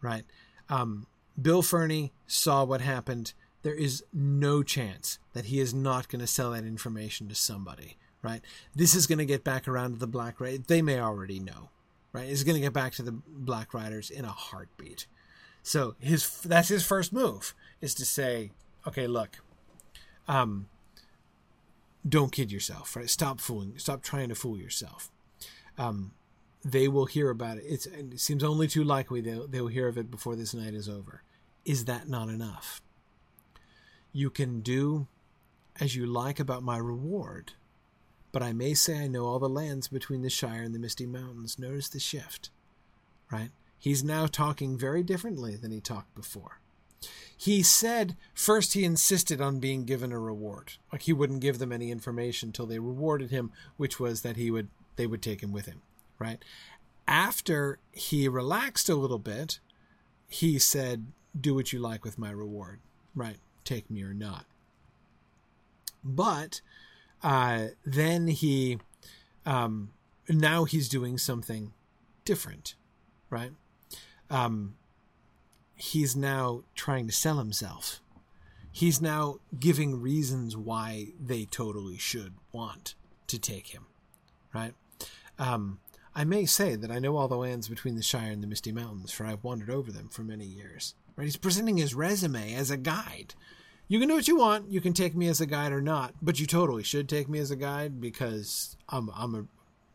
[0.00, 0.24] right?
[0.68, 1.06] Um,
[1.40, 3.32] Bill Ferny saw what happened
[3.64, 7.96] there is no chance that he is not going to sell that information to somebody,
[8.22, 8.42] right?
[8.74, 10.66] This is going to get back around to the Black Riders.
[10.68, 11.70] They may already know,
[12.12, 12.28] right?
[12.28, 15.06] It's going to get back to the Black Riders in a heartbeat.
[15.62, 18.52] So his that's his first move is to say,
[18.86, 19.38] okay, look,
[20.28, 20.68] um,
[22.06, 23.08] don't kid yourself, right?
[23.08, 25.10] Stop fooling, stop trying to fool yourself.
[25.78, 26.12] Um,
[26.62, 27.64] they will hear about it.
[27.66, 30.86] It's, it seems only too likely they'll, they'll hear of it before this night is
[30.86, 31.22] over.
[31.64, 32.82] Is that not enough?
[34.16, 35.08] You can do
[35.80, 37.54] as you like about my reward,
[38.30, 41.04] but I may say I know all the lands between the Shire and the Misty
[41.04, 41.58] Mountains.
[41.58, 42.50] Notice the shift,
[43.32, 43.50] right?
[43.76, 46.60] He's now talking very differently than he talked before.
[47.36, 50.74] He said first he insisted on being given a reward.
[50.92, 54.48] Like he wouldn't give them any information until they rewarded him, which was that he
[54.48, 55.82] would they would take him with him,
[56.20, 56.38] right?
[57.08, 59.58] After he relaxed a little bit,
[60.28, 61.06] he said,
[61.38, 62.78] "Do what you like with my reward."
[63.12, 63.38] Right?
[63.64, 64.44] Take me or not.
[66.02, 66.60] But
[67.22, 68.78] uh, then he,
[69.46, 69.90] um,
[70.28, 71.72] now he's doing something
[72.24, 72.74] different,
[73.30, 73.52] right?
[74.30, 74.76] Um,
[75.76, 78.00] he's now trying to sell himself.
[78.70, 82.94] He's now giving reasons why they totally should want
[83.28, 83.86] to take him,
[84.52, 84.74] right?
[85.38, 85.78] Um,
[86.14, 88.72] I may say that I know all the lands between the Shire and the Misty
[88.72, 90.94] Mountains, for I've wandered over them for many years.
[91.16, 91.24] Right?
[91.24, 93.34] He's presenting his resume as a guide.
[93.86, 94.70] You can do what you want.
[94.70, 97.38] You can take me as a guide or not, but you totally should take me
[97.38, 99.44] as a guide because I'm I'm a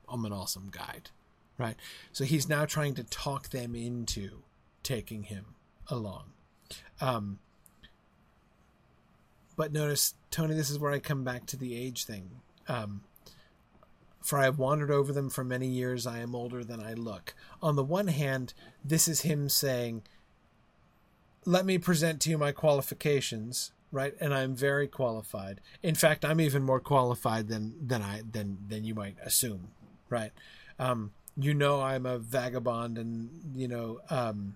[0.07, 1.09] I'm an awesome guide,
[1.57, 1.75] right?
[2.11, 4.43] So he's now trying to talk them into
[4.83, 5.55] taking him
[5.87, 6.25] along.
[7.01, 7.39] Um,
[9.55, 12.29] but notice, Tony, this is where I come back to the age thing.
[12.67, 13.01] Um,
[14.21, 16.05] for I have wandered over them for many years.
[16.05, 17.33] I am older than I look.
[17.61, 20.03] On the one hand, this is him saying,
[21.45, 24.13] Let me present to you my qualifications, right?
[24.19, 25.61] And I'm very qualified.
[25.81, 29.69] In fact, I'm even more qualified than, than I than than you might assume,
[30.09, 30.31] right?
[30.77, 34.55] Um, you know I'm a vagabond and you know um,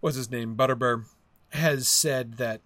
[0.00, 0.56] what's his name?
[0.56, 1.04] Butterbur
[1.50, 2.60] has said that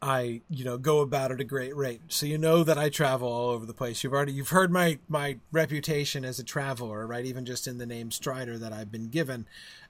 [0.00, 2.00] I, you know, go about at a great rate.
[2.08, 4.04] So you know that I travel all over the place.
[4.04, 7.24] You've already you've heard my my reputation as a traveler, right?
[7.24, 9.46] Even just in the name Strider that I've been given.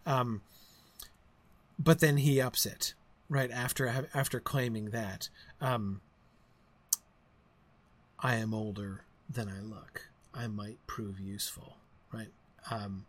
[0.07, 0.41] Um,
[1.79, 2.95] but then he ups it
[3.29, 5.29] right after after claiming that
[5.61, 6.01] um,
[8.19, 10.09] I am older than I look.
[10.35, 11.77] I might prove useful,
[12.13, 12.33] right?
[12.71, 13.07] Um,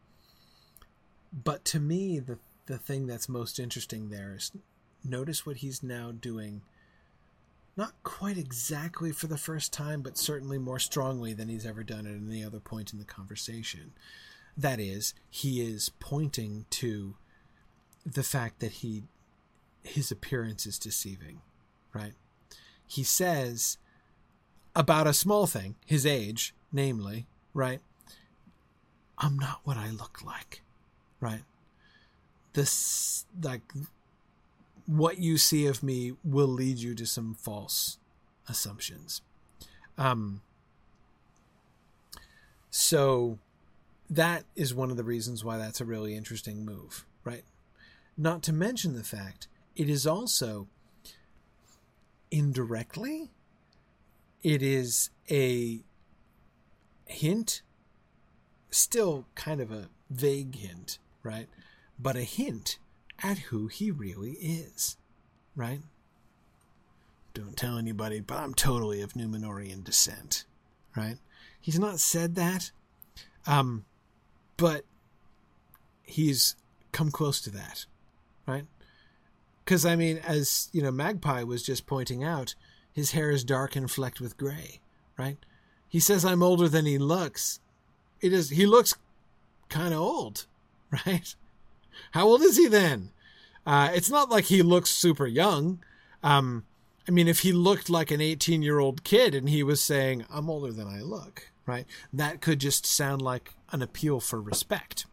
[1.32, 4.52] but to me, the the thing that's most interesting there is
[5.04, 6.62] notice what he's now doing
[7.80, 12.06] not quite exactly for the first time, but certainly more strongly than he's ever done
[12.06, 13.94] at any other point in the conversation.
[14.58, 17.16] That is, he is pointing to
[18.06, 19.04] the fact that he
[19.84, 21.42] his appearance is deceiving,
[21.94, 22.14] right?
[22.86, 23.78] He says
[24.76, 27.82] about a small thing, his age, namely, right?
[29.18, 30.62] I'm not what I look like,
[31.20, 31.44] right?
[32.54, 33.62] This like
[34.86, 38.00] what you see of me will lead you to some false
[38.48, 39.22] assumptions.
[39.98, 40.42] Um,
[42.72, 43.38] so
[44.10, 47.06] that is one of the reasons why that's a really interesting move?
[48.20, 50.68] Not to mention the fact it is also
[52.30, 53.32] indirectly
[54.44, 55.80] it is a
[57.08, 57.64] hint
[58.70, 61.48] still kind of a vague hint right
[61.98, 62.78] but a hint
[63.24, 64.98] at who he really is,
[65.56, 65.82] right?
[67.34, 70.46] Don't tell anybody, but I'm totally of Númenórean descent,
[70.96, 71.18] right?
[71.60, 72.72] He's not said that,
[73.46, 73.86] um,
[74.58, 74.84] but
[76.04, 76.56] he's
[76.91, 77.86] come close to that,
[78.50, 78.66] right?
[79.64, 82.56] Because, I mean, as, you know, Magpie was just pointing out,
[82.92, 84.80] his hair is dark and flecked with gray,
[85.18, 85.38] right?
[85.88, 87.60] He says I'm older than he looks.
[88.22, 88.96] It is, he looks
[89.70, 90.46] kind of old,
[91.06, 91.34] right?
[92.12, 93.12] How old is he then?
[93.66, 95.80] Uh, it's not like he looks super young.
[96.24, 96.66] Um,
[97.08, 100.26] I mean, if he looked like an 18 year old kid and he was saying,
[100.32, 101.86] I'm older than I look, right?
[102.12, 105.06] That could just sound like an appeal for respect.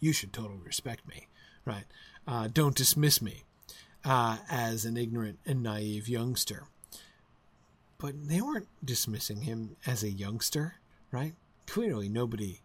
[0.00, 1.28] You should totally respect me,
[1.66, 1.84] right?
[2.26, 3.44] Uh, don't dismiss me
[4.04, 6.64] uh, as an ignorant and naive youngster.
[7.98, 10.76] But they weren't dismissing him as a youngster,
[11.10, 11.34] right?
[11.66, 12.60] Clearly, nobody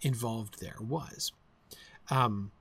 [0.00, 1.32] involved there was.
[2.10, 2.52] Um,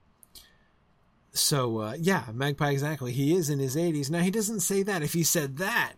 [1.31, 3.11] so uh, yeah, Magpie exactly.
[3.11, 4.09] He is in his 80s.
[4.09, 5.03] Now he doesn't say that.
[5.03, 5.93] If he said that,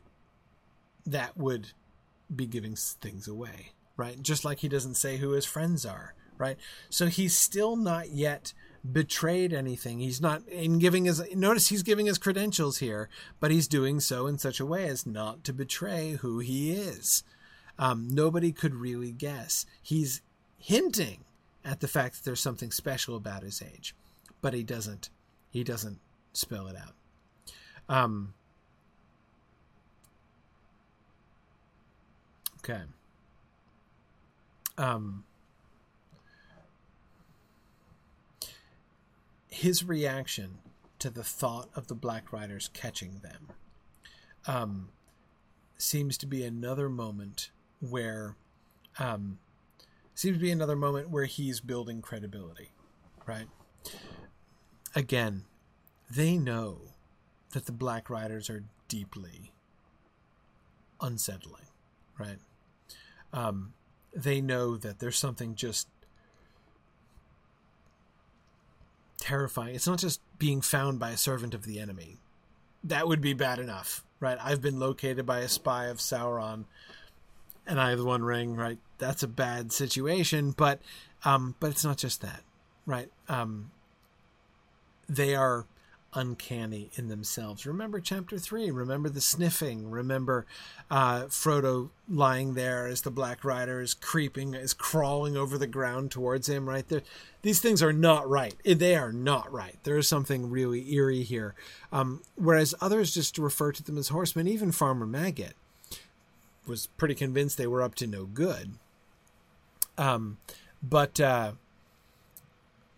[1.05, 1.71] that would
[2.33, 4.21] be giving things away, right?
[4.21, 6.57] Just like he doesn't say who his friends are, right?
[6.89, 8.53] So he's still not yet
[8.89, 9.99] betrayed anything.
[9.99, 14.27] He's not in giving his notice he's giving his credentials here, but he's doing so
[14.27, 17.23] in such a way as not to betray who he is.
[17.77, 19.65] Um, nobody could really guess.
[19.81, 20.21] He's
[20.57, 21.23] hinting
[21.63, 23.95] at the fact that there's something special about his age,
[24.41, 25.09] but he doesn't
[25.49, 25.99] he doesn't
[26.33, 26.93] spell it out.
[27.89, 28.33] Um,
[32.59, 32.81] okay.
[34.77, 35.25] Um,
[39.49, 40.59] his reaction
[40.99, 43.49] to the thought of the Black Riders catching them
[44.47, 44.89] um,
[45.77, 48.35] seems to be another moment where
[48.97, 49.39] um,
[50.13, 52.71] seems to be another moment where he's building credibility,
[53.25, 53.47] right?
[54.95, 55.43] again,
[56.09, 56.79] they know
[57.51, 59.51] that the Black Riders are deeply
[61.01, 61.67] unsettling,
[62.17, 62.39] right?
[63.33, 63.73] Um,
[64.13, 65.87] they know that there's something just
[69.29, 69.75] terrifying.
[69.75, 72.17] It's not just being found by a servant of the enemy,
[72.83, 74.37] that would be bad enough, right?
[74.41, 76.65] I've been located by a spy of Sauron,
[77.67, 78.79] and I have the One Ring, right?
[78.97, 80.81] That's a bad situation, but
[81.23, 82.41] um, but it's not just that,
[82.87, 83.11] right?
[83.27, 83.71] Um,
[85.07, 85.67] they are
[86.13, 87.65] uncanny in themselves.
[87.65, 88.71] Remember chapter three.
[88.71, 89.89] Remember the sniffing.
[89.89, 90.45] Remember
[90.89, 96.11] uh, Frodo lying there as the Black Rider is creeping, is crawling over the ground
[96.11, 96.67] towards him.
[96.67, 97.03] Right there,
[97.41, 98.55] these things are not right.
[98.63, 99.77] They are not right.
[99.83, 101.55] There is something really eerie here.
[101.91, 104.47] Um, whereas others just refer to them as horsemen.
[104.47, 105.53] Even Farmer Maggot
[106.65, 108.73] was pretty convinced they were up to no good.
[109.97, 110.37] Um,
[110.81, 111.53] but uh,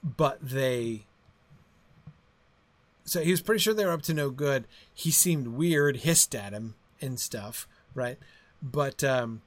[0.03, 1.05] but they
[3.11, 4.65] so he was pretty sure they were up to no good.
[4.93, 8.17] He seemed weird, hissed at him and stuff, right?
[8.63, 9.41] But um,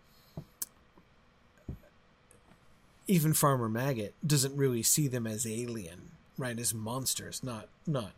[3.07, 6.59] even Farmer Maggot doesn't really see them as alien, right?
[6.59, 8.11] As monsters, not not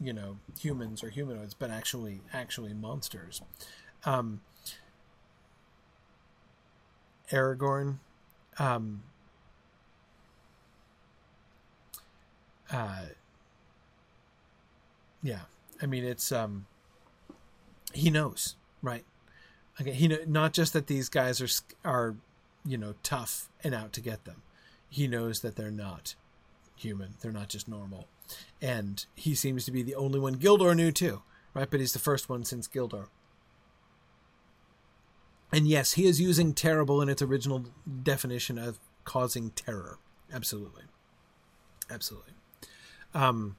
[0.00, 3.42] you know humans or humanoids, but actually actually monsters.
[4.06, 4.40] Um,
[7.30, 7.96] Aragorn.
[8.58, 9.02] Um,
[12.72, 13.02] uh,
[15.22, 15.40] yeah,
[15.80, 16.66] I mean it's um
[17.92, 19.04] he knows, right?
[19.80, 22.16] Okay, he know, not just that these guys are are
[22.64, 24.42] you know tough and out to get them.
[24.88, 26.14] He knows that they're not
[26.76, 27.14] human.
[27.20, 28.08] They're not just normal.
[28.60, 31.22] And he seems to be the only one Gildor knew too,
[31.54, 31.70] right?
[31.70, 33.06] But he's the first one since Gildor.
[35.52, 37.66] And yes, he is using terrible in its original
[38.02, 39.98] definition of causing terror.
[40.32, 40.84] Absolutely.
[41.90, 42.34] Absolutely.
[43.14, 43.56] Um,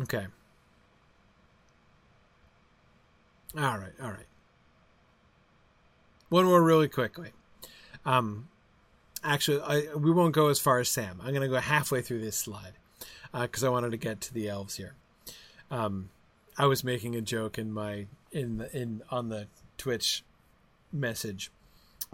[0.00, 0.26] Okay.
[3.56, 4.26] All right, all right.
[6.30, 7.32] One more really quickly.
[8.06, 8.48] Um,
[9.22, 11.20] actually, I, we won't go as far as Sam.
[11.20, 12.72] I'm going to go halfway through this slide
[13.32, 14.94] because uh, I wanted to get to the elves here.
[15.70, 16.08] Um,
[16.56, 20.24] I was making a joke in my in the, in on the Twitch
[20.90, 21.50] message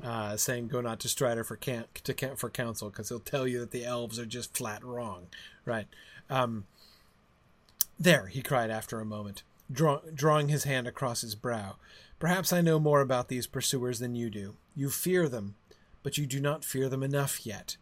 [0.02, 3.46] uh, saying go not to Strider for can to camp for counsel because he'll tell
[3.46, 5.26] you that the elves are just flat wrong,
[5.64, 5.86] right?
[6.30, 6.66] Um,
[7.98, 11.76] there, he cried after a moment, draw- drawing his hand across his brow.
[12.18, 14.56] Perhaps I know more about these pursuers than you do.
[14.74, 15.56] You fear them,
[16.02, 17.76] but you do not fear them enough yet.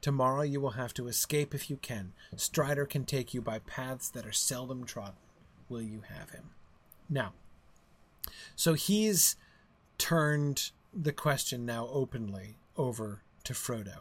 [0.00, 2.12] Tomorrow you will have to escape if you can.
[2.36, 5.16] Strider can take you by paths that are seldom trodden.
[5.68, 6.50] Will you have him?
[7.10, 7.32] Now,
[8.54, 9.36] so he's
[9.96, 13.98] turned the question now openly over to Frodo.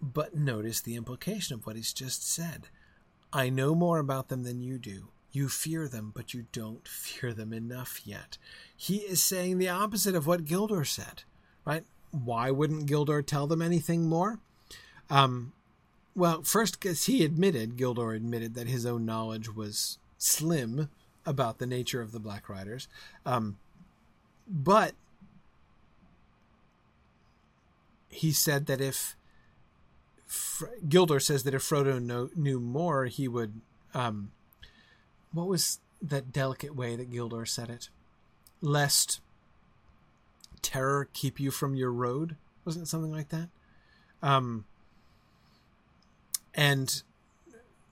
[0.00, 2.68] But notice the implication of what he's just said.
[3.32, 5.08] I know more about them than you do.
[5.30, 8.38] You fear them, but you don't fear them enough yet.
[8.74, 11.24] He is saying the opposite of what Gildor said,
[11.64, 11.84] right?
[12.10, 14.38] Why wouldn't Gildor tell them anything more?
[15.10, 15.52] Um,
[16.14, 20.88] well, first, because he admitted, Gildor admitted that his own knowledge was slim
[21.26, 22.88] about the nature of the Black Riders.
[23.26, 23.58] Um,
[24.48, 24.94] but
[28.08, 29.14] he said that if
[30.28, 33.60] Gildor says that if Frodo know, knew more, he would.
[33.94, 34.32] Um,
[35.32, 37.88] what was that delicate way that Gildor said it?
[38.60, 39.20] Lest
[40.62, 42.36] terror keep you from your road.
[42.64, 43.48] Wasn't it something like that?
[44.22, 44.64] Um,
[46.54, 47.02] and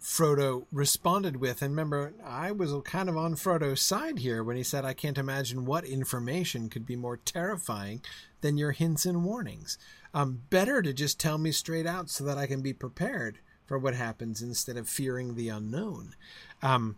[0.03, 4.63] Frodo responded with, and remember, I was kind of on Frodo's side here when he
[4.63, 8.03] said, I can't imagine what information could be more terrifying
[8.41, 9.79] than your hints and warnings
[10.17, 13.79] um, better to just tell me straight out so that I can be prepared for
[13.79, 16.15] what happens instead of fearing the unknown.
[16.63, 16.97] Um,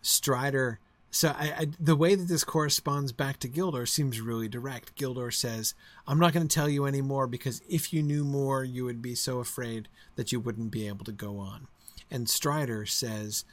[0.00, 0.80] Strider.
[1.10, 4.96] So I, I, the way that this corresponds back to Gildor seems really direct.
[4.96, 5.74] Gildor says,
[6.06, 9.14] "I'm not going to tell you anymore because if you knew more, you would be
[9.14, 11.68] so afraid that you wouldn't be able to go on."
[12.10, 13.44] And Strider says,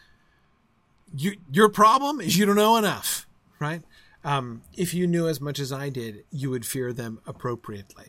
[1.13, 3.27] "You, your problem is you don't know enough,
[3.59, 3.81] right?
[4.23, 8.05] Um, if you knew as much as I did, you would fear them appropriately.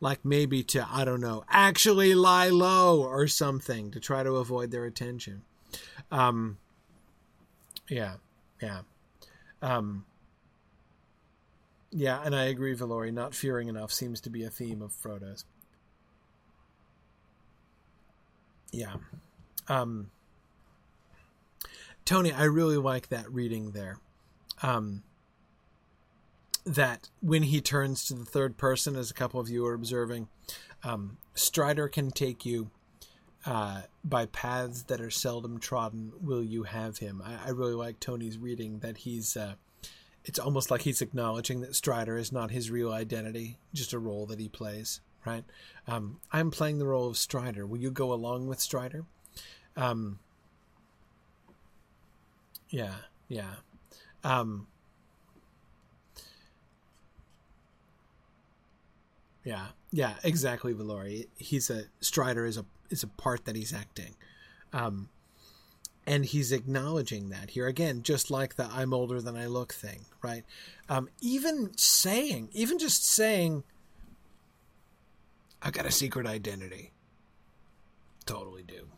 [0.00, 4.70] Like maybe to, I don't know, actually lie low or something to try to avoid
[4.70, 5.42] their attention.
[6.10, 6.58] Um,
[7.88, 8.14] yeah,
[8.60, 8.80] yeah.
[9.62, 10.04] Um,
[11.90, 13.12] yeah, and I agree, Valori.
[13.12, 15.44] Not fearing enough seems to be a theme of Frodo's.
[18.70, 18.96] Yeah.
[19.68, 20.10] Um,
[22.04, 23.98] Tony, I really like that reading there.
[24.62, 25.02] Um,
[26.64, 30.28] that when he turns to the third person, as a couple of you are observing,
[30.84, 32.70] um, Strider can take you
[33.46, 36.12] uh, by paths that are seldom trodden.
[36.20, 37.22] Will you have him?
[37.24, 39.36] I, I really like Tony's reading that he's.
[39.36, 39.54] Uh,
[40.24, 44.26] it's almost like he's acknowledging that Strider is not his real identity, just a role
[44.26, 45.00] that he plays.
[45.24, 45.44] Right?
[45.86, 47.66] Um, I'm playing the role of Strider.
[47.66, 49.04] Will you go along with Strider?
[49.76, 50.18] Um,
[52.70, 52.94] Yeah,
[53.28, 53.54] yeah.
[54.24, 54.66] Um,
[59.48, 61.26] yeah, yeah, exactly, Valori.
[61.38, 64.14] He's a Strider is a is a part that he's acting.
[64.74, 65.08] Um,
[66.06, 70.06] and he's acknowledging that here again just like the i'm older than i look thing
[70.22, 70.42] right?
[70.88, 73.64] Um, even saying even just saying
[75.62, 76.92] i've got a secret identity.
[78.26, 78.88] Totally do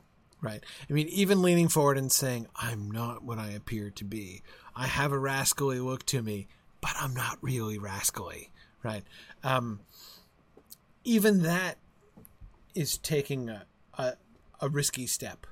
[0.40, 0.64] right?
[0.88, 4.42] I mean even leaning forward and saying i'm not what i appear to be.
[4.74, 6.48] I have a rascally look to me
[6.80, 8.50] but i'm not really rascally
[8.82, 9.04] right?
[9.44, 9.80] Um,
[11.04, 11.78] even that
[12.74, 13.64] is taking a,
[13.98, 14.14] a,
[14.60, 15.46] a risky step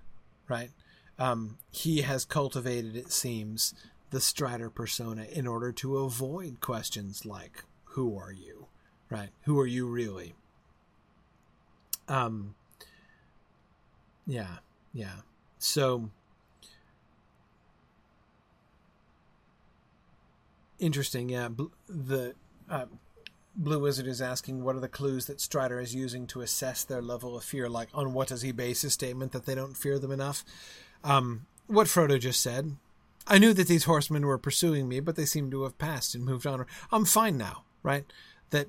[0.49, 0.71] right
[1.19, 3.75] um, he has cultivated, it seems,
[4.11, 8.67] the Strider persona in order to avoid questions like, "Who are you?"
[9.11, 9.31] Right?
[9.43, 10.35] Who are you really?
[12.07, 12.55] Um.
[14.27, 14.59] Yeah,
[14.93, 15.17] yeah.
[15.59, 16.11] So
[20.79, 21.29] interesting.
[21.31, 21.49] Yeah,
[21.89, 22.35] the
[22.71, 22.87] uh,
[23.59, 27.03] Blue Wizard is asking what are the clues that Strider is using to assess their
[27.03, 27.69] level of fear.
[27.69, 30.45] Like, on what does he base his statement that they don't fear them enough?
[31.03, 32.77] Um, what Frodo just said.
[33.27, 36.25] I knew that these horsemen were pursuing me, but they seemed to have passed and
[36.25, 36.65] moved on.
[36.93, 38.05] I'm fine now, right?
[38.51, 38.69] That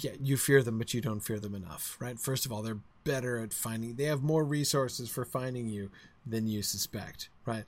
[0.00, 2.18] yeah, you fear them, but you don't fear them enough, right?
[2.18, 3.96] First of all, they're better at finding.
[3.96, 5.90] They have more resources for finding you
[6.24, 7.64] than you suspect, right?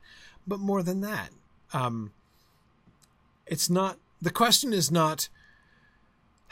[0.47, 1.31] But more than that,
[1.75, 2.13] um,
[3.47, 3.99] it's not.
[4.23, 5.29] The question is not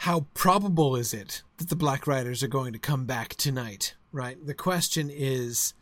[0.01, 4.35] how probable is it that the Black Riders are going to come back tonight, right?
[4.43, 5.75] The question is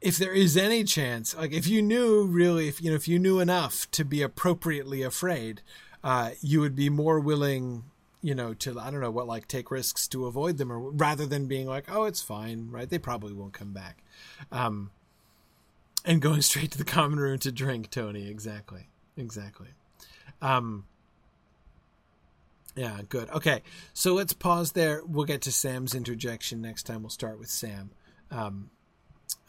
[0.00, 3.18] if there is any chance, like if you knew really, if you know, if you
[3.18, 5.62] knew enough to be appropriately afraid,
[6.04, 7.82] uh, you would be more willing,
[8.22, 11.26] you know, to I don't know what, like take risks to avoid them, or rather
[11.26, 12.88] than being like, oh, it's fine, right?
[12.88, 14.04] They probably won't come back,
[14.52, 14.92] um,
[16.04, 18.28] and going straight to the common room to drink, Tony.
[18.30, 18.86] Exactly,
[19.16, 19.70] exactly.
[20.40, 20.84] Um,
[22.78, 23.28] yeah, good.
[23.30, 25.02] Okay, so let's pause there.
[25.04, 27.02] We'll get to Sam's interjection next time.
[27.02, 27.90] We'll start with Sam.
[28.30, 28.70] Um,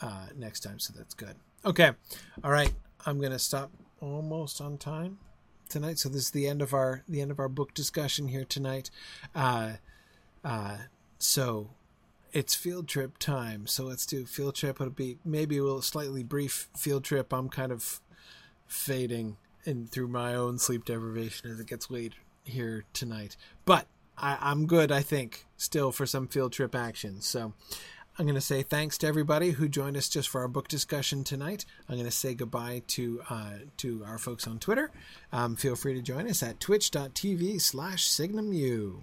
[0.02, 1.36] uh, next time, so that's good.
[1.64, 1.92] Okay,
[2.44, 2.74] all right.
[3.06, 5.20] I'm gonna stop almost on time
[5.70, 6.00] tonight.
[6.00, 8.90] So this is the end of our the end of our book discussion here tonight.
[9.36, 9.74] Uh,
[10.44, 10.78] uh,
[11.20, 11.70] so
[12.34, 13.68] it's field trip time.
[13.68, 14.82] So let's do field trip.
[14.82, 17.32] It'll be maybe a little slightly brief field trip.
[17.32, 18.02] I'm kind of
[18.66, 22.14] fading in through my own sleep deprivation as it gets late
[22.44, 23.36] here tonight.
[23.66, 23.88] But
[24.18, 27.22] I, I'm good, I think, still for some field trip action.
[27.22, 27.54] So
[28.18, 31.24] I'm going to say thanks to everybody who joined us just for our book discussion
[31.24, 31.64] tonight.
[31.88, 34.92] I'm going to say goodbye to uh, to our folks on Twitter.
[35.32, 39.02] Um, feel free to join us at twitch.tv slash signumu.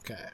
[0.00, 0.26] Okay.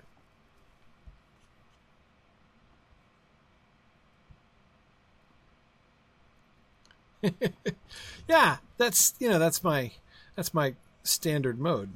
[8.28, 9.93] yeah, that's you know that's my
[10.35, 11.90] that's my standard mode.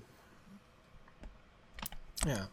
[2.26, 2.46] Yeah.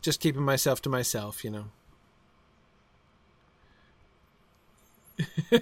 [0.00, 1.64] Just keeping myself to myself, you know.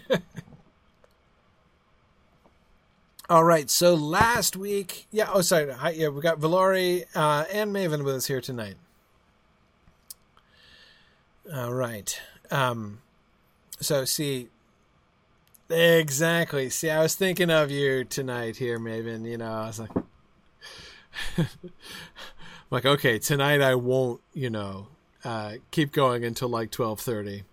[3.29, 3.69] All right.
[3.71, 5.29] So last week, yeah.
[5.33, 5.73] Oh, sorry.
[5.73, 8.77] Hi, yeah, we got Valori uh, and Maven with us here tonight.
[11.53, 12.21] All right.
[12.51, 13.01] Um,
[13.81, 14.49] so see,
[15.71, 16.71] exactly.
[16.71, 19.29] See, I was thinking of you tonight here, Maven.
[19.29, 19.91] You know, I was like,
[22.71, 24.89] like, okay, tonight I won't, you know,
[25.25, 27.45] uh, keep going until like twelve thirty.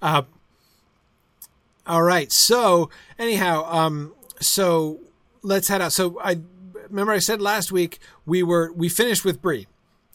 [0.00, 0.22] Uh,
[1.86, 2.30] all right.
[2.30, 5.00] So anyhow, um, so
[5.42, 5.92] let's head out.
[5.92, 6.40] So I
[6.88, 9.66] remember I said last week we were we finished with Bree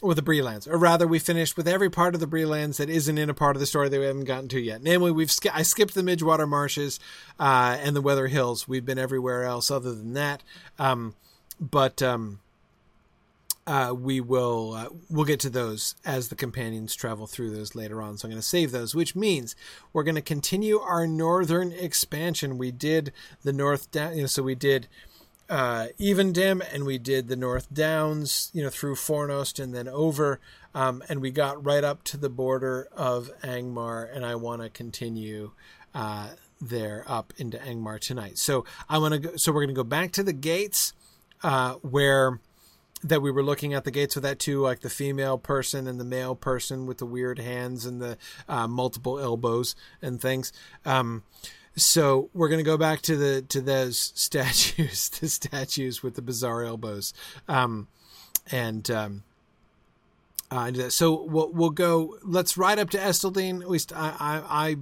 [0.08, 2.78] with the Bree lands, or rather, we finished with every part of the Bree lands
[2.78, 4.82] that isn't in a part of the story that we haven't gotten to yet.
[4.82, 7.00] Namely, we've sk- I skipped the Midgewater Marshes
[7.40, 8.68] uh, and the Weather Hills.
[8.68, 10.44] We've been everywhere else other than that.
[10.80, 11.16] Um,
[11.60, 12.40] but um,
[13.68, 18.02] uh, we will uh, we'll get to those as the companions travel through those later
[18.02, 18.18] on.
[18.18, 19.56] So I'm going to save those, which means
[19.92, 22.58] we're going to continue our northern expansion.
[22.58, 23.12] We did
[23.44, 24.88] the north down, you know, so we did
[25.50, 30.40] uh, Evendim and we did the North Downs, you know, through Fornost and then over,
[30.74, 34.70] um, and we got right up to the border of Angmar, and I want to
[34.70, 35.52] continue.
[35.94, 36.28] Uh,
[36.62, 38.38] there up into Angmar tonight.
[38.38, 39.36] So I want to go.
[39.36, 40.94] So we're going to go back to the gates,
[41.44, 42.40] uh, where
[43.04, 46.00] that we were looking at the gates with that too, like the female person and
[46.00, 48.18] the male person with the weird hands and the
[48.50, 50.52] uh, multiple elbows and things.
[50.86, 51.24] Um,
[51.76, 56.22] so we're going to go back to the to those statues, the statues with the
[56.22, 57.14] bizarre elbows,
[57.48, 57.88] um,
[58.52, 59.24] and um,
[60.52, 62.18] Uh, so we'll we'll go.
[62.24, 63.62] Let's ride up to Esteldín.
[63.62, 64.76] At least I I, I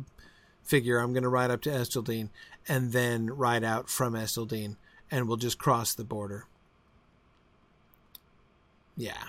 [0.63, 2.29] figure I'm going to ride up to Esteldín
[2.67, 4.75] and then ride out from Esteldín,
[5.09, 6.45] and we'll just cross the border.
[8.95, 9.23] Yeah.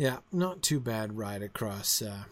[0.00, 2.22] Yeah, not too bad ride across uh,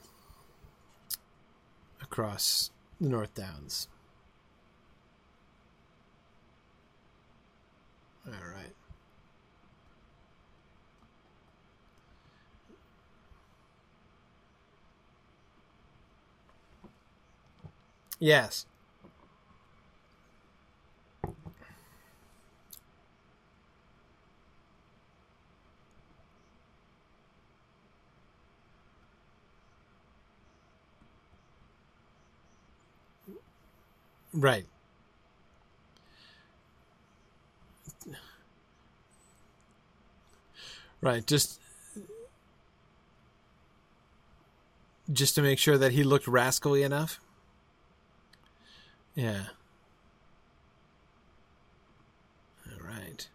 [2.01, 3.89] across the North Downs.
[8.27, 8.73] All right.
[18.19, 18.65] Yes.
[34.33, 34.67] Right.
[41.01, 41.27] Right.
[41.27, 41.61] Just
[45.13, 47.21] just to make sure that he looked rascally enough.
[49.15, 49.45] Yeah.
[52.71, 53.29] All right.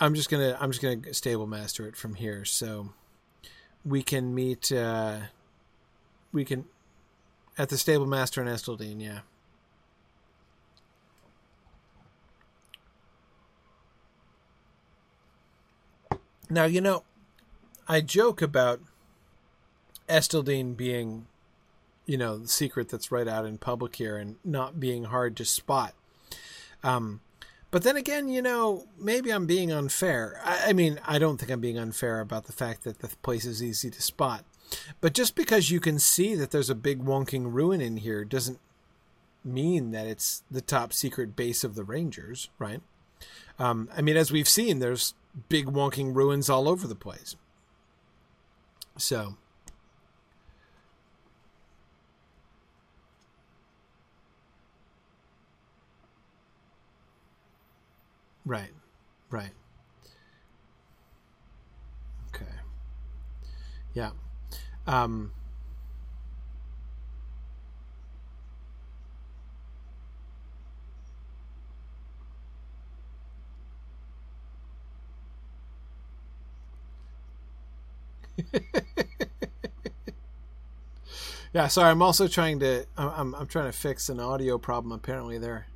[0.00, 2.90] I'm just gonna I'm just gonna stable master it from here, so
[3.84, 4.72] we can meet.
[4.72, 5.18] Uh,
[6.32, 6.64] we can
[7.56, 9.02] at the stable master in Esteldín.
[9.02, 9.20] Yeah.
[16.50, 17.04] Now you know,
[17.86, 18.80] I joke about
[20.08, 21.26] Esteldín being,
[22.06, 25.44] you know, the secret that's right out in public here and not being hard to
[25.44, 25.94] spot.
[26.82, 27.20] Um,
[27.70, 30.40] but then again, you know, maybe I'm being unfair.
[30.42, 33.44] I, I, mean, I don't think I'm being unfair about the fact that the place
[33.44, 34.44] is easy to spot.
[35.00, 38.58] But just because you can see that there's a big wonking ruin in here doesn't
[39.44, 42.80] mean that it's the top secret base of the Rangers, right?
[43.58, 45.14] Um, I mean, as we've seen, there's
[45.48, 47.36] big wonking ruins all over the place.
[48.96, 49.36] So.
[58.44, 58.70] Right,
[59.30, 59.50] right.
[62.34, 62.46] Okay.
[63.92, 64.10] Yeah.
[64.88, 65.30] Um,
[81.52, 81.90] yeah, sorry.
[81.90, 82.86] I'm also trying to.
[82.96, 84.92] I'm I'm trying to fix an audio problem.
[84.92, 85.66] Apparently, there.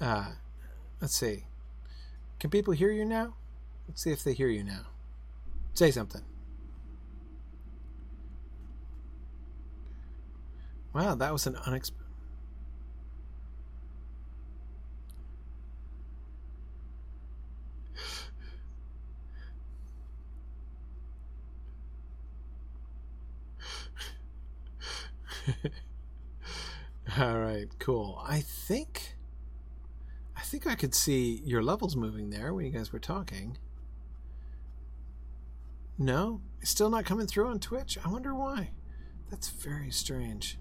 [0.00, 0.32] Uh,
[1.00, 1.44] let's see.
[2.40, 3.34] Can people hear you now?
[3.88, 4.82] Let's see if they hear you now.
[5.74, 6.22] Say something.
[10.94, 12.04] Wow, that was an unexpected.
[27.18, 28.22] All right, cool.
[28.26, 29.16] I think
[30.36, 33.58] I think I could see your levels moving there when you guys were talking.
[35.98, 37.98] No, it's still not coming through on Twitch.
[38.04, 38.70] I wonder why.
[39.30, 40.58] That's very strange.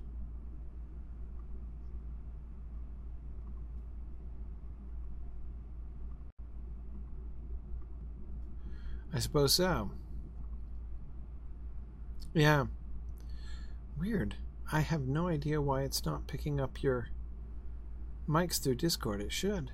[9.14, 9.92] I suppose so.
[12.34, 12.66] Yeah.
[14.00, 14.36] Weird.
[14.72, 17.10] I have no idea why it's not picking up your
[18.28, 19.22] mics through Discord.
[19.22, 19.72] It should.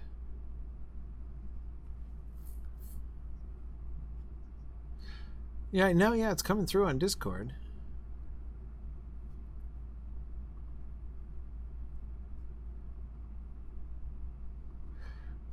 [5.71, 7.53] Yeah, no, yeah, it's coming through on Discord.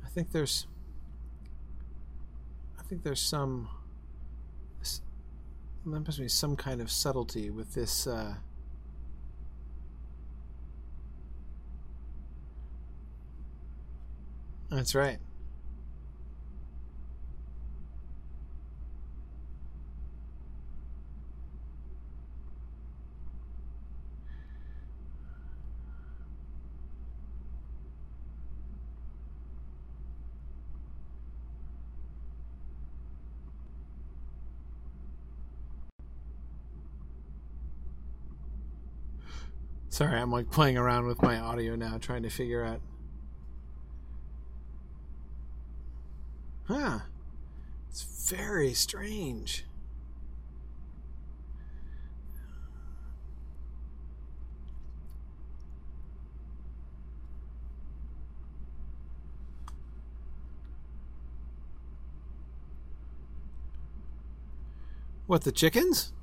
[0.03, 0.65] I think there's
[2.87, 3.69] think there's some
[5.85, 8.07] there must be some kind of subtlety with this.
[8.07, 8.35] Uh,
[14.69, 15.19] that's right.
[39.97, 42.81] Sorry, I'm like playing around with my audio now, trying to figure out.
[46.65, 46.99] Huh.
[47.89, 49.65] It's very strange.
[65.25, 66.13] What, the chickens?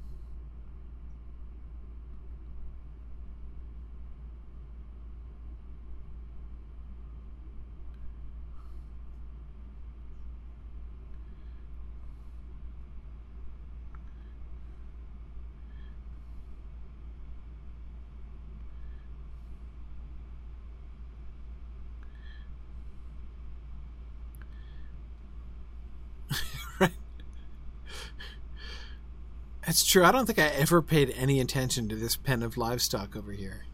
[29.94, 30.04] True.
[30.04, 33.66] I don't think I ever paid any attention to this pen of livestock over here.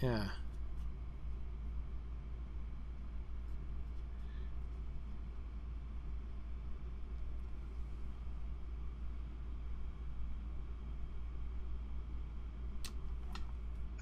[0.00, 0.28] Yeah.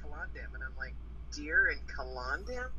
[0.00, 0.94] Kalandam, and I'm like,
[1.32, 2.70] deer in Kalandam?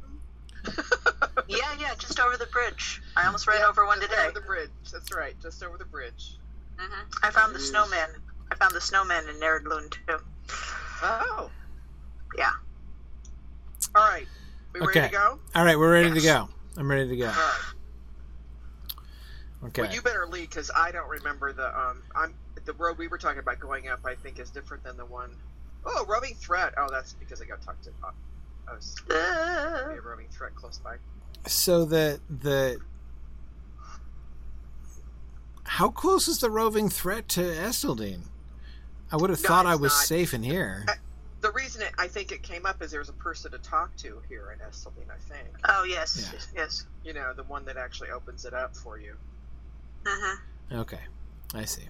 [1.49, 3.01] Yeah, yeah, just over the bridge.
[3.15, 4.15] I almost ran Yeah, over one today.
[4.23, 4.69] Over the bridge.
[4.91, 6.37] That's right, just over the bridge.
[6.77, 8.09] hmm I found the snowman.
[8.51, 10.17] I found the snowman in Nerdlund too.
[11.03, 11.49] Oh.
[12.37, 12.51] Yeah.
[13.95, 14.27] All right.
[14.73, 15.07] We ready Okay.
[15.07, 15.39] to go?
[15.55, 16.49] All right, we're ready to go.
[16.77, 17.27] I'm ready to go.
[17.27, 17.61] All right.
[19.65, 19.81] Okay.
[19.81, 22.01] Well, you better lead because I don't remember the um.
[22.15, 22.33] I'm
[22.65, 23.99] the road we were talking about going up.
[24.05, 25.31] I think is different than the one
[25.85, 26.73] oh roving threat.
[26.77, 27.89] Oh, that's because I got talked to.
[28.01, 28.11] Uh,
[28.69, 30.95] I was Uh, a roving threat close by.
[31.47, 32.79] So the the
[35.63, 38.21] how close is the roving threat to Esteldín?
[39.11, 40.03] I would have No, thought I was not.
[40.05, 40.85] safe in here.
[41.41, 44.21] The reason it, I think it came up is there's a person to talk to
[44.27, 45.09] here in Esteldín.
[45.09, 46.29] I think oh yes, Yeah.
[46.33, 46.85] yes, yes.
[47.03, 49.15] you know the one that actually opens it up for you.
[50.05, 50.35] hmm
[50.75, 50.99] Okay,
[51.53, 51.87] I see.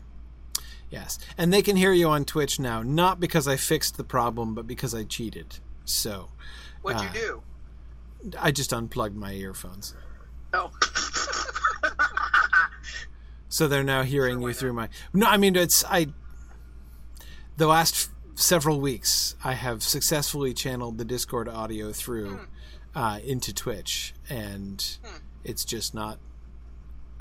[0.89, 4.55] Yes, and they can hear you on Twitch now, not because I fixed the problem,
[4.55, 5.59] but because I cheated.
[5.85, 6.29] So
[6.81, 7.11] What'd Ah.
[7.13, 7.43] you do?
[8.39, 9.95] I just unplugged my earphones,
[10.53, 10.71] Oh,
[13.49, 14.89] so they're now hearing you through my.
[15.13, 16.07] No, I mean it's I.
[17.57, 18.09] The last f-
[18.39, 22.39] several weeks, I have successfully channeled the Discord audio through
[22.95, 25.17] uh, into Twitch, and Hmm.
[25.43, 26.19] it's just not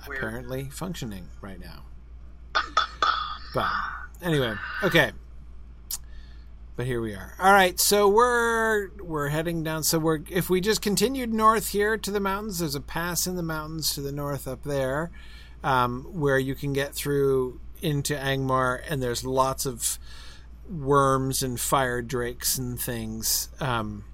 [0.07, 0.19] Weird.
[0.19, 1.85] apparently functioning right now.
[3.55, 3.67] But
[4.21, 4.55] anyway,
[4.85, 5.13] okay.
[6.79, 7.35] But here we are.
[7.41, 9.83] All right, so we're we're heading down.
[9.83, 13.35] So we're if we just continued north here to the mountains, there's a pass in
[13.35, 15.11] the mountains to the north up there,
[15.65, 19.99] um, where you can get through into Angmar, and there's lots of
[20.71, 23.49] worms and fire drakes and things.
[23.59, 24.05] Um,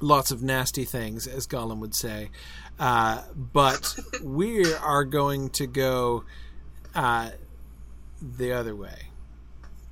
[0.00, 2.30] lots of nasty things, as Gollum would say.
[2.78, 6.22] Uh, but we are going to go
[6.94, 7.30] uh,
[8.20, 9.08] the other way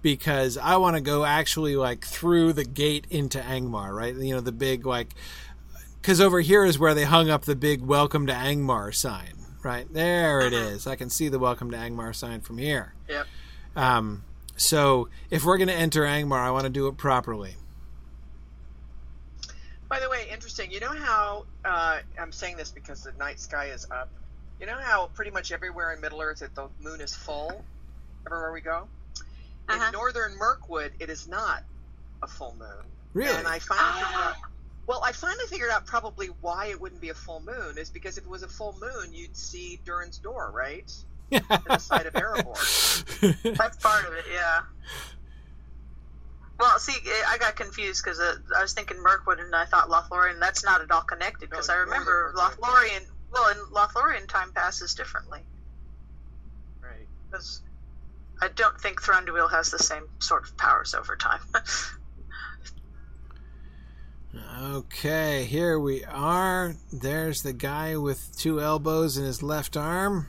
[0.02, 4.14] because I want to go actually like through the gate into Angmar, right?
[4.14, 5.14] You know, the big like
[6.00, 9.92] because over here is where they hung up the big "Welcome to Angmar" sign, right?
[9.92, 10.86] There it is.
[10.86, 12.94] I can see the "Welcome to Angmar" sign from here.
[13.08, 13.26] Yep.
[13.76, 14.24] Um,
[14.56, 17.56] so if we're going to enter Angmar, I want to do it properly.
[19.88, 20.70] By the way, interesting.
[20.70, 24.08] You know how uh, I'm saying this because the night sky is up.
[24.60, 27.64] You know how pretty much everywhere in Middle Earth that the moon is full,
[28.26, 28.86] everywhere we go.
[29.70, 29.86] Uh-huh.
[29.86, 31.62] In northern Mirkwood, it is not
[32.22, 32.84] a full moon.
[33.14, 33.34] Really?
[33.36, 34.34] And I finally figured out.
[34.86, 38.18] Well, I finally figured out probably why it wouldn't be a full moon is because
[38.18, 40.92] if it was a full moon, you'd see Durin's door, right?
[41.32, 43.56] And the side of Erebor.
[43.56, 44.62] That's part of it, yeah.
[46.58, 46.92] Well, see,
[47.28, 50.40] I got confused because uh, I was thinking Mirkwood and I thought Lothlorien.
[50.40, 53.06] That's not at all connected because No, I remember Lothlorien.
[53.32, 55.40] Well, in Lothlorien, time passes differently
[56.82, 57.06] Right.
[57.30, 57.62] because
[58.42, 61.40] I don't think Thranduil has the same sort of powers over time.
[64.62, 66.76] Okay, here we are.
[66.92, 70.28] There's the guy with two elbows in his left arm.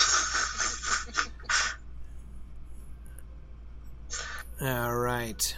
[4.60, 5.56] All right.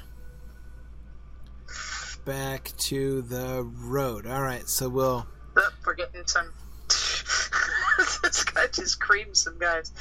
[2.27, 4.27] Back to the road.
[4.27, 5.27] All right, so we'll.
[5.57, 6.53] Oh, we're getting some.
[6.89, 9.93] this guy just creamed some guys.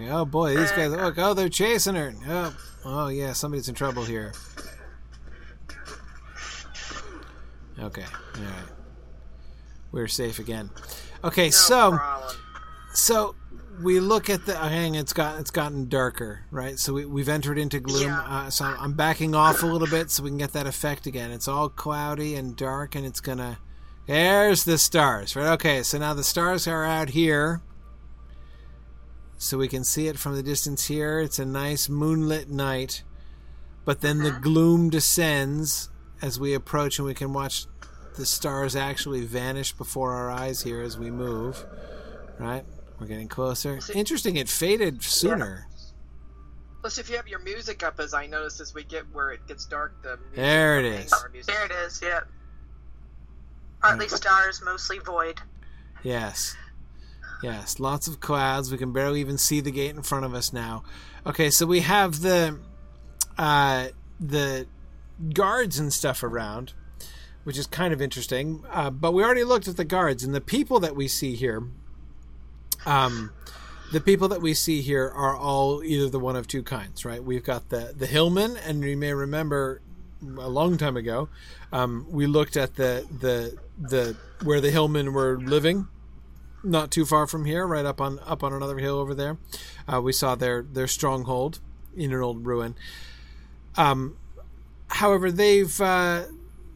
[0.00, 0.90] Oh boy, these guys!
[0.90, 2.14] Look, oh, they're chasing her.
[2.26, 4.32] Oh, oh yeah, somebody's in trouble here.
[7.78, 8.04] Okay,
[8.36, 8.68] all right.
[9.92, 10.70] We're safe again.
[11.24, 11.90] Okay, No so.
[11.92, 12.36] problem.
[12.94, 13.34] So
[13.82, 14.94] we look at the oh, hang.
[14.94, 16.78] It's got it's gotten darker, right?
[16.78, 18.08] So we, we've entered into gloom.
[18.08, 18.20] Yeah.
[18.20, 21.30] Uh, so I'm backing off a little bit so we can get that effect again.
[21.30, 23.58] It's all cloudy and dark, and it's gonna.
[24.06, 25.48] There's the stars, right?
[25.54, 27.60] Okay, so now the stars are out here,
[29.38, 31.20] so we can see it from the distance here.
[31.20, 33.02] It's a nice moonlit night,
[33.84, 34.40] but then the uh-huh.
[34.40, 35.90] gloom descends
[36.22, 37.66] as we approach, and we can watch
[38.16, 41.64] the stars actually vanish before our eyes here as we move.
[42.38, 42.64] Right?
[42.98, 43.78] We're getting closer.
[43.94, 45.68] Interesting, it faded sooner.
[46.80, 49.46] Plus, if you have your music up, as I noticed as we get where it
[49.46, 51.10] gets dark, the music There it is.
[51.46, 52.00] There it is.
[52.02, 52.20] Yeah.
[53.82, 55.40] Partly stars, mostly void.
[56.02, 56.56] Yes.
[57.42, 58.72] Yes, lots of clouds.
[58.72, 60.84] We can barely even see the gate in front of us now.
[61.26, 62.58] Okay, so we have the
[63.36, 63.88] uh,
[64.18, 64.66] the
[65.32, 66.72] guards and stuff around,
[67.44, 68.64] which is kind of interesting.
[68.70, 71.64] Uh, but we already looked at the guards and the people that we see here.
[72.86, 73.32] Um,
[73.92, 77.22] the people that we see here are all either the one of two kinds, right?
[77.22, 79.80] We've got the the hillmen, and you may remember
[80.38, 81.28] a long time ago,
[81.72, 85.88] um, we looked at the the the where the hillmen were living,
[86.66, 89.38] not too far from here, right up on up on another hill over there.
[89.90, 91.60] Uh, we saw their their stronghold
[91.96, 92.74] in an old ruin.
[93.76, 94.16] Um,
[94.88, 96.24] however, they've uh,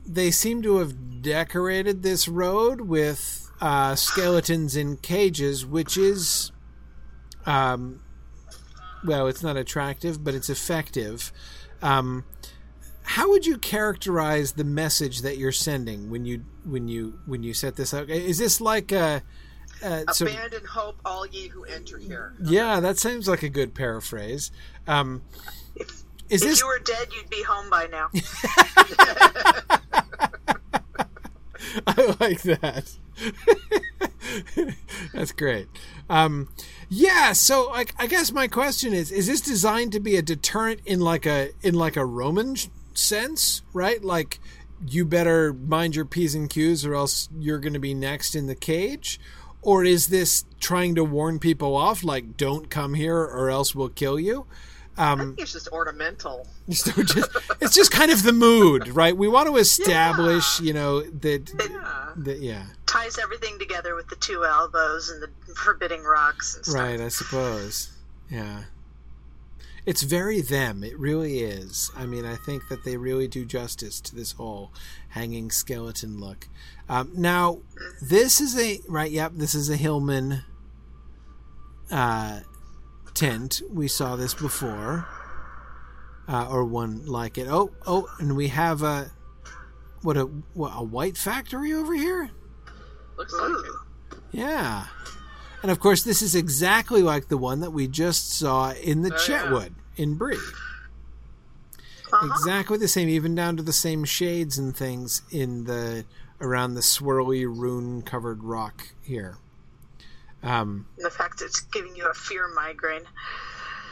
[0.07, 6.51] they seem to have decorated this road with uh, skeletons in cages, which is,
[7.47, 8.01] um,
[9.05, 11.33] well, it's not attractive, but it's effective.
[11.83, 12.25] Um,
[13.03, 17.53] how would you characterize the message that you're sending when you when you when you
[17.53, 18.09] set this up?
[18.09, 19.23] Is this like a,
[19.81, 22.35] sort of- Abandon hope, all ye who enter here.
[22.43, 24.51] yeah, that seems like a good paraphrase.
[24.87, 25.23] Um,
[25.77, 25.89] If,
[26.29, 28.09] is if this you were dead, you'd be home by now.
[31.87, 32.91] I like that.
[35.13, 35.69] That's great.
[36.09, 36.49] Um,
[36.89, 40.81] yeah, so like I guess my question is: Is this designed to be a deterrent
[40.85, 42.57] in like a in like a Roman
[42.95, 44.03] sense, right?
[44.03, 44.41] Like
[44.87, 48.47] you better mind your p's and q's, or else you're going to be next in
[48.47, 49.21] the cage.
[49.63, 53.91] Or is this trying to warn people off, like don't come here, or else we'll
[53.91, 54.47] kill you?
[54.97, 56.47] I um, think it's just ornamental.
[56.71, 57.31] So just,
[57.61, 59.17] it's just kind of the mood, right?
[59.17, 62.13] We want to establish, you know, that, Yeah.
[62.17, 62.67] that yeah.
[62.87, 66.81] Ties everything together with the two elbows and the forbidding rocks and stuff.
[66.81, 67.91] Right, I suppose.
[68.31, 68.65] Yeah.
[69.85, 70.85] It's very them.
[70.85, 71.91] It really is.
[71.97, 74.71] I mean, I think that they really do justice to this whole
[75.09, 76.47] hanging skeleton look.
[76.91, 77.61] Um, now,
[78.03, 79.11] this is a right.
[79.11, 80.43] Yep, this is a Hillman
[81.89, 82.41] uh,
[83.15, 83.63] tent.
[83.71, 85.07] We saw this before,
[86.27, 87.47] uh, or one like it.
[87.49, 89.13] Oh, oh, and we have a
[90.03, 92.31] what a what a white factory over here.
[93.17, 94.19] Looks like it.
[94.33, 94.87] Yeah.
[95.63, 99.13] And of course, this is exactly like the one that we just saw in the
[99.13, 99.43] Oh, yeah.
[99.43, 100.39] Chetwood in Bree.
[102.13, 102.27] Uh-huh.
[102.33, 106.05] Exactly the same, even down to the same shades and things in the
[106.41, 109.39] around the swirly rune covered rock here.
[110.43, 113.05] Um, the fact it's giving you a fear migraine.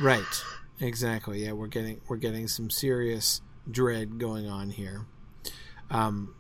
[0.01, 0.45] right.
[0.81, 1.45] Exactly.
[1.45, 5.07] Yeah, we're getting we're getting some serious dread going on here.
[5.91, 6.35] Um,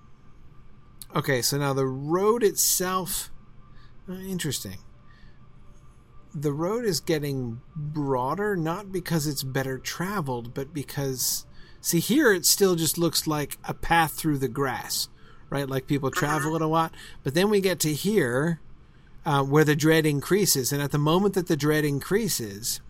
[1.14, 3.30] okay, so now the road itself,
[4.08, 4.78] uh, interesting.
[6.34, 11.46] The road is getting broader, not because it's better traveled, but because,
[11.80, 15.08] see, here it still just looks like a path through the grass,
[15.50, 15.68] right?
[15.68, 16.92] Like people travel it a lot.
[17.22, 18.60] But then we get to here,
[19.24, 22.80] uh, where the dread increases, and at the moment that the dread increases,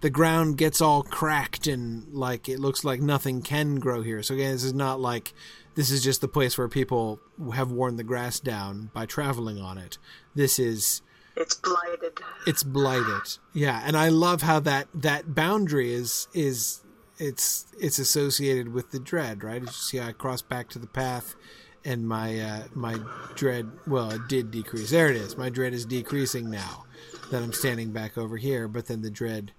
[0.00, 4.22] the ground gets all cracked and like it looks like nothing can grow here.
[4.22, 5.32] So again, this is not like
[5.74, 7.20] this is just the place where people
[7.54, 9.98] have worn the grass down by traveling on it.
[10.34, 11.02] This is
[11.36, 12.18] It's blighted.
[12.46, 13.38] it's blighted.
[13.54, 16.80] Yeah, and I love how that that boundary is is
[17.18, 19.62] it's it's associated with the dread, right?
[19.62, 21.36] You see, I cross back to the path,
[21.84, 22.98] and my uh, my
[23.34, 24.90] dread well, it did decrease.
[24.90, 25.36] There it is.
[25.36, 26.84] My dread is decreasing now
[27.30, 29.52] that I'm standing back over here, but then the dread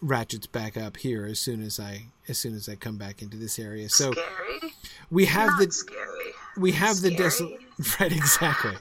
[0.00, 3.36] ratchets back up here as soon as I as soon as I come back into
[3.36, 3.88] this area.
[3.88, 4.74] So Scary.
[5.10, 6.30] we have Not the scary.
[6.56, 7.58] we have the desolation
[8.00, 8.74] right exactly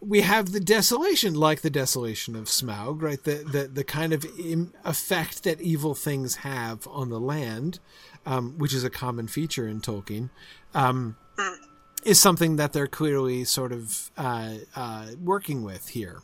[0.00, 4.24] we have the desolation like the desolation of smaug right the the, the kind of
[4.38, 7.80] Im- effect that evil things have on the land
[8.26, 10.30] um, which is a common feature in tolkien
[10.74, 11.16] um,
[12.08, 16.20] is something that they're clearly sort of uh, uh, working with here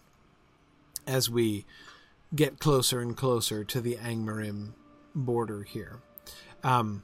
[1.06, 1.66] as we
[2.34, 4.72] get closer and closer to the angmarim
[5.14, 6.00] border here
[6.62, 7.02] um,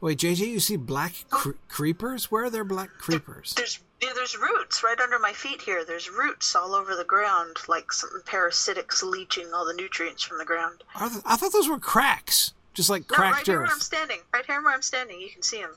[0.00, 4.36] wait jj you see black cre- creepers where are there black creepers There's yeah, there's
[4.36, 5.84] roots right under my feet here.
[5.84, 10.44] There's roots all over the ground, like some parasitics leeching all the nutrients from the
[10.44, 10.84] ground.
[10.96, 13.80] Th- I thought those were cracks, just like cracked No, right cracked here where I'm
[13.80, 14.20] standing.
[14.32, 15.74] Right here where I'm standing, you can see them.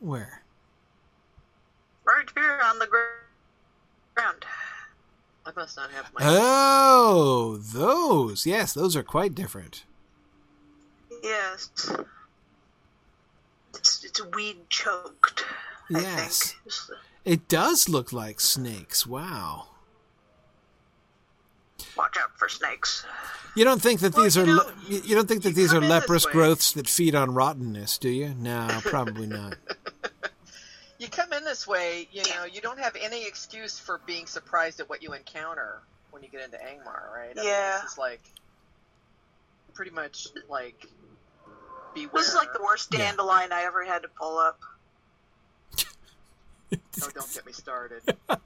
[0.00, 0.44] Where?
[2.08, 4.44] Right here on the ground.
[5.46, 6.20] I must not have my.
[6.22, 8.46] Oh, those.
[8.46, 9.84] Yes, those are quite different.
[11.22, 11.68] Yes.
[13.74, 15.44] It's, it's weed choked.
[15.94, 16.54] I Yes.
[16.54, 16.98] think.
[17.24, 19.06] It does look like snakes.
[19.06, 19.66] Wow.
[21.96, 23.04] Watch out for snakes.
[23.54, 24.54] You don't think that Well, these you are know,
[24.88, 28.34] le- you don't think that these are leprous growths that feed on rottenness, do you?
[28.38, 29.56] No, probably not.
[30.98, 34.80] You come in this way, you know, you don't have any excuse for being surprised
[34.80, 35.80] at what you encounter
[36.10, 37.38] when you get into Angmar, right?
[37.38, 37.70] I Yeah.
[37.74, 38.20] Mean, this is like
[39.74, 40.74] pretty much like
[41.94, 42.10] beware.
[42.14, 42.98] This is like the worst Yeah.
[43.10, 44.58] dandelion I ever had to pull up.
[47.00, 48.02] Oh, don't get me started.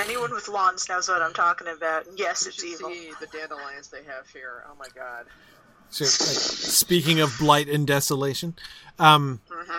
[0.00, 2.06] Anyone with lawns knows what I'm talking about.
[2.06, 2.90] And yes, You it's should evil.
[2.90, 4.64] see the dandelions they have here.
[4.68, 5.26] Oh my god.
[5.90, 8.54] So, like, speaking of blight and desolation,
[8.98, 9.78] um, hmm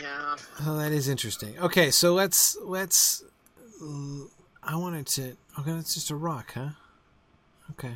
[0.00, 0.36] Yeah.
[0.66, 1.58] oh, that is interesting.
[1.58, 3.22] Okay, so let's let's.
[4.62, 5.36] I wanted to.
[5.60, 6.70] Okay, that's just a rock, huh?
[7.72, 7.92] Okay.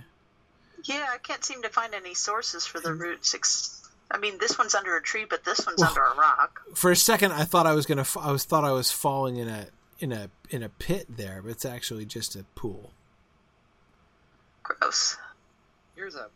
[0.84, 3.34] Yeah, I can't seem to find any sources for the roots.
[3.34, 6.60] Ex- I mean, this one's under a tree, but this one's Well- under a rock.
[6.74, 8.06] For a second, I thought I was gonna.
[8.20, 9.66] I was thought I was falling in a
[9.98, 12.92] in a in a pit there, but it's actually just a pool.
[14.62, 15.16] Gross.
[15.96, 16.28] Here's a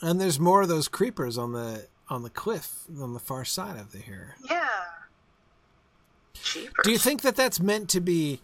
[0.00, 3.78] And there's more of those creepers on the on the cliff on the far side
[3.78, 4.36] of the here.
[4.48, 4.68] Yeah.
[6.34, 6.72] Cheapers.
[6.84, 8.40] Do you think that that's meant to be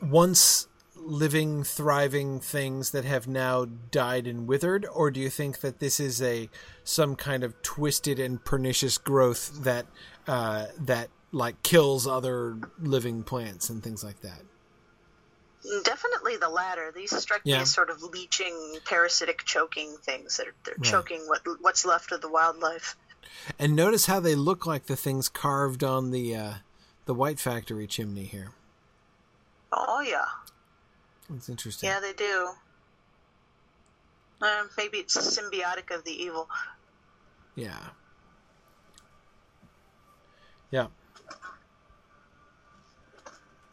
[0.00, 5.80] once living, thriving things that have now died and withered, or do you think that
[5.80, 6.48] this is a
[6.84, 9.86] some kind of twisted and pernicious growth that
[10.26, 14.42] uh, that like kills other living plants and things like that?
[15.84, 16.90] Definitely the latter.
[16.94, 17.56] These strike Yeah.
[17.58, 20.84] me as sort of leeching, parasitic, choking things that are they're Right.
[20.84, 22.96] choking what what's left of the wildlife.
[23.58, 26.54] And notice how they look like the things carved on the uh,
[27.04, 28.52] the White Factory chimney here.
[29.72, 30.24] Oh yeah,
[31.34, 31.88] It's interesting.
[31.88, 32.54] yeah they do.
[34.40, 36.48] Um, maybe it's symbiotic of the evil.
[37.54, 37.90] Yeah.
[40.70, 40.86] Yeah.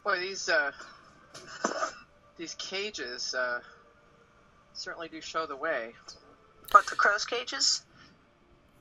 [0.04, 0.20] boy.
[0.20, 0.72] These uh,
[2.36, 3.60] these cages uh,
[4.72, 5.92] certainly do show the way.
[6.70, 7.82] What the crow's cages?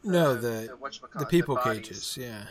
[0.04, 1.88] No, Uh, the whatchamacallit, the people bodies.
[1.88, 2.18] cages.
[2.18, 2.46] Yeah.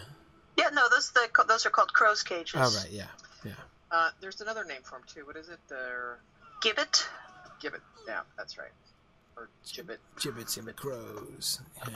[0.59, 2.55] Yeah, no, those the those are called crow's cages.
[2.57, 2.91] Oh right.
[2.91, 3.07] Yeah.
[3.45, 3.53] Yeah.
[3.91, 5.25] Uh, there's another name for them too.
[5.27, 5.59] What is it?
[5.69, 6.17] The
[6.63, 7.07] Gibbet.
[7.63, 7.81] gibbet.
[8.09, 8.73] Yeah, that's right.
[9.37, 9.99] Or gibbet.
[10.19, 11.61] Gibbets and the crows.
[11.87, 11.95] Yeah.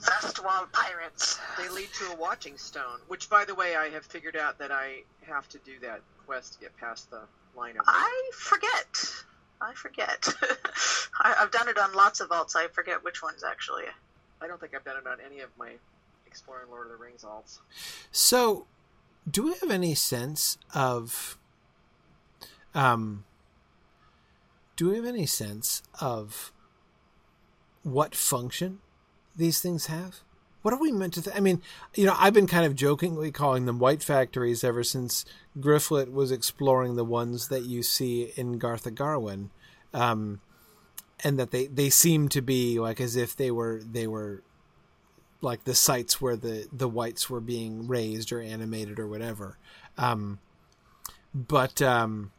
[0.00, 1.38] Vastwald pirates.
[1.56, 4.70] They lead to a watching stone, which, by the way, I have figured out that
[4.70, 7.20] I have to do that quest to get past the
[7.56, 7.84] line of.
[7.86, 9.12] I forget.
[9.60, 10.28] I forget.
[11.20, 12.54] I, I've done it on lots of alts.
[12.56, 13.84] I forget which ones actually.
[14.40, 15.72] I don't think I've done it on any of my
[16.26, 17.58] exploring Lord of the Rings alts.
[18.12, 18.66] So,
[19.28, 21.36] do we have any sense of
[22.74, 23.24] um
[24.76, 26.52] do we have any sense of
[27.82, 28.78] what function
[29.38, 30.20] these things have?
[30.62, 31.62] What are we meant to th- I mean,
[31.94, 35.24] you know, I've been kind of jokingly calling them white factories ever since
[35.58, 39.48] Grifflet was exploring the ones that you see in Garth Agarwen.
[39.94, 40.40] Um
[41.24, 44.42] and that they, they seem to be like as if they were they were
[45.40, 49.56] like the sites where the the whites were being raised or animated or whatever.
[49.96, 50.38] Um,
[51.34, 52.32] but um,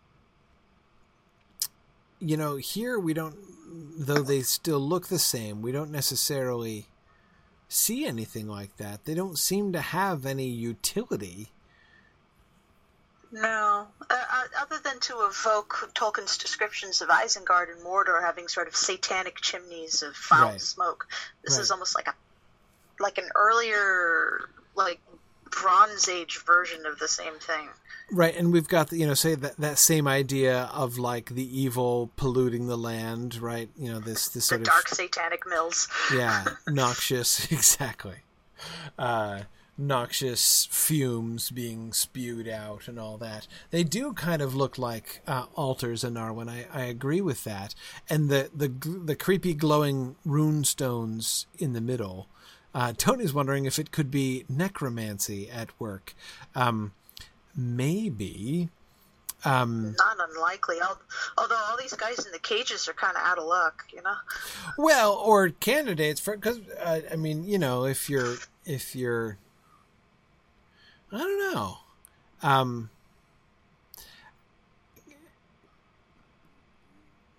[2.20, 3.38] you know, here we don't,
[3.98, 5.62] though they still look the same.
[5.62, 6.88] We don't necessarily
[7.70, 9.06] see anything like that.
[9.06, 11.50] They don't seem to have any utility.
[13.32, 18.68] No, uh, uh, other than to evoke Tolkien's descriptions of Isengard and Mordor having sort
[18.68, 20.62] of satanic chimneys of foul Right.
[20.62, 21.08] smoke.
[21.44, 21.62] This Right.
[21.62, 22.16] is almost like a
[23.00, 24.40] like an earlier
[24.76, 25.00] like
[25.52, 27.70] Bronze Age version of the same thing.
[28.12, 31.62] Right, and we've got the, you know say that that same idea of like the
[31.62, 33.70] evil polluting the land, right?
[33.78, 35.88] You know this this The sort of dark satanic mills.
[36.14, 38.18] yeah noxious exactly
[38.98, 39.42] uh
[39.78, 45.46] noxious fumes being spewed out and all that they do kind of look like uh,
[45.56, 46.50] altars in Arwen.
[46.50, 47.74] I, I agree with that
[48.10, 52.28] and the the the creepy glowing rune stones in the middle
[52.74, 56.14] uh, Tony's wondering if it could be necromancy at work
[56.56, 56.92] um
[57.56, 58.70] maybe
[59.46, 60.78] um Not unlikely.
[61.38, 64.16] Although all these guys in the cages are kind of out of luck, you know.
[64.78, 68.36] Well, or candidates for because uh, I mean, you know, if you're
[68.66, 69.38] if you're,
[71.12, 71.78] I don't know,
[72.44, 72.90] um,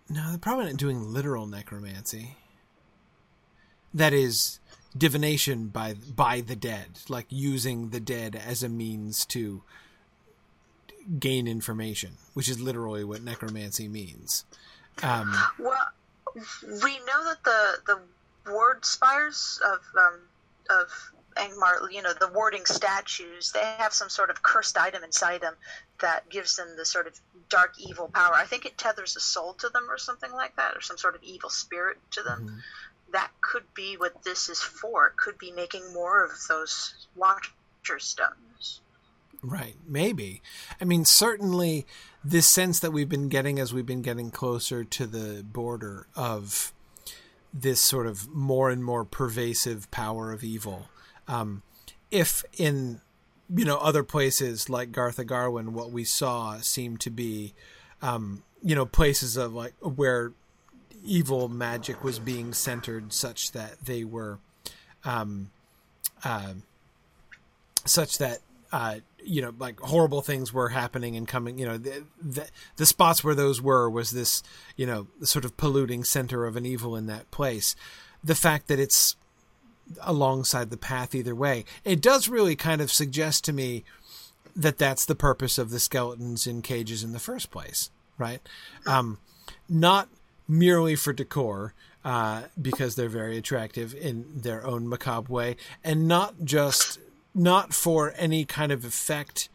[0.09, 2.37] no, they're probably not doing literal necromancy.
[3.93, 4.59] That is
[4.97, 9.63] divination by by the dead, like using the dead as a means to
[11.19, 14.45] gain information, which is literally what necromancy means.
[15.03, 15.89] Um, Well,
[16.35, 18.01] we know that the the
[18.51, 20.21] ward spires of um,
[20.69, 25.41] of Angmar, you know, the warding statues, they have some sort of cursed item inside
[25.41, 25.55] them
[26.01, 27.19] that gives them the sort of
[27.49, 28.35] dark evil power.
[28.35, 31.15] I think it tethers a soul to them or something like that, or some sort
[31.15, 32.63] of evil spirit to them.
[33.13, 35.09] That could be what this is for.
[35.09, 38.81] It could be making more of those Watcher stones.
[39.43, 40.43] Right, maybe.
[40.81, 41.87] I mean, certainly
[42.23, 46.73] this sense that we've been getting as we've been getting closer to the border of
[47.53, 50.89] this sort of more and more pervasive power of evil.
[51.27, 51.63] Um,
[52.11, 53.01] if in
[53.55, 57.55] you know other places like Garth Agarwen, what we saw seemed to be
[58.03, 60.33] um, you know places of like where
[61.05, 64.39] evil magic was being centered, such that they were
[65.05, 65.51] um,
[66.25, 66.55] uh,
[67.85, 68.41] such that
[68.73, 72.87] uh, you know like horrible things were happening and coming you know the, the the
[72.87, 74.43] spots where those were was this
[74.77, 77.75] you know sort of polluting center of an evil in that place.
[78.23, 79.17] The fact that it's
[80.03, 83.83] alongside the path either way it does really kind of suggest to me
[84.55, 88.41] that that's the purpose of the skeletons in cages in the first place right?
[88.87, 89.19] Um
[89.69, 90.09] not
[90.51, 91.73] merely for decor
[92.05, 96.99] uh, because they're very attractive in their own macabre way, and not just
[97.35, 99.49] not for any kind of effect,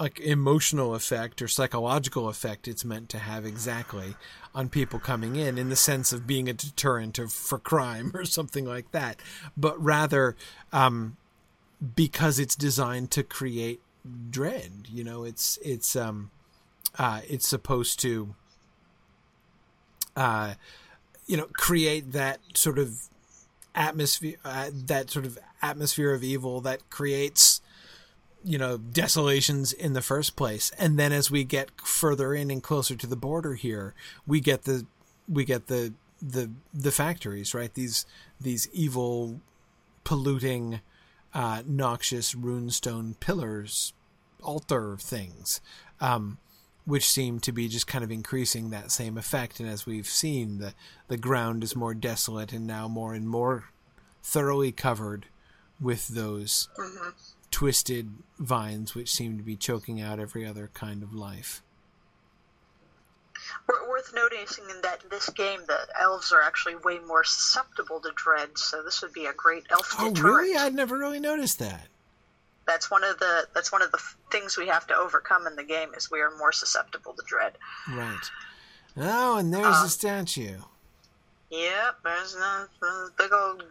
[0.00, 2.66] like emotional effect or psychological effect.
[2.66, 4.16] It's meant to have exactly
[4.54, 8.24] on people coming in, in the sense of being a deterrent of, for crime or
[8.24, 9.20] something like that,
[9.56, 10.36] but rather
[10.72, 11.16] um,
[11.94, 13.80] because it's designed to create
[14.30, 14.88] dread.
[14.90, 16.30] You know, it's it's um,
[16.98, 18.34] uh, it's supposed to
[20.16, 20.54] uh,
[21.26, 23.08] you know, create that sort of
[23.74, 27.60] atmosphere, uh, that sort of atmosphere of evil that creates,
[28.44, 30.72] you know, desolations in the first place.
[30.78, 33.94] And then as we get further in and closer to the border here,
[34.26, 34.86] we get the,
[35.28, 37.72] we get the, the, the factories, right?
[37.72, 38.06] These,
[38.40, 39.40] these evil,
[40.04, 40.80] polluting,
[41.32, 43.92] uh, noxious runestone pillars,
[44.42, 45.60] altar things.
[46.00, 46.38] Um,
[46.90, 49.60] which seem to be just kind of increasing that same effect.
[49.60, 50.74] And as we've seen, the
[51.08, 53.70] the ground is more desolate and now more and more
[54.22, 55.26] thoroughly covered
[55.80, 57.10] with those Mm-hmm.
[57.50, 61.62] twisted vines, which seem to be choking out every other kind of life.
[63.88, 68.10] Worth noticing in that in this game, the elves are actually way more susceptible to
[68.14, 70.36] dread, so this would be a great elf Oh, deterrent.
[70.36, 70.56] really?
[70.56, 71.88] I'd never really noticed that.
[72.70, 75.64] That's one of the that's one of the things we have to overcome in the
[75.64, 77.54] game is we are more susceptible to dread.
[77.92, 78.30] Right.
[78.96, 80.58] Oh, and there's Um, the statue.
[81.50, 82.68] Yep, there's a
[83.18, 83.64] big old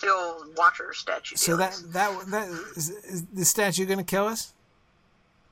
[0.00, 1.36] big old watcher statue.
[1.36, 4.52] So that that that is, is the statue going to kill us?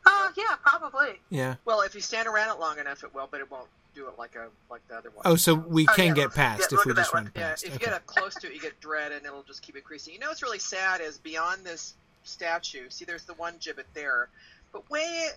[0.05, 1.21] Oh yeah, probably.
[1.31, 1.55] Yeah.
[1.65, 4.19] Well, if you stand around it long enough, it will, but it won't do it
[4.19, 5.23] like a like the other one.
[5.25, 7.25] Oh, so we Oh, can yeah, get past yeah, if we just one.
[7.27, 7.63] run Yeah, past.
[7.65, 10.15] if you get up close to it, you get dread, and it'll just keep increasing.
[10.15, 11.95] You know what's really sad is beyond this
[12.29, 12.89] statue.
[12.91, 14.29] See, there's the one gibbet there,
[14.73, 15.29] but way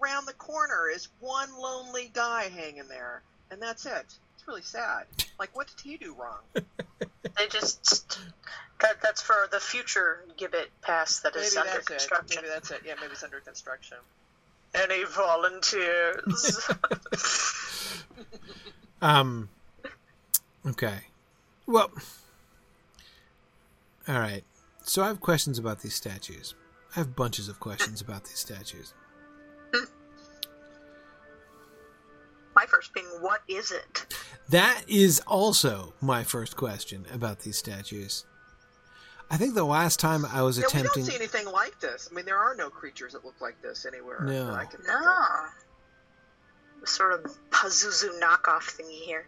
[0.00, 4.04] around the corner is one lonely guy hanging there, and that's it.
[4.36, 5.04] It's really sad.
[5.38, 6.38] Like, what did he do wrong?
[7.36, 8.18] They just
[8.80, 11.92] that that's for the future gibbet pass that is Maybe under that's it.
[11.98, 12.36] construction.
[12.42, 12.80] Maybe that's it.
[12.86, 13.98] Yeah, maybe it's under construction.
[14.74, 16.66] Any volunteers?
[19.02, 19.48] Um.
[20.66, 20.98] Okay.
[21.66, 21.90] Well.
[24.08, 24.42] All right.
[24.86, 26.54] So I have questions about these statues.
[26.94, 28.94] I have bunches of questions about these statues.
[32.54, 34.06] My first being, what is it?
[34.48, 38.24] That is also my first question about these statues.
[39.30, 41.02] I think the last time I was Yeah, we attempting.
[41.04, 42.08] don't see anything like this.
[42.10, 44.20] I mean, there are no creatures that look like this anywhere.
[44.22, 44.46] No.
[44.46, 44.94] that I can No.
[46.82, 46.88] of.
[46.88, 49.26] Sort of Pazuzu knockoff thingy here.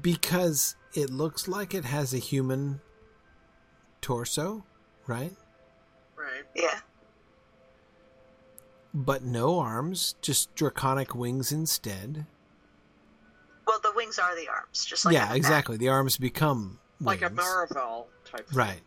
[0.00, 2.80] because it looks like it has a human
[4.00, 4.64] torso,
[5.06, 5.32] right?
[6.16, 6.44] Right.
[6.54, 6.80] Yeah.
[8.92, 12.26] But no arms, just draconic wings instead.
[13.66, 15.76] Well, the wings are the arms, just like yeah, the exactly.
[15.76, 17.40] The arms become Like a wings.
[17.40, 18.48] Maravel type.
[18.48, 18.56] thing.
[18.58, 18.68] Right.
[18.76, 18.82] back.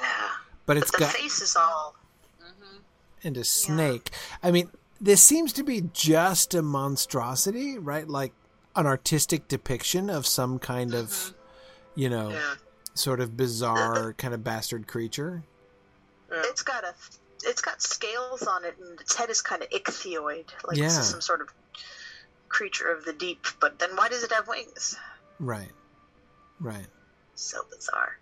[0.00, 0.28] Yeah.
[0.64, 1.94] But But it's the got face is all.
[2.42, 2.76] Mm-hmm.
[3.24, 4.10] and a snake.
[4.42, 4.70] I mean,
[5.00, 8.08] this seems to be just a monstrosity, right?
[8.08, 8.32] Like
[8.76, 11.34] an artistic depiction of some kind of,
[11.94, 12.54] you know, Yeah.
[12.94, 15.42] sort of bizarre kind of bastard creature.
[16.30, 16.42] yeah.
[16.46, 16.94] It's got a.
[17.44, 21.00] It's got scales on it, and its head is kind of ichthyoid, like this Yeah.
[21.00, 21.48] is some sort of
[22.48, 23.46] creature of the deep.
[23.60, 24.96] But then, why does it have wings?
[25.38, 25.70] Right.
[26.58, 26.86] Right.
[27.36, 28.18] So bizarre.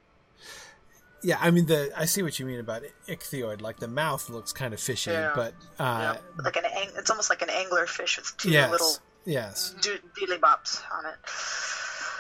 [1.23, 3.63] Yeah, I mean the I see what you mean about ichthyoid.
[3.63, 5.33] Like the mouth looks kind of fishy, Yeah.
[5.35, 6.67] but uh, Like an.
[6.67, 10.81] ang- It's almost like an angler fish with two yes, little yes, do- dealy bops
[10.93, 11.15] on it.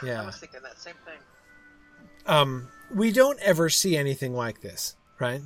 [0.06, 0.22] Yeah.
[0.22, 1.18] I was thinking that same thing.
[2.26, 5.42] Um, we don't ever see anything like this, right?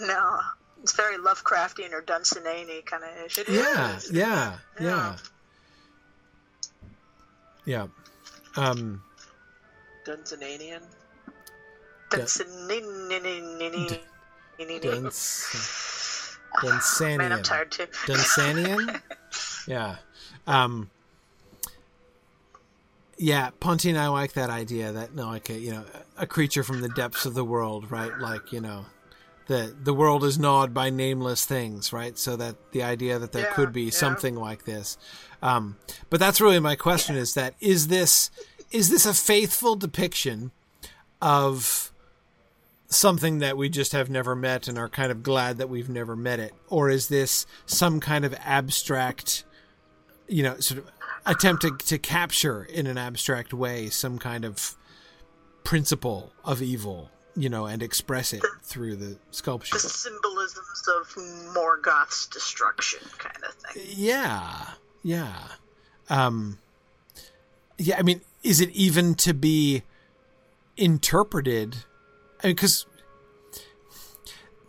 [0.00, 0.38] No,
[0.82, 3.38] it's very Lovecraftian or Dunsany kind of ish.
[3.48, 5.16] Yeah, yeah, yeah,
[7.64, 7.86] Yeah.
[8.56, 9.02] Um,
[10.06, 10.82] Dunsananian.
[12.10, 12.80] Dunsany.
[14.80, 15.46] Duns,
[16.62, 17.18] Dunsanian.
[17.18, 17.86] Man, I'm tired too.
[18.06, 19.00] Dunsanian?
[19.66, 19.96] yeah.
[20.46, 20.90] Um,
[23.18, 25.84] yeah, Ponty and I like that idea that no, like a you know
[26.16, 28.18] a creature from the depths of the world, right?
[28.18, 28.86] Like you know,
[29.46, 32.16] the the world is gnawed by nameless things, right?
[32.16, 33.90] So that the idea that there Yeah, could be yeah.
[33.90, 34.96] something like this,
[35.42, 35.76] um,
[36.08, 38.30] but that's really my question: is that is this
[38.70, 40.50] is this a faithful depiction
[41.20, 41.92] of
[42.88, 46.16] something that we just have never met and are kind of glad that we've never
[46.16, 49.44] met it or is this some kind of abstract
[50.30, 50.90] you know sort of
[51.26, 54.74] attempt to, to capture in an abstract way some kind of
[55.64, 59.76] principle of evil you know and express it through the sculpture.
[59.76, 63.84] The symbolisms of Morgoth's destruction, kind of thing.
[63.88, 64.70] yeah
[65.02, 65.36] yeah.
[66.08, 66.58] Um
[67.78, 69.82] yeah i mean is it even to be
[70.76, 71.76] interpreted?
[72.42, 72.86] I mean, because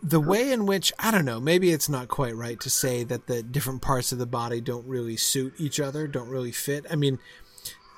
[0.02, 3.26] the way in which I don't know, maybe it's not quite right to say that
[3.26, 6.84] the different parts of the body don't really suit each other, don't really fit.
[6.90, 7.18] I mean,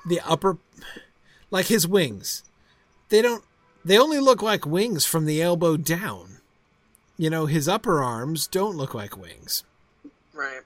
[0.05, 0.57] the upper,
[1.49, 2.43] like his wings,
[3.09, 3.43] they don't.
[3.83, 6.39] They only look like wings from the elbow down.
[7.17, 9.63] You know, his upper arms don't look like wings,
[10.33, 10.61] Right.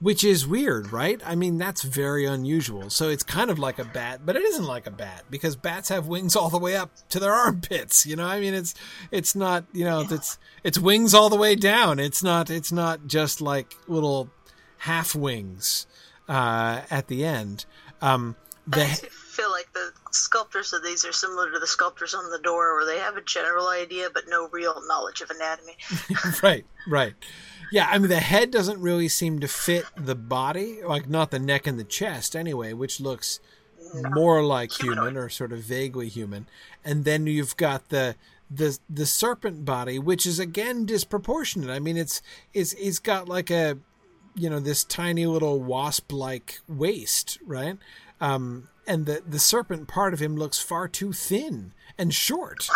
[0.00, 1.20] Which is weird, right?
[1.24, 2.88] I mean, that's very unusual.
[2.88, 5.90] So it's kind of like a bat, but it isn't like a bat because bats
[5.90, 8.06] have wings all the way up to their armpits.
[8.06, 8.74] You know, I mean, it's
[9.10, 11.98] it's not you know it's it's wings all the way down.
[11.98, 14.30] It's not it's not just like little
[14.78, 15.86] half wings
[16.28, 17.66] uh, at the end.
[18.00, 18.36] Um,
[18.72, 22.30] I the actually feel like the sculptors of these are similar to the sculptors on
[22.30, 25.76] the door, where they have a general idea but no real knowledge of anatomy.
[26.42, 27.14] right, right.
[27.70, 31.38] Yeah, I mean the head doesn't really seem to fit the body, like not the
[31.38, 33.40] neck and the chest anyway, which looks
[33.94, 36.46] more like human or sort of vaguely human.
[36.84, 38.16] And then you've got the
[38.50, 41.70] the the serpent body, which is again disproportionate.
[41.70, 42.20] I mean it's
[42.52, 43.78] it's it's got like a
[44.34, 47.78] you know this tiny little wasp like waist, right?
[48.20, 52.68] Um and the the serpent part of him looks far too thin and short.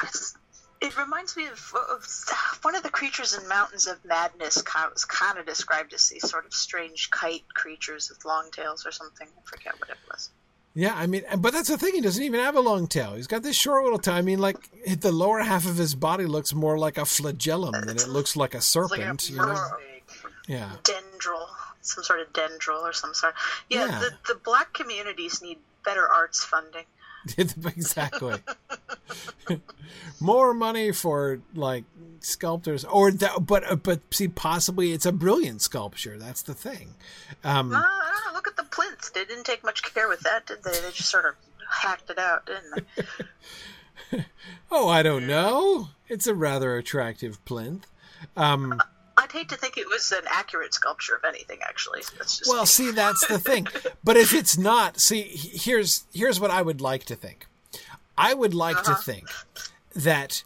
[0.85, 2.07] It reminds me of, of
[2.63, 4.63] one of the creatures in Mountains of Madness.
[4.93, 8.93] Was kind of described as these sort of strange kite creatures with long tails or
[8.93, 9.27] something.
[9.29, 10.31] I forget what it was.
[10.77, 11.95] Yeah, I mean, but that's the thing.
[11.95, 13.15] He doesn't even have a long tail.
[13.15, 14.15] He's got this short little tail.
[14.15, 14.57] I mean, like
[14.87, 18.55] the lower half of his body looks more like a flagellum than it looks like
[18.55, 19.31] a It's like a serpent.
[19.31, 19.69] you know?
[20.49, 21.49] Yeah, Dendril,
[21.81, 23.35] some sort of dendril or some sort.
[23.71, 24.01] Yeah, Yeah.
[24.01, 26.85] The, the black communities need better arts funding.
[27.39, 28.37] Exactly.
[30.21, 31.85] more money for like
[32.21, 36.19] sculptors, or that, but uh, but see, possibly it's a brilliant sculpture.
[36.19, 36.95] That's the thing.
[37.43, 38.37] Um, Uh, I don't know.
[38.37, 39.13] Look at the plinth.
[39.13, 40.73] They didn't take much care with that, did they?
[40.73, 41.35] They just sort of
[41.71, 42.87] hacked it out, didn't
[44.11, 44.25] they?
[44.71, 45.89] oh, I don't know.
[46.09, 47.87] It's a rather attractive plinth.
[48.37, 48.81] Um,
[49.35, 51.59] hate to think it was an accurate sculpture of anything.
[51.63, 52.03] Actually,
[52.49, 53.67] Well, see, that's the thing.
[54.05, 57.47] But if it's not, see, here's here's what I would like to think.
[58.17, 59.01] I would like to uh-huh.
[59.01, 59.29] think
[59.95, 60.45] that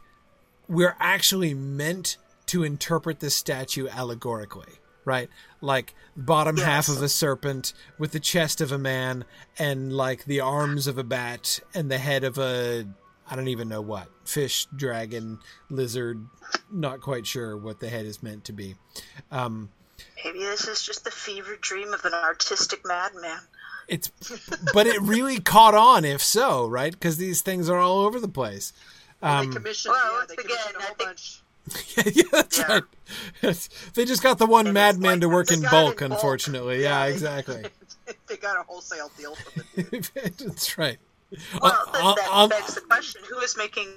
[0.69, 2.17] we're actually meant
[2.47, 4.75] to interpret this statue allegorically,
[5.05, 5.29] right?
[5.61, 9.25] Like bottom half of a serpent with the chest of a man
[9.59, 12.87] and like the arms of a bat and the head of a
[13.31, 15.39] I don't even know what fish, dragon,
[15.71, 16.27] lizard.
[16.73, 18.75] Not quite sure what the head is meant to be.
[19.31, 19.71] Um,
[20.25, 23.41] maybe this is just the fever dream of an artistic madman.
[23.87, 24.11] It's,
[24.75, 26.93] but it really caught on if so, right?
[26.93, 28.73] Because these things are all over the place.
[29.23, 31.43] they commissioned, well, yeah, once they again, commissioned a I whole think- bunch.
[32.17, 32.67] yeah, that's Yeah.
[32.73, 32.83] right.
[33.95, 36.13] They just got the one madman like to work in bulk, in bulk.
[36.13, 36.83] unfortunately.
[36.83, 37.65] Yeah, they- exactly.
[38.27, 40.05] they got a wholesale deal from the dude.
[40.39, 40.99] that's right.
[41.61, 43.89] Well, On- then that on- begs the question: Who is making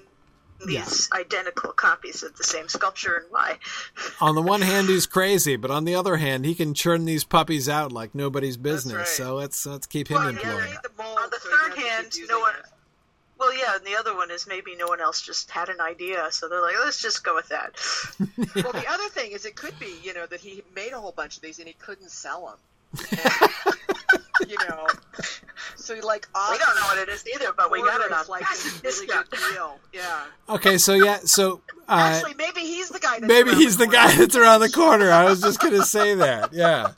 [0.66, 3.58] these identical copies of the same sculpture, and why?
[4.22, 7.24] on the one hand, he's crazy, but on the other hand, he can churn these
[7.24, 8.94] puppies out like nobody's business.
[8.96, 9.08] right.
[9.08, 10.64] So let's let's keep him Well, employed.
[10.66, 12.54] made the On the so third hand, no one.
[12.60, 12.66] it.
[13.40, 16.28] Well, yeah, and the other one is maybe no one else just had an idea,
[16.30, 17.72] so they're like, let's just go with that.
[18.64, 21.12] Well, the other thing is, it could be, you know, that he made a whole
[21.14, 22.56] bunch of these and he couldn't sell
[22.94, 23.08] them.
[24.48, 24.88] you know,
[25.76, 28.26] so he like We don't know what it is either, but we got it on
[28.28, 29.30] like fast a really discount.
[29.30, 29.80] good deal.
[29.94, 30.26] Yeah.
[30.50, 33.20] Okay, so yeah, so uh, Actually, maybe he's the guy.
[33.20, 33.98] That's maybe he's the corner.
[34.08, 35.12] guy that's around the corner.
[35.12, 36.54] I was just gonna say that.
[36.54, 36.92] Yeah,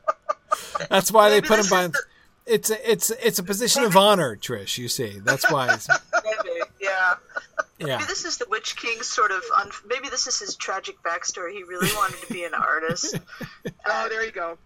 [0.89, 1.87] that's why they put him by.
[1.87, 1.99] the-
[2.45, 4.77] It's a, it's it's a position of honor, Trish.
[4.77, 5.67] You see, that's why.
[6.23, 7.15] Maybe, yeah.
[7.79, 7.97] Yeah.
[7.97, 9.41] Maybe this is the Witch King's sort of.
[9.57, 11.53] Un- maybe this is his tragic backstory.
[11.53, 13.17] He really wanted to be an artist.
[13.85, 14.57] Oh, there you go.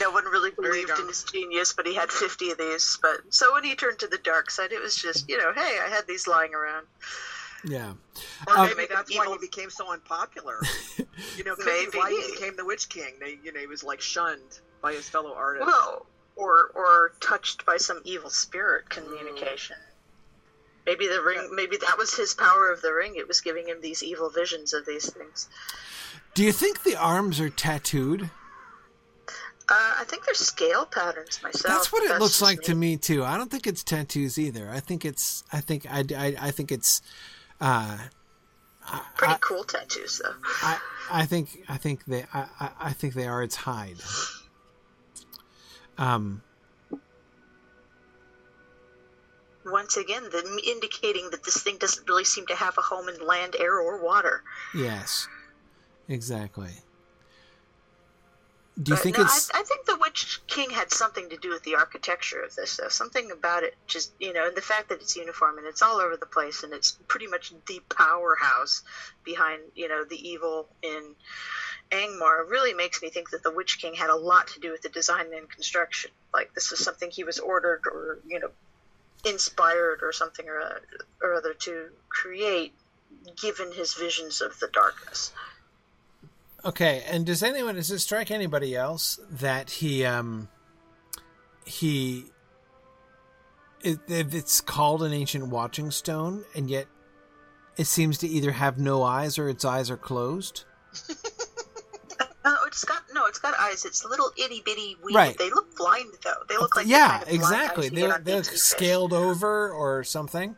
[0.00, 2.98] No one really believed in his genius, but he had 50 of these.
[3.02, 5.78] But so when he turned to the dark side, it was just, you know, hey,
[5.84, 6.86] I had these lying around.
[7.64, 7.94] Yeah.
[8.46, 10.60] Or Um, maybe Make that's him why he became so unpopular.
[11.38, 11.96] You know, Maybe.
[11.96, 13.14] why he became the Witch King.
[13.20, 15.66] They, you know, he was like shunned by his fellow artists.
[15.66, 16.04] Well,
[16.36, 19.76] or or touched by some evil spirit communication.
[20.84, 21.48] Maybe the ring.
[21.54, 23.14] Maybe that was his power of the ring.
[23.16, 25.48] It was giving him these evil visions of these things.
[26.34, 28.28] Do you think the arms are tattooed?
[29.68, 31.64] Uh, I think they're scale patterns myself.
[31.74, 33.24] That's what it but looks like to me too.
[33.24, 34.70] I don't think it's tattoos either.
[34.70, 35.42] I think it's.
[35.52, 36.04] I think I.
[36.16, 37.02] I, I think it's.
[37.60, 37.98] Uh,
[39.16, 40.34] Pretty I- cool tattoos, though.
[40.62, 40.78] I.
[41.10, 41.64] I think.
[41.68, 42.24] I think they.
[42.32, 42.46] I.
[42.60, 43.42] I- I think they are.
[43.42, 43.96] It's hide.
[45.98, 46.42] Um.
[49.64, 53.26] Once again, the, indicating that this thing doesn't really seem to have a home in
[53.26, 54.44] land, air, or water.
[54.72, 55.26] Yes.
[56.08, 56.70] Exactly.
[58.82, 59.50] Do you But think no, it's?
[59.54, 62.76] I, I think the Witch King had something to do with the architecture of this.
[62.76, 62.88] Though.
[62.88, 65.96] Something about it, just you know, and the fact that it's uniform and it's all
[65.98, 68.82] over the place, and it's pretty much the powerhouse
[69.24, 71.14] behind you know the evil in
[71.90, 74.82] Angmar, really makes me think that the Witch King had a lot to do with
[74.82, 76.10] the design and construction.
[76.34, 78.50] Like this is something he was ordered or you know
[79.24, 80.82] inspired or something or,
[81.22, 82.74] or other to create,
[83.40, 85.32] given his visions of the darkness.
[86.66, 90.48] Okay, and does anyone does it strike anybody else that he um
[91.64, 92.24] he
[93.82, 96.86] it, if it's called an ancient watching stone and yet
[97.76, 100.64] it seems to either have no eyes or its eyes are closed?
[102.44, 103.84] No, it's got no, it's got eyes.
[103.84, 105.16] It's little itty bitty weird.
[105.16, 105.36] Right.
[105.36, 106.30] They look blind though.
[106.48, 107.88] They look like yeah, kind of exactly.
[107.88, 108.60] They get on they look sea fish.
[108.60, 110.54] scaled over or something.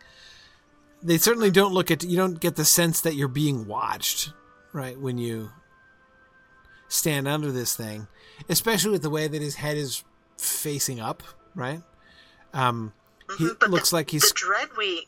[1.03, 4.35] They certainly don't look at you don't get the sense that you're being watched,
[4.75, 5.51] right, when you
[6.89, 8.07] stand under this thing,
[8.49, 10.05] especially with the way that his head is
[10.39, 11.23] facing up,
[11.55, 11.83] right?
[12.53, 12.93] Um
[13.37, 15.07] he Mhm, but looks the, like he's the dread we,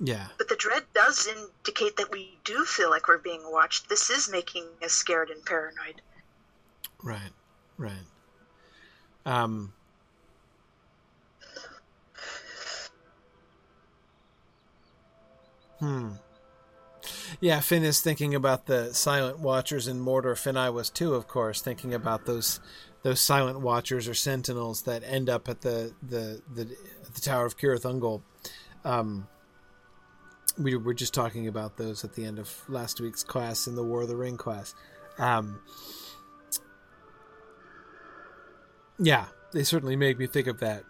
[0.00, 0.26] yeah.
[0.36, 3.88] but the dread does indicate that we do feel like we're being watched.
[3.88, 6.02] This is making us scared and paranoid.
[7.02, 7.30] Right,
[7.78, 7.92] right.
[9.24, 9.72] Um,
[15.78, 16.10] hmm.
[17.40, 20.04] Yeah, Finn is thinking about the silent watchers in.
[20.36, 22.60] Finn I was too, of course, thinking about those
[23.02, 27.56] those silent watchers or sentinels that end up at the the the, the Tower of
[27.56, 28.22] Cirith Ungol.
[28.84, 29.28] Um,
[30.58, 33.84] we were just talking about those at the end of last week's class in the
[33.84, 34.74] War of the Ring class.
[35.18, 35.60] Um,
[38.98, 40.84] yeah, they certainly made me think of that.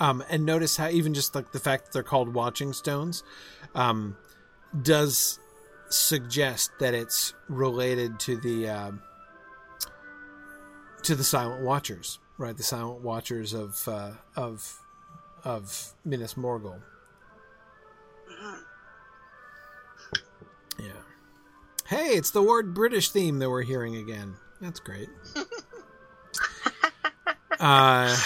[0.00, 3.24] Um, and notice how even just like the fact that they're called watching stones
[3.74, 4.16] um,
[4.82, 5.38] does
[5.90, 9.02] suggest that it's related to the um
[11.02, 12.56] to the silent watchers, right?
[12.56, 14.80] The silent watchers of uh, of
[15.44, 16.80] of Minas Morgul.
[20.78, 20.92] Yeah.
[21.86, 24.34] Hey, it's the word British theme that we're hearing again.
[24.60, 25.08] That's great.
[27.60, 28.16] uh,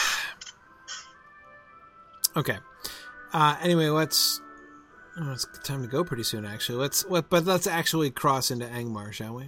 [2.36, 2.59] okay.
[3.32, 4.41] Uh, anyway, let's.
[5.18, 6.78] Oh, it's time to go pretty soon, actually.
[6.78, 7.05] Let's.
[7.06, 9.47] Let, but let's actually cross into Angmar, shall we?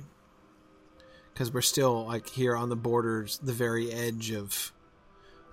[1.32, 4.72] Because we're still like here on the borders, the very edge of.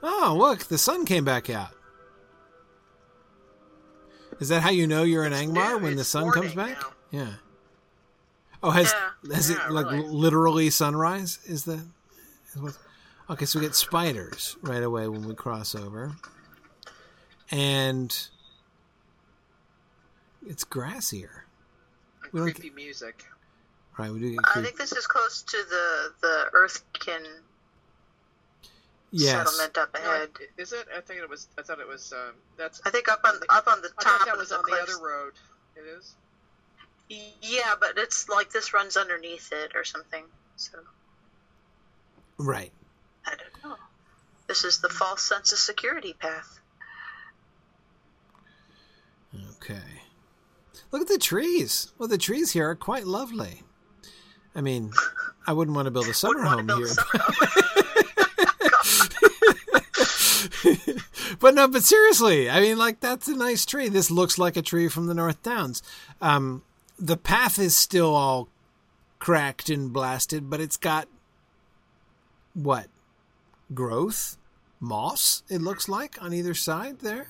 [0.04, 0.66] Oh, look!
[0.66, 1.70] The sun came back out.
[4.40, 6.80] Is that how you know you're in Angmar when the sun comes back?
[6.82, 6.88] now.
[7.12, 7.34] Yeah.
[8.64, 8.92] Oh, has
[9.24, 9.36] Yeah.
[9.36, 10.08] has Yeah, it like really.
[10.08, 11.40] literally sunrise?
[11.46, 11.80] Is the
[12.54, 12.78] is what?
[13.30, 16.12] Okay, so we get spiders right away when we cross over,
[17.50, 18.28] and
[20.48, 21.30] it's grassier.
[22.24, 23.26] And We don't creepy music.
[23.98, 27.26] Right, we do get I think this is close to the the Earthkin
[29.12, 29.32] yes.
[29.32, 30.30] settlement up No, ahead.
[30.58, 30.88] is it?
[30.96, 31.48] I think it was.
[31.58, 32.14] I thought it was.
[32.14, 32.82] Um, that's.
[32.86, 34.78] I think up on up on the I top thought that was the on the
[34.78, 35.34] other road.
[35.76, 36.16] It is.
[37.42, 40.24] Yeah, but it's like this runs underneath it or something.
[40.56, 40.78] So
[42.38, 42.72] Right.
[43.26, 43.78] I don't know.
[44.48, 46.60] This is the false sense of security path.
[49.58, 49.82] Okay.
[50.92, 51.94] Look at the trees.
[51.98, 53.64] Well, the trees here are quite lovely.
[54.54, 54.92] I mean,
[55.48, 56.88] I wouldn't want to build a summer home here.
[61.40, 63.90] but no, but seriously, I mean, like that's a nice tree.
[63.90, 65.82] This looks like a tree from the North Downs.
[66.22, 66.64] Um,
[67.00, 68.50] the path is still all
[69.20, 71.08] cracked and blasted, but it's got
[72.54, 72.88] what
[73.74, 74.38] growth,
[74.80, 75.44] moss.
[75.50, 77.28] It looks like on either side there.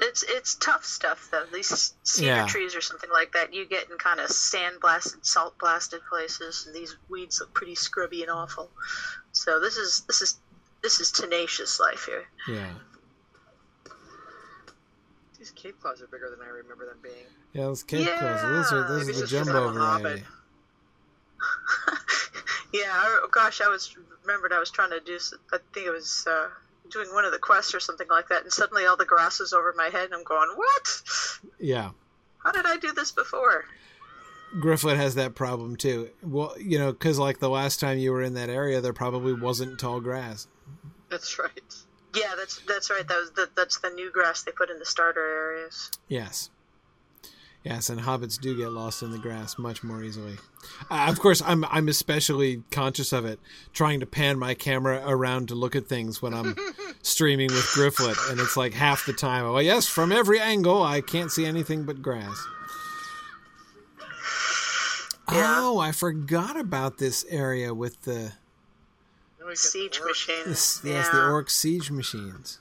[0.00, 1.44] It's it's tough stuff though.
[1.52, 2.46] These cedar Yeah.
[2.46, 6.64] trees or something like that, you get in kind of sand blasted, salt blasted places,
[6.66, 8.70] and these weeds look pretty scrubby and awful.
[9.32, 10.38] So this is this is
[10.82, 12.24] this is tenacious life here.
[12.48, 12.70] Yeah.
[15.38, 17.24] These cave claws are bigger than I remember them being.
[17.52, 18.18] Yeah, those cave Yeah.
[18.18, 18.42] claws.
[18.42, 20.02] Those are those Maybe are the jumbo I'm a hobbit.
[20.02, 20.24] variety.
[22.72, 25.18] yeah, I, oh gosh, I was remembered I was trying to do.
[25.52, 26.48] I think it was uh,
[26.90, 29.52] doing one of the quests or something like that, and suddenly all the grass was
[29.52, 31.02] over my head, and I'm going, "What?
[31.58, 31.90] Yeah.
[32.44, 33.64] How did I do this before?"
[34.56, 36.10] Grifflet has that problem too.
[36.22, 39.34] Well, you know, because like the last time you were in that area, there probably
[39.34, 40.46] wasn't tall grass.
[41.10, 41.50] That's right.
[42.14, 43.06] Yeah, that's that's right.
[43.06, 45.90] That was the, that's the new grass they put in the starter areas.
[46.08, 46.50] Yes.
[47.64, 50.36] Yes, and hobbits do get lost in the grass much more easily.
[50.90, 53.40] Uh, of course, I'm I'm especially conscious of it,
[53.72, 56.56] trying to pan my camera around to look at things when I'm
[57.02, 59.44] streaming with Grifflet, and it's like half the time.
[59.44, 62.46] Oh yes, from every angle, I can't see anything but grass.
[65.30, 65.56] Yeah.
[65.58, 68.32] Oh, I forgot about this area with the
[69.38, 70.44] Now we got Siege machines.
[70.46, 70.92] this, yeah.
[70.94, 72.58] yes, the orc siege machines.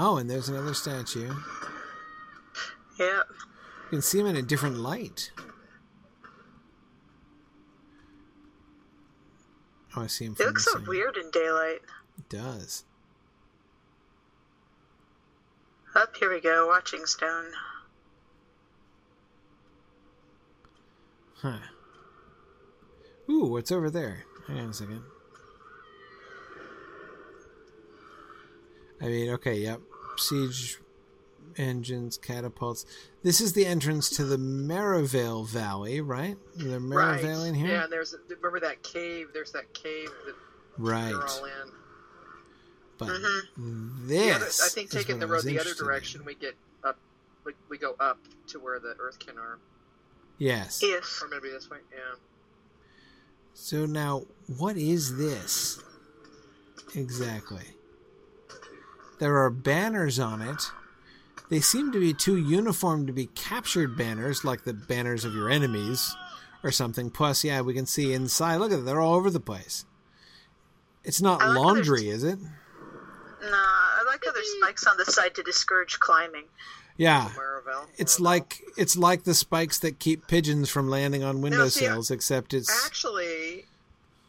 [0.00, 1.34] Oh, and there's another statue.
[3.00, 3.22] Yeah.
[3.26, 5.32] You can see them in a different light.
[9.96, 10.36] Oh, I see him.
[10.38, 11.80] It looks so weird in daylight.
[12.16, 12.84] It does.
[15.96, 17.46] Up here we go, watching stone.
[21.38, 21.58] Huh.
[23.28, 24.26] Ooh, what's over there?
[24.46, 25.02] Hang on a second.
[29.00, 29.80] I mean, okay, yep.
[30.20, 30.78] Siege
[31.56, 32.86] engines, catapults.
[33.22, 36.36] This is the entrance to the Merrevail Valley, right?
[36.56, 37.20] The Right.
[37.20, 37.68] Merrevail in here?
[37.68, 39.28] Yeah, and there's remember that cave.
[39.32, 40.34] There's that cave that
[40.76, 41.08] right.
[41.12, 41.72] they're all in.
[42.98, 44.06] But Mhm.
[44.08, 44.18] this.
[44.18, 45.86] The other, I think taking the road the other interested in.
[45.86, 46.98] direction, we get up.
[47.44, 48.18] We, we go up
[48.48, 49.58] to where the Earthkin are,
[50.38, 50.80] Yes.
[50.82, 51.20] Yes.
[51.22, 51.78] or maybe this way.
[51.92, 52.14] Yeah.
[53.54, 54.26] So now,
[54.58, 55.80] what is this
[56.94, 57.64] exactly?
[59.18, 60.70] There are banners on it.
[61.48, 65.48] They seem to be too uniform to be captured banners, like the banners of your
[65.48, 66.14] enemies
[66.62, 67.10] or something.
[67.10, 68.56] Plus, yeah, we can see inside.
[68.56, 69.84] Look at it; they're all over the place.
[71.04, 72.38] It's not like laundry, is it?
[72.38, 76.44] Nah, I like how there's spikes on the side to discourage climbing.
[76.98, 77.30] Yeah,
[77.96, 82.84] it's like it's like the spikes that keep pigeons from landing on windowsills, except it's
[82.84, 83.37] actually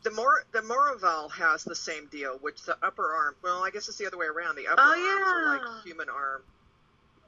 [0.10, 3.36] the Mor the Moraval has the same deal, which the upper arm.
[3.44, 4.56] Well, I guess it's the other way around.
[4.56, 6.42] The upper Oh, arms are like human arm.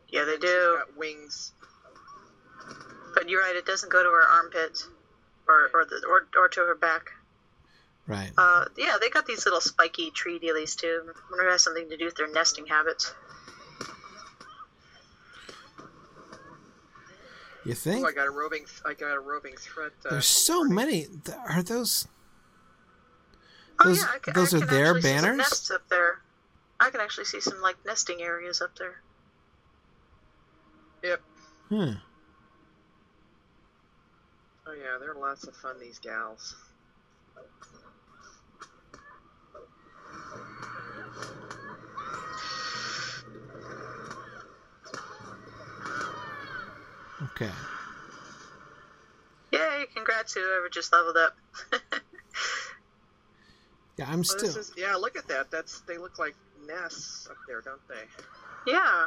[0.09, 0.77] Yeah, they and she's do.
[0.79, 1.51] got wings.
[3.13, 4.87] But you're right, it doesn't go to her armpits
[5.47, 7.11] or or the, or, or to her back.
[8.07, 8.31] right.
[8.37, 11.01] Uh, yeah, they got these little spiky tree dealies too.
[11.07, 13.13] I wonder if it has something to do with their nesting habits.
[17.63, 18.03] You think?
[18.03, 18.65] Oh, I got a roving.
[18.85, 19.91] I got a roving threat.
[20.05, 21.05] Uh, There's so many.
[21.25, 22.07] Th- Are those?
[23.83, 25.37] Oh Those- yeah, I can, those I are can their actually see some banners?
[25.37, 26.19] nests up there.
[26.79, 29.01] I can actually see some like nesting areas up there.
[31.03, 31.21] Yep.
[31.69, 31.91] Hmm.
[34.67, 35.79] Oh yeah, they're lots of fun.
[35.79, 36.55] These gals.
[47.23, 47.51] Okay.
[49.51, 49.85] Yay!
[49.93, 51.35] Congrats to whoever just leveled up.
[54.01, 54.57] Yeah, I'm Well, still.
[54.57, 55.51] is, yeah, look at that.
[55.51, 56.33] That's they look like
[56.67, 58.01] nests up there, don't they?
[58.71, 59.05] yeah,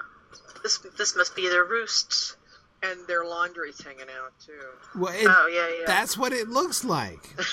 [0.63, 2.37] this this must be their roosts.
[2.83, 4.53] And their laundry's hanging out too.
[5.01, 5.87] Well, it, oh yeah, yeah.
[5.87, 7.19] that's what it looks like.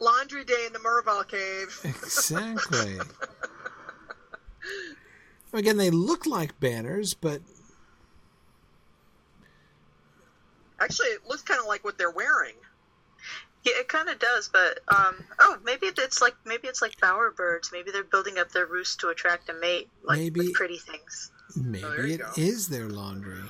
[0.00, 1.78] Laundry day in the Merval cave.
[1.84, 2.98] exactly.
[5.52, 7.40] Again, they look like banners, but
[10.80, 12.54] Actually, it looks kind of like what they're wearing.
[13.64, 17.30] Yeah, it kind of does, but um, oh, maybe it's like maybe it's like bower
[17.30, 17.70] birds.
[17.72, 21.30] Maybe they're building up their roost to attract a mate, like Maybe- with pretty things.
[21.56, 22.30] maybe Oh, it go.
[22.36, 23.42] is their laundry.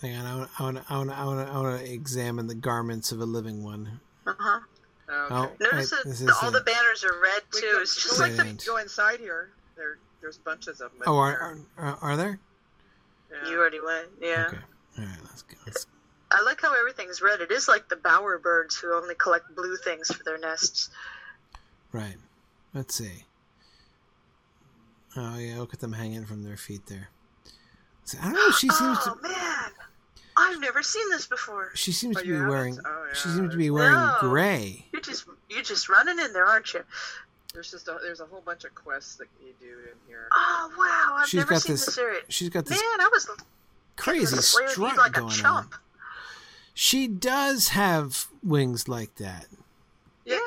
[0.00, 2.54] Hang on, I want, I want, I want, I want, I want to examine the
[2.54, 4.00] garments of a living one.
[4.26, 4.60] Uh huh.
[5.08, 5.34] Okay.
[5.34, 7.60] Oh, Notice wait, that the, all a- the banners are red too.
[7.72, 8.64] go, It's just go, like like Sand.
[8.66, 9.50] go inside here.
[9.76, 11.02] There, there's bunches of them.
[11.06, 12.38] Oh, are, are, are there?
[13.32, 13.50] Yeah.
[13.50, 14.08] you already went.
[14.20, 14.46] Yeah.
[14.48, 14.56] Okay.
[14.98, 15.56] All right, let's go.
[15.66, 15.86] Let's,
[16.36, 17.40] I like how everything's red.
[17.40, 20.90] It is like the bower birds who only collect blue things for their nests.
[21.92, 22.16] right.
[22.74, 23.24] Let's see.
[25.16, 27.08] Oh yeah, look at them hanging from their feet there.
[28.04, 28.50] So, I don't know.
[28.50, 29.22] She seems oh to.
[29.28, 29.70] man, I
[30.36, 31.70] I've never seen this before.
[31.74, 32.48] She seems Oh, to be haven't?
[32.48, 32.78] wearing.
[32.84, 34.16] Oh, She seems to be wearing No.
[34.18, 34.86] gray.
[34.92, 36.80] You're just you're just running in there, aren't you?
[37.52, 40.26] There's just a, there's a whole bunch of quests that you do in here.
[40.32, 42.20] Oh wow, I've She's never got seen this this area.
[42.28, 42.80] She's got this.
[42.82, 43.30] Man, this I was
[43.96, 45.68] crazy slaying strut like a going on.
[46.74, 46.78] Chump.
[46.78, 49.46] She does have wings like that.
[50.24, 50.38] Yeah.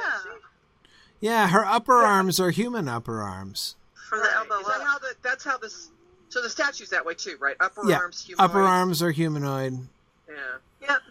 [1.19, 3.75] Yeah, her upper arms are human upper arms.
[4.09, 4.35] from the Right.
[4.37, 5.89] elbow Is that how the, that's how this?
[6.29, 7.57] So the statue's that way too, right?
[7.59, 8.49] Upper Yeah, arms, humanoid.
[8.49, 9.87] Upper arms are humanoid.
[10.29, 10.35] Yeah.
[10.81, 11.01] Yep.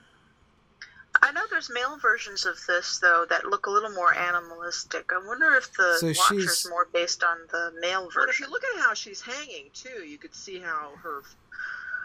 [1.23, 5.11] I know there's male versions of this though that look a little more animalistic.
[5.13, 8.23] I wonder if the So Watcher's she's- more based on the male version.
[8.23, 11.23] But if you look at how she's hanging too, you could see how her,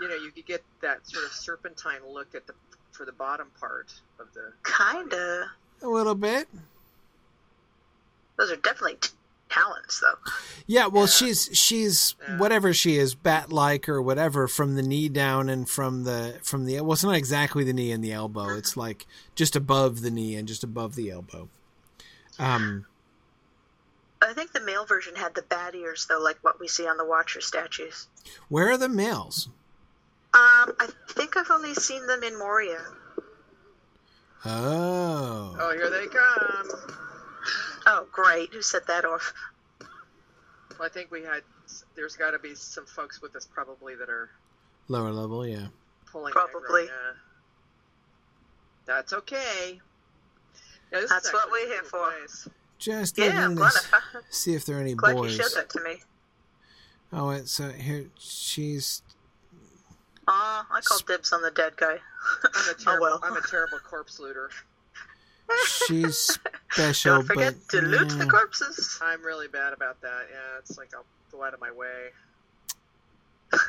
[0.01, 2.53] you know, you could get that sort of serpentine look at the
[3.01, 4.53] for the bottom part of the.
[4.63, 5.49] Kinda.
[5.81, 6.47] A little bit.
[8.37, 9.09] Those are definitely t-
[9.49, 10.31] talents though.
[10.67, 11.09] Yeah, well, Yeah.
[11.09, 12.37] she's she's Yeah.
[12.37, 16.79] whatever she is, bat-like or whatever, from the knee down and from the from the
[16.81, 18.49] well, it's not exactly the knee and the elbow.
[18.55, 21.49] It's like just above the knee and just above the elbow.
[22.37, 22.85] Um,
[24.21, 26.97] I think the male version had the bat ears though, like what we see on
[26.97, 28.07] the Watcher statues.
[28.47, 29.49] where are the males?
[30.33, 32.79] Um, I think I've only seen them in Moria.
[34.45, 36.69] Oh, Oh, here they come.
[37.85, 38.53] Oh, great!
[38.53, 39.33] Who set that off?
[40.79, 41.41] Well, I think we had.
[41.95, 44.29] There's got to be some folks with us probably that are
[44.87, 45.67] lower level, yeah.
[46.11, 46.31] pulling.
[46.33, 46.83] Probably.
[46.83, 47.13] aggro, yeah.
[48.85, 49.79] That's okay.
[50.91, 52.09] Yeah, That's what we're here for.
[52.11, 52.47] place.
[52.77, 53.99] Just Yeah, looking I'm to glad, s- I,
[54.31, 55.35] see if there are any glad you boys.
[55.35, 56.01] showed that to me.
[57.13, 59.01] Oh, wait, so here she's
[60.27, 61.97] Aw, I called dibs on the dead guy.
[62.53, 63.05] I'm a terrible.
[63.05, 63.19] oh well.
[63.23, 64.49] I'm a terrible corpse looter.
[65.87, 66.37] she's
[66.71, 68.17] special, Don't forget but to loot yeah.
[68.17, 68.99] the corpses.
[69.01, 70.27] I'm really bad about that.
[70.31, 72.09] Yeah, it's like I'll go out of my way.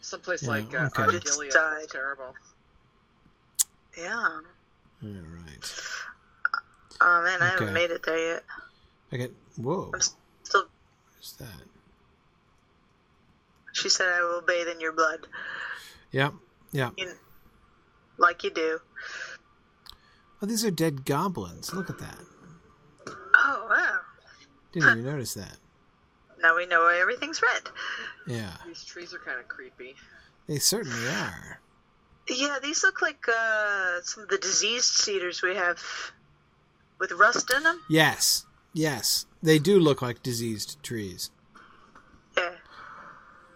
[0.00, 1.02] Someplace Yeah, like uh, okay.
[1.04, 1.80] Argilia died.
[1.82, 2.34] is terrible.
[3.96, 4.12] yeah.
[4.16, 4.40] All
[5.02, 5.74] right.
[7.00, 7.64] Oh man, I Okay.
[7.64, 8.44] haven't made it there yet.
[9.12, 9.90] I get whoa.
[9.94, 10.00] I'm
[10.42, 10.66] still.
[11.16, 11.48] What's that?
[13.74, 15.26] She said, "I will bathe in your blood,
[16.10, 16.30] Yeah,
[16.72, 16.90] yeah.
[16.96, 17.12] you,
[18.18, 18.78] like you do."
[20.40, 21.74] Oh, these are dead goblins.
[21.74, 22.18] Look at that.
[23.34, 23.98] Oh wow!
[24.72, 25.58] Didn't even notice that.
[26.40, 27.62] Now we know why everything's red.
[28.26, 29.96] Yeah, These trees are kind of creepy.
[30.46, 31.60] they certainly are.
[32.28, 35.78] Yeah, these look like uh, some of the diseased cedars we have
[36.98, 37.80] with rust in them.
[37.88, 39.26] Yes, yes.
[39.42, 41.30] They do look like diseased trees.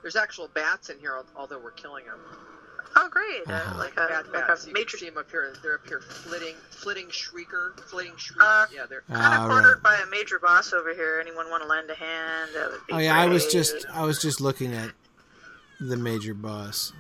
[0.09, 0.13] Yeah.
[0.13, 2.19] There's actual bats in here, although we're killing them.
[2.97, 3.43] Oh great!
[3.47, 3.75] Uh-huh.
[3.75, 4.65] Uh, like a Bat like bats.
[4.65, 5.53] a You major can see them up here.
[5.63, 8.41] They're up here, flitting, flitting shrieker, flitting shriek.
[8.43, 9.03] Uh, yeah, they're.
[9.03, 9.99] kind of Ah, cornered right.
[9.99, 11.19] by a major boss over here.
[11.21, 12.51] Anyone want to lend a hand?
[12.55, 14.91] That would be Oh yeah, I was just I was just looking at
[15.81, 16.93] the major boss.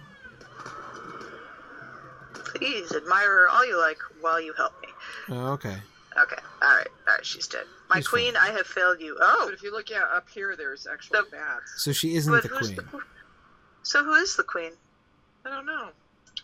[2.34, 4.88] Please admire her all you like while you help me.
[5.30, 5.76] Oh, okay.
[6.22, 6.36] Okay.
[6.62, 6.86] All right.
[7.08, 7.24] All right.
[7.26, 7.64] She's dead.
[7.90, 9.16] My She's queen, I have failed you.
[9.20, 11.74] Oh, But if you look yeah, up here, there's actual The- bats.
[11.82, 12.76] So she isn't but the who's queen.
[12.92, 13.00] the?
[13.82, 14.72] So who is the queen?
[15.46, 15.90] I don't know.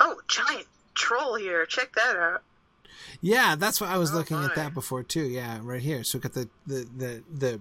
[0.00, 1.66] Oh, giant troll here.
[1.66, 2.42] Check that out.
[3.20, 5.24] Yeah, that's what I was Oh, looking at that before too.
[5.24, 6.04] Yeah, right here.
[6.04, 7.60] So we got the the the the,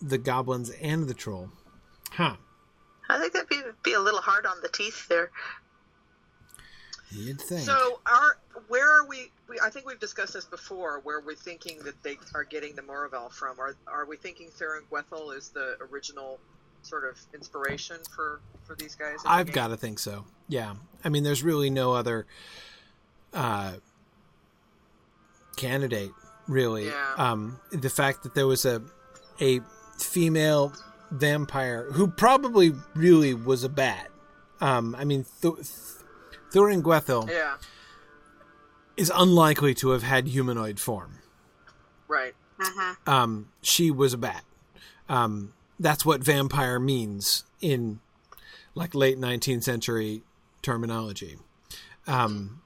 [0.00, 1.50] the goblins and the troll.
[2.12, 2.36] Huh.
[3.08, 5.30] I think that'd be, be a little hard on the teeth there.
[7.10, 7.62] You'd think.
[7.62, 9.58] So, our where are we, we?
[9.60, 11.00] I think we've discussed this before.
[11.04, 13.60] Where we're thinking that they are getting the Moravel from.
[13.60, 16.40] Are are we thinking Thuringwethil is the original
[16.82, 19.22] sort of inspiration for for these guys?
[19.22, 20.24] the I've got to think so.
[20.48, 20.74] Yeah.
[21.04, 22.26] I mean, there's really no other
[23.32, 23.74] uh,
[25.56, 26.10] candidate,
[26.48, 26.86] really.
[26.86, 27.14] Yeah.
[27.16, 28.82] Um, the fact that there was a
[29.40, 29.60] a
[29.98, 30.72] female
[31.10, 34.08] vampire who probably really was a bat.
[34.60, 35.54] Um, I mean, Th-
[36.52, 37.56] Thuringwethil Yeah.
[38.96, 41.18] is unlikely to have had humanoid form.
[42.08, 42.34] Right.
[42.58, 43.10] Mm-hmm.
[43.10, 44.42] um, she was a bat.
[45.10, 48.00] Um, that's what vampire means in
[48.74, 50.22] like late 19th century
[50.62, 51.36] terminology.
[52.06, 52.62] Um,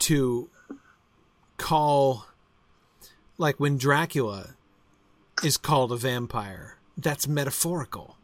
[0.00, 0.48] to
[1.56, 2.26] call,
[3.38, 4.54] like when Dracula
[5.42, 8.16] is called a vampire, that's metaphorical.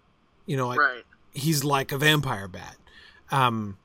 [0.46, 1.04] You know, like Right.
[1.32, 2.76] he's like a vampire bat.
[3.30, 3.78] Um,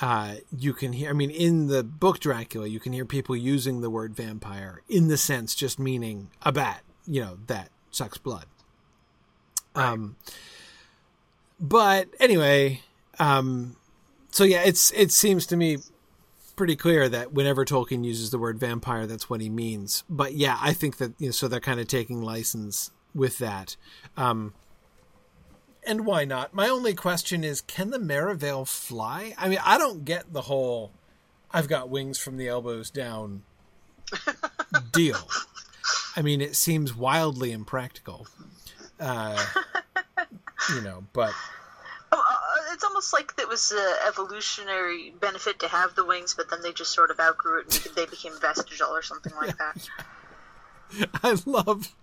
[0.00, 3.80] uh, you can hear, I mean, in the book Dracula, you can hear people using
[3.80, 8.46] the word vampire in the sense just meaning a bat, you know, that sucks blood.
[9.74, 10.16] Um,
[11.60, 12.80] but anyway,
[13.18, 13.76] um,
[14.30, 15.78] so yeah, it's, it seems to me
[16.56, 20.04] pretty clear that whenever Tolkien uses the word vampire, that's what he means.
[20.08, 23.76] But yeah, I think that, you know, so they're kind of taking license with that.
[24.16, 24.54] Um,
[25.90, 26.54] and why not?
[26.54, 29.34] My only question is, can the Merrevail fly?
[29.36, 30.92] I mean, I don't get the whole
[31.50, 33.42] "I've got wings from the elbows down"
[34.92, 35.28] deal.
[36.16, 38.26] I mean, it seems wildly impractical.
[39.00, 39.44] Uh,
[40.74, 41.34] you know, but
[42.12, 46.50] Oh, uh, it's almost like it was an evolutionary benefit to have the wings, but
[46.50, 49.88] then they just sort of outgrew it and they became vestigial or something like that.
[51.22, 51.94] I love,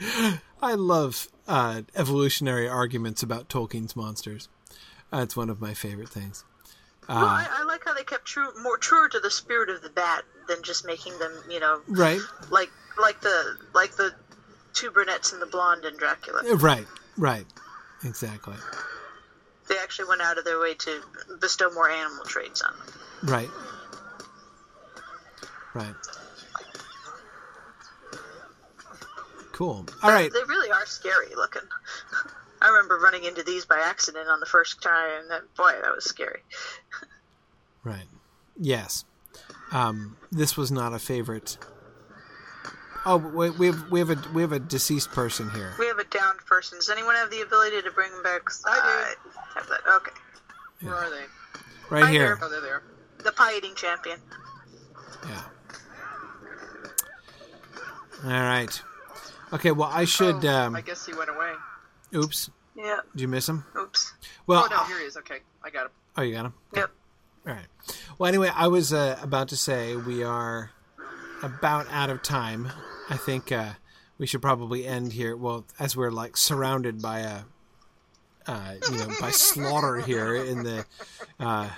[0.62, 4.48] I love uh, evolutionary arguments about Tolkien's monsters.
[5.12, 6.44] It's one of my favorite things.
[7.08, 9.90] well, I, I like how they kept true, more truer to the spirit of the
[9.90, 12.20] bat than just making them, you know, Right,
[12.50, 12.70] like
[13.00, 14.12] like the like the
[14.72, 16.42] two brunettes and the blonde in Dracula.
[16.56, 17.46] right, right,
[18.04, 18.54] exactly.
[19.68, 21.00] They actually went out of their way to
[21.40, 22.94] bestow more animal traits on them.
[23.24, 23.50] Right.
[25.74, 25.94] Right.
[29.60, 29.84] Cool.
[30.02, 30.32] All right.
[30.32, 31.60] They really are scary looking.
[32.62, 35.94] I remember running into these by accident on the first time, and that, boy, that
[35.94, 36.40] was scary.
[37.84, 38.06] Right.
[38.58, 39.04] Yes.
[39.70, 41.58] Um, this was not a favorite.
[43.04, 45.74] Oh, wait, we have we have a we have a deceased person here.
[45.78, 46.78] We have a downed person.
[46.78, 48.40] Does anyone have the ability to bring them back?
[48.66, 49.30] I do.
[49.56, 49.80] have that.
[49.96, 50.12] Okay.
[50.80, 51.24] Where are they?
[51.90, 52.38] Right Hi here.
[52.40, 52.82] Oh, they're there.
[53.22, 54.20] The pie eating champion.
[55.28, 55.42] Yeah.
[58.24, 58.82] All right.
[59.52, 59.70] Okay.
[59.72, 60.44] Well, I should.
[60.44, 61.52] Oh, Um, I guess he went away.
[62.14, 62.50] oops.
[62.76, 63.00] Yeah.
[63.12, 63.64] Did you miss him?
[63.76, 64.12] Oops.
[64.46, 64.64] Well.
[64.64, 65.16] oh no, here he is.
[65.18, 65.90] Okay, I got him.
[66.16, 66.54] Oh, you got him.
[66.74, 66.90] Yep.
[67.46, 67.66] All right.
[68.18, 70.70] Well, anyway, I was uh, about to say we are
[71.42, 72.68] about out of time.
[73.08, 73.70] I think uh,
[74.18, 75.36] we should probably end here.
[75.36, 77.40] Well, as we're like surrounded by a,
[78.46, 80.86] uh, you know, by slaughter here in the,
[81.38, 81.68] uh,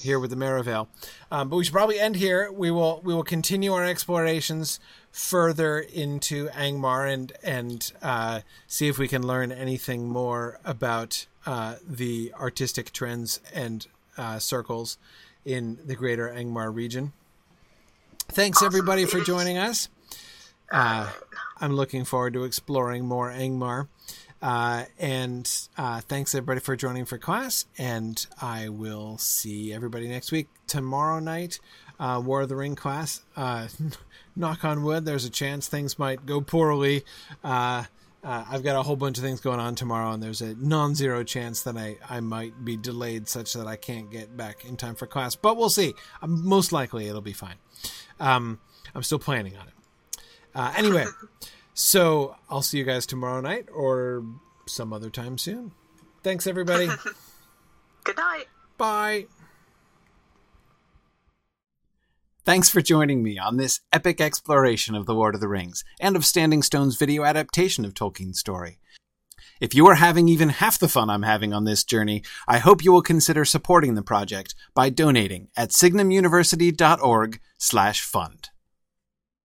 [0.00, 0.88] here with the Merrevail.
[1.30, 2.50] Um, but we should probably end here.
[2.50, 4.80] We will we will continue our explorations
[5.12, 11.76] further into Angmar and and uh, see if we can learn anything more about uh,
[11.86, 14.98] the artistic trends and uh, circles
[15.44, 17.12] in the greater Angmar region.
[18.28, 19.88] Thanks everybody for joining us.
[20.70, 21.10] Uh,
[21.60, 23.88] I'm looking forward to exploring more Angmar.
[24.40, 27.66] Uh, and uh, thanks everybody for joining for class.
[27.78, 30.48] And I will see everybody next week.
[30.66, 31.60] Tomorrow night,
[32.00, 33.22] uh, War of the Ring class.
[34.36, 37.04] Uh, knock on wood, there's a chance things might go poorly.
[37.42, 37.84] Uh,
[38.24, 40.94] uh, I've got a whole bunch of things going on tomorrow, and there's a non
[40.94, 44.76] zero chance that I, I might be delayed such that I can't get back in
[44.76, 45.34] time for class.
[45.34, 45.94] But we'll see.
[46.22, 47.56] Um, most likely it'll be fine.
[48.20, 48.60] Um,
[48.94, 49.74] I'm still planning on it.
[50.54, 51.06] Uh, anyway,
[51.74, 54.24] so I'll see you guys tomorrow night or
[54.66, 55.72] some other time soon.
[56.22, 56.88] Thanks, everybody.
[58.04, 58.46] Good night.
[58.78, 59.26] Bye.
[62.44, 66.16] Thanks for joining me on this epic exploration of The Lord of the Rings and
[66.16, 68.80] of Standing Stone's video adaptation of Tolkien's story.
[69.60, 72.82] If you are having even half the fun I'm having on this journey, I hope
[72.82, 78.50] you will consider supporting the project by donating at signumuniversity.org/fund.